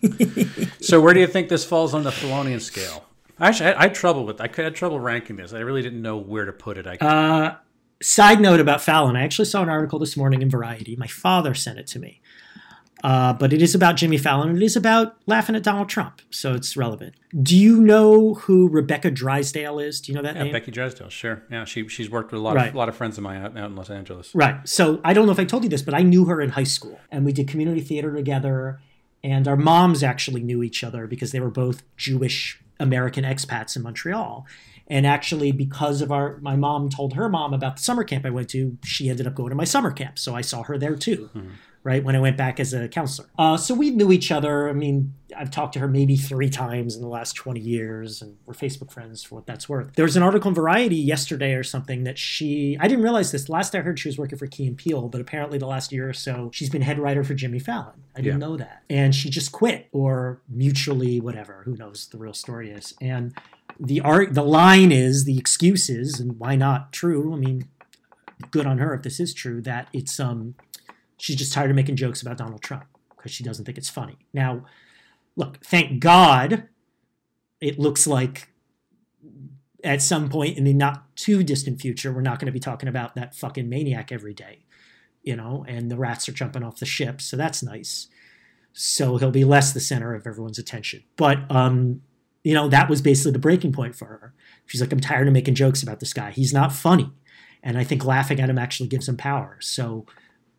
so 0.80 1.00
where 1.00 1.14
do 1.14 1.20
you 1.20 1.26
think 1.26 1.48
this 1.48 1.64
falls 1.64 1.94
on 1.94 2.02
the 2.04 2.10
Fallonian 2.10 2.60
scale? 2.60 3.04
Actually, 3.40 3.70
I, 3.70 3.78
I 3.78 3.82
had 3.84 3.94
trouble 3.94 4.24
with. 4.26 4.40
I 4.40 4.48
had 4.52 4.74
trouble 4.74 4.98
ranking 4.98 5.36
this. 5.36 5.52
I 5.52 5.60
really 5.60 5.82
didn't 5.82 6.02
know 6.02 6.16
where 6.16 6.44
to 6.44 6.52
put 6.52 6.76
it. 6.78 6.86
I 6.86 6.96
Uh, 6.96 7.56
side 8.02 8.40
note 8.40 8.60
about 8.60 8.80
Fallon. 8.82 9.16
I 9.16 9.22
actually 9.24 9.46
saw 9.46 9.62
an 9.62 9.68
article 9.68 9.98
this 9.98 10.16
morning 10.16 10.42
in 10.42 10.50
Variety. 10.50 10.96
My 10.96 11.06
father 11.06 11.54
sent 11.54 11.78
it 11.78 11.86
to 11.88 11.98
me. 11.98 12.20
Uh, 13.04 13.32
but 13.32 13.52
it 13.52 13.62
is 13.62 13.76
about 13.76 13.94
Jimmy 13.96 14.18
Fallon. 14.18 14.56
It 14.56 14.62
is 14.62 14.74
about 14.74 15.16
laughing 15.26 15.54
at 15.54 15.62
Donald 15.62 15.88
Trump, 15.88 16.20
so 16.30 16.54
it's 16.54 16.76
relevant. 16.76 17.14
Do 17.40 17.56
you 17.56 17.80
know 17.80 18.34
who 18.34 18.68
Rebecca 18.68 19.12
Drysdale 19.12 19.78
is? 19.78 20.00
Do 20.00 20.10
you 20.10 20.16
know 20.16 20.22
that 20.22 20.34
yeah, 20.34 20.42
name? 20.44 20.52
Becky 20.52 20.72
Drysdale, 20.72 21.08
sure. 21.08 21.44
Yeah, 21.48 21.64
she 21.64 21.86
she's 21.86 22.10
worked 22.10 22.32
with 22.32 22.40
a 22.40 22.42
lot 22.42 22.56
Right. 22.56 22.68
of 22.70 22.74
a 22.74 22.78
lot 22.78 22.88
of 22.88 22.96
friends 22.96 23.16
of 23.16 23.22
mine 23.22 23.40
out, 23.40 23.56
out 23.56 23.70
in 23.70 23.76
Los 23.76 23.88
Angeles. 23.88 24.34
Right. 24.34 24.68
So 24.68 25.00
I 25.04 25.12
don't 25.12 25.26
know 25.26 25.32
if 25.32 25.38
I 25.38 25.44
told 25.44 25.62
you 25.62 25.70
this, 25.70 25.82
but 25.82 25.94
I 25.94 26.02
knew 26.02 26.24
her 26.24 26.40
in 26.40 26.50
high 26.50 26.64
school, 26.64 26.98
and 27.12 27.24
we 27.24 27.32
did 27.32 27.46
community 27.46 27.82
theater 27.82 28.12
together. 28.12 28.80
And 29.22 29.46
our 29.46 29.56
moms 29.56 30.02
actually 30.02 30.42
knew 30.42 30.62
each 30.62 30.82
other 30.82 31.06
because 31.06 31.30
they 31.32 31.40
were 31.40 31.50
both 31.50 31.82
Jewish 31.96 32.60
American 32.80 33.24
expats 33.24 33.76
in 33.76 33.82
Montreal. 33.82 34.46
And 34.90 35.06
actually, 35.06 35.52
because 35.52 36.00
of 36.00 36.10
our, 36.10 36.38
my 36.38 36.56
mom 36.56 36.88
told 36.88 37.12
her 37.14 37.28
mom 37.28 37.52
about 37.52 37.76
the 37.76 37.82
summer 37.82 38.04
camp 38.04 38.24
I 38.24 38.30
went 38.30 38.48
to, 38.50 38.78
she 38.84 39.10
ended 39.10 39.26
up 39.26 39.34
going 39.34 39.50
to 39.50 39.56
my 39.56 39.64
summer 39.64 39.90
camp. 39.90 40.18
So 40.18 40.34
I 40.34 40.40
saw 40.40 40.62
her 40.62 40.78
there 40.78 40.96
too, 40.96 41.28
hmm. 41.32 41.48
Right 41.84 42.02
when 42.02 42.16
I 42.16 42.20
went 42.20 42.36
back 42.36 42.58
as 42.60 42.72
a 42.74 42.88
counselor. 42.88 43.28
Uh, 43.38 43.56
so 43.56 43.74
we 43.74 43.90
knew 43.90 44.12
each 44.12 44.30
other. 44.32 44.68
I 44.68 44.72
mean, 44.72 45.14
I've 45.36 45.50
talked 45.50 45.74
to 45.74 45.78
her 45.78 45.88
maybe 45.88 46.16
three 46.16 46.50
times 46.50 46.96
in 46.96 47.02
the 47.02 47.08
last 47.08 47.34
20 47.34 47.60
years, 47.60 48.20
and 48.20 48.36
we're 48.46 48.54
Facebook 48.54 48.90
friends 48.90 49.22
for 49.22 49.36
what 49.36 49.46
that's 49.46 49.68
worth. 49.68 49.94
There 49.94 50.04
was 50.04 50.16
an 50.16 50.22
article 50.22 50.48
in 50.48 50.54
Variety 50.54 50.96
yesterday 50.96 51.54
or 51.54 51.62
something 51.62 52.04
that 52.04 52.18
she, 52.18 52.76
I 52.80 52.88
didn't 52.88 53.04
realize 53.04 53.30
this. 53.32 53.48
Last 53.48 53.74
I 53.74 53.80
heard, 53.80 53.98
she 53.98 54.08
was 54.08 54.18
working 54.18 54.38
for 54.38 54.46
Key 54.46 54.66
and 54.66 54.76
Peele, 54.76 55.08
but 55.08 55.20
apparently 55.20 55.58
the 55.58 55.66
last 55.66 55.92
year 55.92 56.08
or 56.08 56.12
so, 56.14 56.50
she's 56.52 56.70
been 56.70 56.82
head 56.82 56.98
writer 56.98 57.22
for 57.24 57.34
Jimmy 57.34 57.58
Fallon. 57.58 58.02
I 58.16 58.20
didn't 58.22 58.40
Yeah. 58.40 58.46
know 58.46 58.56
that. 58.56 58.82
And 58.90 59.14
she 59.14 59.30
just 59.30 59.52
quit 59.52 59.88
or 59.92 60.40
mutually, 60.48 61.20
whatever. 61.20 61.62
Who 61.64 61.76
knows 61.76 62.08
the 62.10 62.18
real 62.18 62.34
story 62.34 62.70
is. 62.70 62.94
And 63.00 63.34
the 63.78 64.00
art, 64.00 64.34
the 64.34 64.42
line 64.42 64.90
is, 64.90 65.24
the 65.24 65.38
excuse 65.38 65.88
is, 65.88 66.18
and 66.18 66.38
why 66.38 66.56
not 66.56 66.92
true? 66.92 67.32
I 67.32 67.36
mean, 67.36 67.68
good 68.50 68.66
on 68.66 68.78
her 68.78 68.94
if 68.94 69.02
this 69.02 69.20
is 69.20 69.32
true, 69.34 69.60
that 69.62 69.88
it's, 69.92 70.18
um, 70.18 70.54
she's 71.18 71.36
just 71.36 71.52
tired 71.52 71.70
of 71.70 71.76
making 71.76 71.96
jokes 71.96 72.22
about 72.22 72.38
Donald 72.38 72.62
Trump 72.62 72.84
because 73.16 73.32
she 73.32 73.44
doesn't 73.44 73.64
think 73.64 73.78
it's 73.78 73.90
funny. 73.90 74.16
Now, 74.32 74.64
look, 75.36 75.58
thank 75.64 76.00
God 76.00 76.68
it 77.60 77.78
looks 77.78 78.06
like 78.06 78.48
at 79.84 80.02
some 80.02 80.28
point 80.28 80.56
in 80.56 80.64
the 80.64 80.72
not 80.72 81.14
too 81.16 81.42
distant 81.42 81.80
future, 81.80 82.12
we're 82.12 82.20
not 82.20 82.38
going 82.38 82.46
to 82.46 82.52
be 82.52 82.60
talking 82.60 82.88
about 82.88 83.14
that 83.14 83.34
fucking 83.34 83.68
maniac 83.68 84.10
every 84.10 84.34
day, 84.34 84.64
you 85.22 85.36
know, 85.36 85.64
and 85.68 85.90
the 85.90 85.96
rats 85.96 86.28
are 86.28 86.32
jumping 86.32 86.62
off 86.62 86.78
the 86.78 86.86
ship. 86.86 87.20
So 87.20 87.36
that's 87.36 87.62
nice. 87.62 88.08
So 88.72 89.16
he'll 89.16 89.30
be 89.30 89.44
less 89.44 89.72
the 89.72 89.80
center 89.80 90.14
of 90.14 90.26
everyone's 90.26 90.58
attention. 90.58 91.04
But, 91.16 91.38
um, 91.50 92.02
you 92.44 92.54
know, 92.54 92.68
that 92.68 92.88
was 92.88 93.02
basically 93.02 93.32
the 93.32 93.38
breaking 93.38 93.72
point 93.72 93.94
for 93.94 94.06
her. 94.06 94.34
She's 94.66 94.80
like, 94.80 94.92
I'm 94.92 95.00
tired 95.00 95.26
of 95.26 95.32
making 95.32 95.54
jokes 95.54 95.82
about 95.82 96.00
this 96.00 96.12
guy. 96.12 96.30
He's 96.30 96.52
not 96.52 96.72
funny. 96.72 97.10
And 97.62 97.76
I 97.76 97.84
think 97.84 98.04
laughing 98.04 98.40
at 98.40 98.50
him 98.50 98.58
actually 98.58 98.88
gives 98.88 99.08
him 99.08 99.16
power. 99.16 99.58
So 99.60 100.06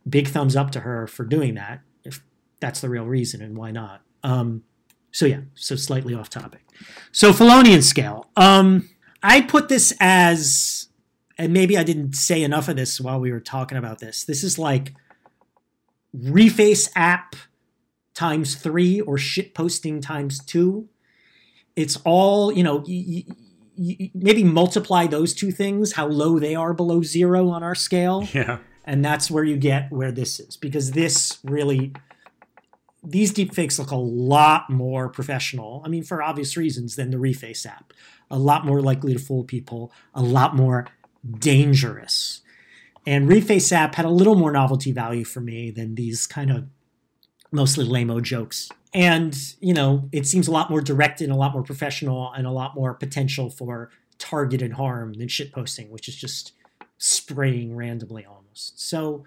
big 0.10 0.28
thumbs 0.28 0.56
up 0.56 0.72
to 0.72 0.82
her 0.82 1.08
for 1.08 1.26
doing 1.26 1.56
that, 1.56 1.82
if 2.04 2.24
that's 2.60 2.82
the 2.82 2.90
real 2.90 3.06
reason, 3.06 3.42
and 3.42 3.58
why 3.58 3.72
not? 3.72 4.02
Um, 4.24 4.64
so 5.12 5.26
yeah, 5.26 5.42
so 5.56 5.76
slightly 5.76 6.14
off 6.14 6.30
topic. 6.30 6.62
So 7.12 7.32
Fallonian 7.32 7.84
scale. 7.84 8.30
Um, 8.38 8.90
I 9.24 9.42
put 9.42 9.68
this 9.70 9.94
as, 10.00 10.88
and 11.38 11.52
maybe 11.54 11.78
I 11.78 11.84
didn't 11.84 12.14
say 12.14 12.44
enough 12.44 12.68
of 12.68 12.76
this 12.76 13.02
while 13.02 13.20
we 13.20 13.32
were 13.32 13.40
talking 13.40 13.78
about 13.78 14.00
this. 14.00 14.24
This 14.24 14.44
is 14.44 14.58
like 14.60 14.94
reface 16.16 16.90
app 16.96 17.36
times 18.14 18.56
three 18.56 19.00
or 19.02 19.18
shit 19.18 19.54
posting 19.54 20.02
times 20.02 20.44
two. 20.44 20.90
It's 21.76 21.98
all 22.06 22.52
you 22.52 22.64
know. 22.64 22.84
Y- 22.88 23.24
y- 23.28 24.12
maybe 24.14 24.44
multiply 24.44 25.08
those 25.08 25.34
two 25.34 25.52
things, 25.52 25.94
how 25.94 26.06
low 26.06 26.38
they 26.38 26.54
are 26.54 26.74
below 26.74 27.02
zero 27.02 27.48
on 27.48 27.64
our 27.64 27.76
scale 27.76 28.28
Yeah. 28.34 28.60
And 28.90 29.06
that's 29.06 29.30
where 29.30 29.44
you 29.44 29.56
get 29.56 29.92
where 29.92 30.12
this 30.12 30.40
is 30.40 30.58
because 30.58 30.92
this 30.92 31.38
really 31.44 31.94
these 33.04 33.32
deepfakes 33.32 33.78
look 33.78 33.92
a 33.92 33.96
lot 33.96 34.70
more 34.70 35.08
professional 35.08 35.84
i 35.86 35.88
mean 35.88 36.04
for 36.04 36.24
obvious 36.24 36.58
reasons 36.58 36.96
than 36.96 37.12
the 37.12 37.18
reface 37.18 37.66
app. 37.66 37.94
A 38.32 38.38
lot 38.38 38.66
more 38.66 38.82
likely 38.82 39.14
to 39.14 39.20
fool 39.20 39.44
people 39.44 39.92
a 40.14 40.22
lot 40.22 40.56
more 40.56 40.88
dangerous. 41.40 42.42
And 43.08 43.28
reface 43.28 43.72
app 43.72 43.96
had 43.96 44.06
a 44.06 44.10
little 44.10 44.36
more 44.36 44.52
novelty 44.52 44.92
value 44.92 45.24
for 45.24 45.42
me 45.42 45.72
than 45.72 45.96
these 45.96 46.28
kind 46.28 46.52
of 46.52 46.68
mostly 47.52 47.86
lame 47.86 48.22
jokes. 48.22 48.70
And 48.94 49.36
you 49.60 49.74
know 49.74 50.10
it 50.12 50.26
seems 50.26 50.48
a 50.48 50.52
lot 50.52 50.70
more 50.72 50.82
directed 50.82 51.26
and 51.26 51.34
a 51.34 51.38
lot 51.38 51.54
more 51.54 51.64
professional 51.64 52.32
and 52.34 52.48
a 52.48 52.52
lot 52.52 52.76
more 52.76 52.96
potential 52.96 53.50
for 53.50 53.92
targeted 54.18 54.74
harm 54.74 55.14
than 55.14 55.28
shitposting 55.28 55.90
which 55.90 56.10
is 56.10 56.16
just 56.16 56.52
spraying 56.98 57.74
randomly 57.76 58.26
So 58.54 59.24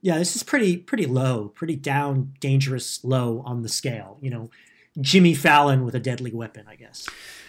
yeah, 0.00 0.18
this 0.18 0.34
is 0.36 0.42
pretty 0.42 0.76
pretty 0.76 1.06
low, 1.06 1.48
pretty 1.48 1.76
down, 1.76 2.34
dangerous 2.40 3.02
low 3.04 3.42
on 3.46 3.62
the 3.62 3.68
scale. 3.68 4.18
You 4.20 4.30
know, 4.30 4.50
Jimmy 5.00 5.34
Fallon 5.34 5.84
with 5.84 5.94
a 5.94 6.00
deadly 6.00 6.32
weapon, 6.32 6.66
I 6.68 6.74
guess. 6.76 7.08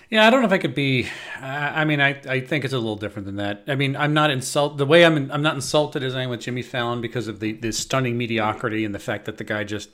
Yeah, 0.09 0.27
I 0.27 0.29
don't 0.29 0.41
know 0.41 0.47
if 0.47 0.53
I 0.53 0.59
could 0.59 0.75
be. 0.75 1.07
I 1.41 1.85
mean, 1.85 1.99
I, 1.99 2.21
I 2.29 2.39
think 2.39 2.65
it's 2.65 2.73
a 2.73 2.77
little 2.77 2.95
different 2.95 3.25
than 3.25 3.37
that. 3.37 3.63
I 3.67 3.73
mean, 3.73 3.95
I'm 3.95 4.13
not 4.13 4.29
insult 4.29 4.77
the 4.77 4.85
way 4.85 5.03
I'm 5.03 5.31
I'm 5.31 5.41
not 5.41 5.55
insulted 5.55 6.03
as 6.03 6.15
I 6.15 6.21
am 6.21 6.29
with 6.29 6.41
Jimmy 6.41 6.61
Fallon 6.61 7.01
because 7.01 7.27
of 7.27 7.39
the 7.39 7.53
the 7.53 7.71
stunning 7.71 8.17
mediocrity 8.17 8.85
and 8.85 8.93
the 8.93 8.99
fact 8.99 9.25
that 9.25 9.37
the 9.37 9.43
guy 9.43 9.63
just 9.63 9.89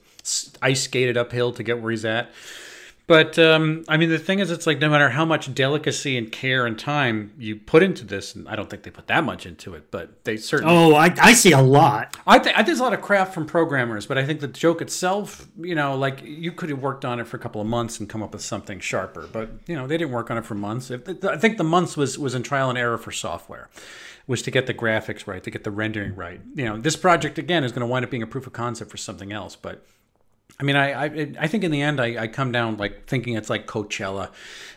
ice 0.62 0.84
skated 0.84 1.16
uphill 1.16 1.54
to 1.54 1.64
get 1.64 1.82
where 1.82 1.92
he's 1.92 2.04
at. 2.04 2.32
But 3.10 3.40
um, 3.40 3.86
I 3.88 3.98
mean, 3.98 4.10
the 4.10 4.20
thing 4.20 4.38
is, 4.38 4.52
it's 4.52 4.68
like 4.68 4.78
no 4.78 4.88
matter 4.88 5.10
how 5.10 5.26
much 5.26 5.52
delicacy 5.56 6.16
and 6.16 6.32
care 6.32 6.68
and 6.68 6.78
time 6.78 7.34
you 7.40 7.56
put 7.56 7.82
into 7.82 8.06
this, 8.06 8.36
and 8.36 8.48
I 8.48 8.56
don't 8.56 8.70
think 8.70 8.84
they 8.84 8.92
put 8.92 9.08
that 9.08 9.24
much 9.24 9.48
into 9.48 9.74
it, 9.74 9.90
but 9.90 10.24
they 10.26 10.38
certainly. 10.38 10.72
Oh, 10.72 10.94
I, 10.94 11.12
I 11.20 11.34
see 11.34 11.52
a 11.52 11.60
lot. 11.60 12.16
I 12.28 12.38
think 12.38 12.56
I 12.56 12.58
think 12.58 12.68
there's 12.68 12.80
a 12.80 12.84
lot 12.84 12.94
of 12.94 13.02
craft 13.02 13.34
from 13.34 13.48
programmers, 13.48 14.06
but 14.06 14.20
I 14.20 14.26
think 14.28 14.42
the 14.42 14.48
joke 14.48 14.80
itself, 14.80 15.48
you 15.60 15.74
know, 15.74 15.96
like 15.96 16.22
you 16.24 16.52
could 16.52 16.70
have 16.70 16.84
worked 16.84 17.04
on 17.04 17.20
it 17.20 17.26
for 17.26 17.36
a 17.36 17.40
couple 17.40 17.60
of 17.60 17.66
months 17.66 18.00
and 18.00 18.08
come 18.08 18.22
up 18.22 18.32
with 18.32 18.44
something 18.44 18.80
sharper. 18.80 19.28
But 19.34 19.54
you 19.66 19.76
know, 19.76 19.88
they 19.88 19.98
didn't 19.98 20.14
work 20.14 20.30
on 20.30 20.38
it 20.38 20.46
for 20.46 20.54
months. 20.54 20.92
If- 20.92 21.26
I 21.26 21.36
think 21.38 21.58
the 21.58 21.64
months 21.64 21.98
was 21.98 22.20
was 22.20 22.36
in 22.36 22.44
trial 22.44 22.70
and 22.70 22.78
error 22.78 23.00
for 23.00 23.12
software, 23.12 23.72
was 24.28 24.44
to 24.44 24.52
get 24.52 24.68
the 24.68 24.74
graphics 24.76 25.26
right, 25.26 25.44
to 25.44 25.50
get 25.50 25.64
the 25.64 25.72
rendering 25.72 26.14
right. 26.16 26.42
You 26.54 26.66
know, 26.66 26.78
this 26.78 26.96
project 26.96 27.40
again 27.40 27.64
is 27.64 27.72
going 27.72 27.82
to 27.82 27.88
wind 27.88 28.06
up 28.06 28.12
being 28.12 28.22
a 28.22 28.28
proof 28.28 28.46
of 28.46 28.54
concept 28.54 28.92
for 28.92 28.98
something 28.98 29.32
else, 29.34 29.56
but. 29.56 29.84
I 30.60 30.64
mean, 30.64 30.76
I, 30.76 31.06
I 31.06 31.34
I 31.40 31.48
think 31.48 31.64
in 31.64 31.72
the 31.72 31.82
end, 31.82 32.02
I, 32.02 32.24
I 32.24 32.28
come 32.28 32.52
down 32.52 32.78
like 32.78 33.06
thinking 33.06 33.36
it's 33.36 33.50
like 33.50 33.66
Coachella, 33.66 34.30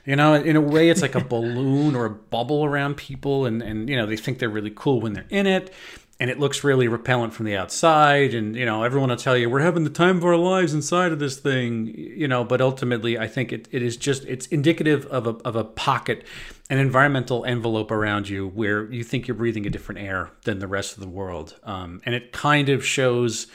you 0.07 0.15
know. 0.15 0.35
In 0.35 0.55
a 0.55 0.61
way, 0.61 0.89
it's 0.91 1.03
like 1.03 1.17
a 1.17 1.25
balloon 1.25 1.97
or 1.97 2.05
a 2.05 2.11
bubble 2.11 2.65
around 2.65 2.97
people, 2.97 3.47
and 3.47 3.63
and 3.63 3.89
you 3.89 3.97
know 3.97 4.07
they 4.07 4.17
think 4.17 4.39
they're 4.39 4.49
really 4.49 4.73
cool 4.75 5.01
when 5.01 5.13
they're 5.13 5.27
in 5.29 5.47
it, 5.47 5.75
and 6.21 6.31
it 6.31 6.39
looks 6.39 6.63
really 6.63 6.87
repellent 6.87 7.35
from 7.35 7.47
the 7.47 7.57
outside, 7.57 8.33
and 8.33 8.55
you 8.55 8.65
know 8.65 8.85
everyone 8.85 9.09
will 9.09 9.17
tell 9.17 9.37
you 9.37 9.51
we're 9.51 9.59
having 9.59 9.83
the 9.83 9.91
time 9.91 10.19
of 10.19 10.25
our 10.25 10.37
lives 10.37 10.73
inside 10.73 11.11
of 11.11 11.19
this 11.19 11.37
thing, 11.37 11.89
you 11.89 12.29
know. 12.29 12.45
But 12.45 12.61
ultimately, 12.61 13.19
I 13.19 13.27
think 13.27 13.53
it, 13.53 13.67
it 13.73 13.83
is 13.83 13.97
just 13.97 14.25
it's 14.27 14.47
indicative 14.47 15.05
of 15.07 15.27
a 15.27 15.31
of 15.45 15.57
a 15.57 15.65
pocket, 15.65 16.25
an 16.71 16.79
environmental 16.79 17.45
envelope 17.45 17.91
around 17.91 18.29
you 18.29 18.47
where 18.47 18.89
you 18.93 19.03
think 19.03 19.27
you're 19.27 19.35
breathing 19.35 19.67
a 19.67 19.71
different 19.71 20.01
air 20.01 20.31
than 20.45 20.61
the 20.61 20.69
rest 20.69 20.95
of 20.95 21.01
the 21.01 21.09
world, 21.09 21.59
um, 21.65 22.01
and 22.07 22.15
it 22.15 22.31
kind 22.31 22.69
of 22.69 22.87
shows 22.87 23.49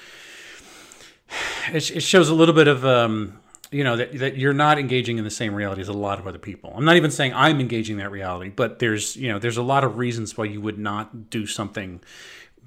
it, 1.74 1.92
it 1.92 2.02
shows 2.02 2.30
a 2.30 2.34
little 2.34 2.56
bit 2.56 2.68
of 2.68 2.86
um, 2.86 3.40
you 3.72 3.84
know 3.84 3.98
that, 3.98 4.18
that 4.20 4.38
you're 4.38 4.54
not 4.54 4.80
engaging 4.80 5.18
in 5.18 5.24
the 5.24 5.32
same 5.32 5.54
reality 5.54 5.82
as 5.82 5.90
a 5.90 5.94
lot 5.94 6.20
of 6.20 6.28
other 6.28 6.40
people. 6.40 6.74
I'm 6.76 6.86
not 6.86 6.96
even 6.96 7.12
saying 7.12 7.34
i'm 7.34 7.60
engaging 7.60 7.98
that 7.98 8.12
reality 8.12 8.50
but 8.50 8.80
there's 8.80 9.16
you 9.16 9.30
know 9.32 9.40
there's 9.40 9.58
a 9.58 9.64
lot 9.64 9.84
of 9.84 9.98
reasons 9.98 10.38
why 10.38 10.46
you 10.46 10.62
would 10.62 10.78
not 10.78 11.30
do 11.30 11.46
something 11.46 12.02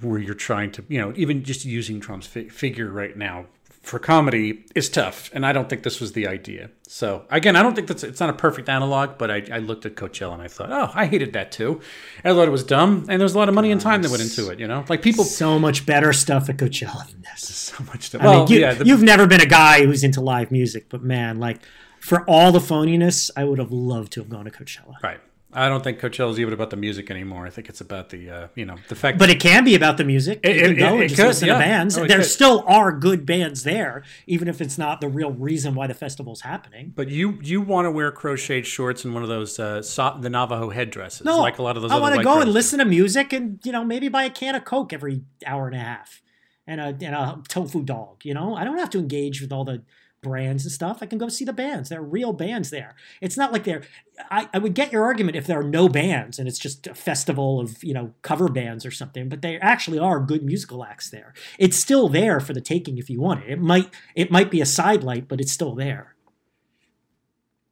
where 0.00 0.18
you're 0.18 0.34
trying 0.34 0.72
to 0.72 0.84
you 0.88 1.00
know 1.00 1.12
even 1.16 1.42
just 1.42 1.64
using 1.64 2.00
trump's 2.00 2.26
fi- 2.26 2.48
figure 2.48 2.90
right 2.90 3.16
now 3.16 3.46
for 3.82 3.98
comedy 3.98 4.64
is 4.74 4.88
tough 4.90 5.30
and 5.32 5.46
i 5.46 5.52
don't 5.52 5.68
think 5.70 5.82
this 5.82 6.00
was 6.00 6.12
the 6.12 6.26
idea 6.26 6.70
so 6.86 7.24
again 7.30 7.56
i 7.56 7.62
don't 7.62 7.74
think 7.74 7.88
that's 7.88 8.04
it's 8.04 8.20
not 8.20 8.28
a 8.28 8.34
perfect 8.34 8.68
analog 8.68 9.16
but 9.16 9.30
i, 9.30 9.42
I 9.50 9.58
looked 9.58 9.86
at 9.86 9.94
coachella 9.94 10.34
and 10.34 10.42
i 10.42 10.48
thought 10.48 10.70
oh 10.70 10.90
i 10.94 11.06
hated 11.06 11.32
that 11.32 11.50
too 11.50 11.80
i 12.22 12.32
thought 12.32 12.46
it 12.46 12.50
was 12.50 12.62
dumb 12.62 13.06
and 13.08 13.20
there's 13.20 13.34
a 13.34 13.38
lot 13.38 13.48
of 13.48 13.54
money 13.54 13.70
and 13.70 13.80
time 13.80 14.02
that 14.02 14.10
went 14.10 14.22
into 14.22 14.50
it 14.50 14.60
you 14.60 14.68
know 14.68 14.84
like 14.88 15.00
people 15.00 15.24
So 15.24 15.58
much 15.58 15.86
better 15.86 16.12
stuff 16.12 16.50
at 16.50 16.58
Coachella 16.58 17.10
than 17.10 17.22
this. 17.22 17.42
so 17.70 17.82
much 17.84 18.04
stuff 18.04 18.20
I 18.20 18.24
mean, 18.24 18.34
well 18.34 18.50
you, 18.50 18.58
yeah 18.60 18.74
the, 18.74 18.84
you've 18.84 19.02
never 19.02 19.26
been 19.26 19.40
a 19.40 19.46
guy 19.46 19.86
who's 19.86 20.04
into 20.04 20.20
live 20.20 20.50
music, 20.50 20.86
but 20.88 21.02
man, 21.02 21.38
like 21.38 21.60
for 22.00 22.24
all 22.28 22.52
the 22.52 22.58
phoniness, 22.58 23.30
I 23.36 23.44
would 23.44 23.58
have 23.58 23.72
loved 23.72 24.12
to 24.12 24.20
have 24.20 24.28
gone 24.28 24.46
to 24.46 24.50
Coachella. 24.50 24.94
Right. 25.02 25.20
I 25.52 25.68
don't 25.68 25.82
think 25.82 25.98
Coachella 25.98 26.30
is 26.30 26.38
even 26.38 26.52
about 26.54 26.70
the 26.70 26.76
music 26.76 27.10
anymore. 27.10 27.44
I 27.46 27.50
think 27.50 27.68
it's 27.68 27.80
about 27.80 28.10
the 28.10 28.30
uh, 28.30 28.48
you 28.54 28.64
know 28.64 28.76
the 28.88 28.94
fact. 28.94 29.18
But 29.18 29.30
it 29.30 29.40
can 29.40 29.64
be 29.64 29.74
about 29.74 29.96
the 29.96 30.04
music. 30.04 30.40
It- 30.44 30.56
you 30.56 30.62
can 30.62 30.72
it- 30.72 30.78
go 30.78 30.96
it- 30.96 31.00
and 31.00 31.08
just 31.08 31.16
could, 31.20 31.26
listen 31.26 31.48
yeah. 31.48 31.54
to 31.54 31.58
bands. 31.60 31.98
Oh, 31.98 32.06
there 32.06 32.18
could. 32.18 32.26
still 32.26 32.64
are 32.68 32.92
good 32.92 33.26
bands 33.26 33.64
there, 33.64 34.04
even 34.26 34.46
if 34.48 34.60
it's 34.60 34.78
not 34.78 35.00
the 35.00 35.08
real 35.08 35.32
reason 35.32 35.74
why 35.74 35.86
the 35.88 35.94
festival's 35.94 36.42
happening. 36.42 36.92
but 36.94 37.08
you 37.08 37.38
you 37.42 37.60
want 37.60 37.86
to 37.86 37.90
wear 37.90 38.12
crocheted 38.12 38.66
shorts 38.66 39.04
and 39.04 39.12
one 39.12 39.22
of 39.24 39.28
those 39.28 39.58
uh, 39.58 39.82
so- 39.82 40.16
the 40.20 40.30
Navajo 40.30 40.70
headdresses, 40.70 41.24
No, 41.24 41.40
like 41.40 41.58
a 41.58 41.62
lot 41.62 41.76
of 41.76 41.82
those. 41.82 41.90
I 41.90 41.98
want 41.98 42.14
to 42.14 42.22
go 42.22 42.36
and 42.36 42.46
do. 42.46 42.52
listen 42.52 42.78
to 42.78 42.84
music, 42.84 43.32
and 43.32 43.58
you 43.64 43.72
know 43.72 43.84
maybe 43.84 44.08
buy 44.08 44.24
a 44.24 44.30
can 44.30 44.54
of 44.54 44.64
Coke 44.64 44.92
every 44.92 45.22
hour 45.44 45.66
and 45.66 45.74
a 45.74 45.80
half, 45.80 46.22
and 46.66 46.80
a 46.80 46.86
and 47.04 47.14
a 47.14 47.42
tofu 47.48 47.82
dog. 47.82 48.24
You 48.24 48.34
know, 48.34 48.54
I 48.54 48.64
don't 48.64 48.78
have 48.78 48.90
to 48.90 48.98
engage 48.98 49.40
with 49.40 49.52
all 49.52 49.64
the 49.64 49.82
brands 50.22 50.64
and 50.64 50.72
stuff. 50.72 50.98
I 51.00 51.06
can 51.06 51.18
go 51.18 51.28
see 51.28 51.44
the 51.44 51.52
bands. 51.52 51.88
There 51.88 52.00
are 52.00 52.04
real 52.04 52.32
bands 52.32 52.70
there. 52.70 52.94
It's 53.20 53.36
not 53.36 53.52
like 53.52 53.64
they're. 53.64 53.82
I, 54.30 54.48
I 54.52 54.58
would 54.58 54.74
get 54.74 54.92
your 54.92 55.04
argument 55.04 55.36
if 55.36 55.46
there 55.46 55.58
are 55.60 55.64
no 55.64 55.88
bands 55.88 56.38
and 56.38 56.46
it's 56.46 56.58
just 56.58 56.86
a 56.86 56.94
festival 56.94 57.60
of 57.60 57.82
you 57.82 57.94
know 57.94 58.12
cover 58.22 58.48
bands 58.48 58.84
or 58.84 58.90
something, 58.90 59.28
but 59.28 59.42
there 59.42 59.58
actually 59.62 59.98
are 59.98 60.20
good 60.20 60.42
musical 60.42 60.84
acts 60.84 61.10
there. 61.10 61.32
It's 61.58 61.78
still 61.78 62.08
there 62.08 62.40
for 62.40 62.52
the 62.52 62.60
taking 62.60 62.98
if 62.98 63.08
you 63.08 63.20
want 63.20 63.44
it. 63.44 63.50
It 63.50 63.60
might 63.60 63.90
it 64.14 64.30
might 64.30 64.50
be 64.50 64.60
a 64.60 64.66
sidelight, 64.66 65.28
but 65.28 65.40
it's 65.40 65.52
still 65.52 65.74
there. 65.74 66.14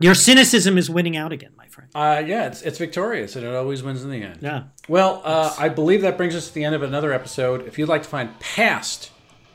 Your 0.00 0.14
cynicism 0.14 0.78
is 0.78 0.88
winning 0.88 1.16
out 1.16 1.32
again, 1.32 1.50
my 1.56 1.66
friend. 1.66 1.90
Uh, 1.92 2.22
yeah, 2.24 2.46
it's 2.46 2.62
it's 2.62 2.78
victorious, 2.78 3.34
and 3.34 3.44
it 3.44 3.52
always 3.52 3.82
wins 3.82 4.04
in 4.04 4.10
the 4.10 4.22
end. 4.22 4.38
Yeah. 4.40 4.64
Well, 4.88 5.20
uh, 5.24 5.54
I 5.58 5.68
believe 5.68 6.02
that 6.02 6.16
brings 6.16 6.36
us 6.36 6.48
to 6.48 6.54
the 6.54 6.64
end 6.64 6.76
of 6.76 6.82
another 6.82 7.12
episode. 7.12 7.66
If 7.66 7.78
you'd 7.78 7.88
like 7.88 8.04
to 8.04 8.08
find 8.08 8.38
past 8.38 9.10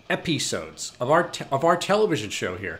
episodes 0.10 0.94
of 1.00 1.10
our 1.10 1.24
te- 1.24 1.46
of 1.52 1.63
our 1.63 1.78
television 1.78 2.30
show 2.30 2.58
here, 2.58 2.80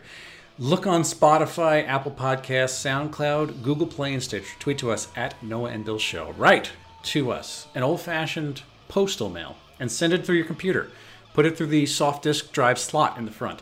look 0.58 0.86
on 0.86 1.02
Spotify, 1.02 1.86
Apple 1.86 2.12
Podcasts, 2.12 2.78
SoundCloud, 2.84 3.62
Google 3.62 3.86
Play, 3.86 4.12
and 4.14 4.22
Stitcher. 4.22 4.58
Tweet 4.58 4.78
to 4.78 4.90
us 4.90 5.08
at 5.16 5.42
Noah 5.42 5.70
and 5.70 5.84
Bill 5.84 5.98
Show. 5.98 6.32
Write 6.36 6.72
to 7.04 7.30
us 7.30 7.66
an 7.74 7.82
old 7.82 8.00
fashioned 8.00 8.62
postal 8.88 9.28
mail 9.28 9.56
and 9.78 9.90
send 9.90 10.12
it 10.12 10.24
through 10.24 10.36
your 10.36 10.44
computer. 10.46 10.90
Put 11.32 11.46
it 11.46 11.56
through 11.56 11.66
the 11.66 11.86
soft 11.86 12.22
disk 12.22 12.52
drive 12.52 12.78
slot 12.78 13.18
in 13.18 13.24
the 13.24 13.32
front. 13.32 13.60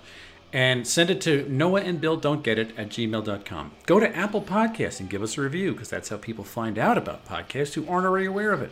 And 0.52 0.86
send 0.86 1.08
it 1.08 1.22
to 1.22 1.48
Noah 1.48 1.80
and 1.80 1.98
Bill 1.98 2.18
Don't 2.18 2.44
Get 2.44 2.58
It 2.58 2.76
at 2.76 2.90
gmail.com. 2.90 3.70
Go 3.86 3.98
to 3.98 4.14
Apple 4.14 4.42
Podcasts 4.42 5.00
and 5.00 5.08
give 5.08 5.22
us 5.22 5.38
a 5.38 5.40
review 5.40 5.72
because 5.72 5.88
that's 5.88 6.10
how 6.10 6.18
people 6.18 6.44
find 6.44 6.78
out 6.78 6.98
about 6.98 7.26
podcasts 7.26 7.72
who 7.72 7.88
aren't 7.88 8.04
already 8.04 8.26
aware 8.26 8.52
of 8.52 8.60
it. 8.60 8.70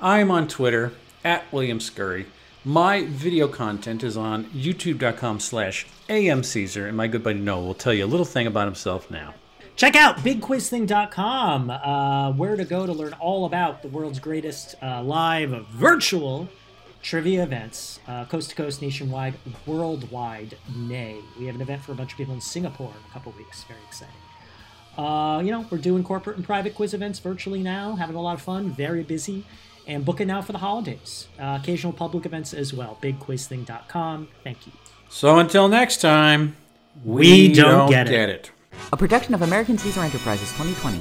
I'm 0.00 0.30
on 0.30 0.48
Twitter 0.48 0.92
at 1.22 1.44
William 1.52 1.80
Scurry. 1.80 2.26
My 2.64 3.06
video 3.06 3.48
content 3.48 4.04
is 4.04 4.16
on 4.16 4.44
youtube.com 4.44 5.40
slash 5.40 5.84
amcaesar, 6.08 6.86
and 6.86 6.96
my 6.96 7.08
good 7.08 7.24
buddy 7.24 7.40
Noah 7.40 7.64
will 7.64 7.74
tell 7.74 7.92
you 7.92 8.04
a 8.04 8.06
little 8.06 8.24
thing 8.24 8.46
about 8.46 8.66
himself 8.66 9.10
now. 9.10 9.34
Check 9.74 9.96
out 9.96 10.18
bigquizthing.com, 10.18 11.70
uh, 11.70 12.32
where 12.34 12.54
to 12.54 12.64
go 12.64 12.86
to 12.86 12.92
learn 12.92 13.14
all 13.14 13.46
about 13.46 13.82
the 13.82 13.88
world's 13.88 14.20
greatest 14.20 14.76
uh, 14.80 15.02
live 15.02 15.50
virtual 15.70 16.48
trivia 17.02 17.42
events, 17.42 17.98
uh, 18.06 18.26
coast 18.26 18.50
to 18.50 18.54
coast, 18.54 18.80
nationwide, 18.80 19.34
worldwide. 19.66 20.56
Nay, 20.76 21.16
we 21.36 21.46
have 21.46 21.56
an 21.56 21.62
event 21.62 21.82
for 21.82 21.90
a 21.90 21.96
bunch 21.96 22.12
of 22.12 22.16
people 22.16 22.34
in 22.34 22.40
Singapore 22.40 22.92
in 22.92 23.10
a 23.10 23.12
couple 23.12 23.34
weeks. 23.36 23.64
Very 23.64 23.80
exciting. 23.88 24.14
Uh, 24.96 25.40
you 25.44 25.50
know, 25.50 25.66
we're 25.68 25.78
doing 25.78 26.04
corporate 26.04 26.36
and 26.36 26.44
private 26.46 26.76
quiz 26.76 26.94
events 26.94 27.18
virtually 27.18 27.60
now, 27.60 27.96
having 27.96 28.14
a 28.14 28.22
lot 28.22 28.34
of 28.34 28.42
fun, 28.42 28.70
very 28.70 29.02
busy, 29.02 29.44
and 29.86 30.04
book 30.04 30.20
it 30.20 30.26
now 30.26 30.42
for 30.42 30.52
the 30.52 30.58
holidays. 30.58 31.28
Uh, 31.38 31.58
occasional 31.60 31.92
public 31.92 32.26
events 32.26 32.54
as 32.54 32.72
well. 32.72 32.98
Bigquizthing.com. 33.02 34.28
Thank 34.44 34.66
you. 34.66 34.72
So 35.08 35.38
until 35.38 35.68
next 35.68 36.00
time, 36.00 36.56
We 37.04 37.52
don't 37.52 37.88
get 37.90 38.08
it. 38.08 38.30
it. 38.30 38.50
A 38.92 38.96
production 38.96 39.34
of 39.34 39.42
American 39.42 39.78
Caesar 39.78 40.00
Enterprises 40.00 40.50
2020. 40.52 41.00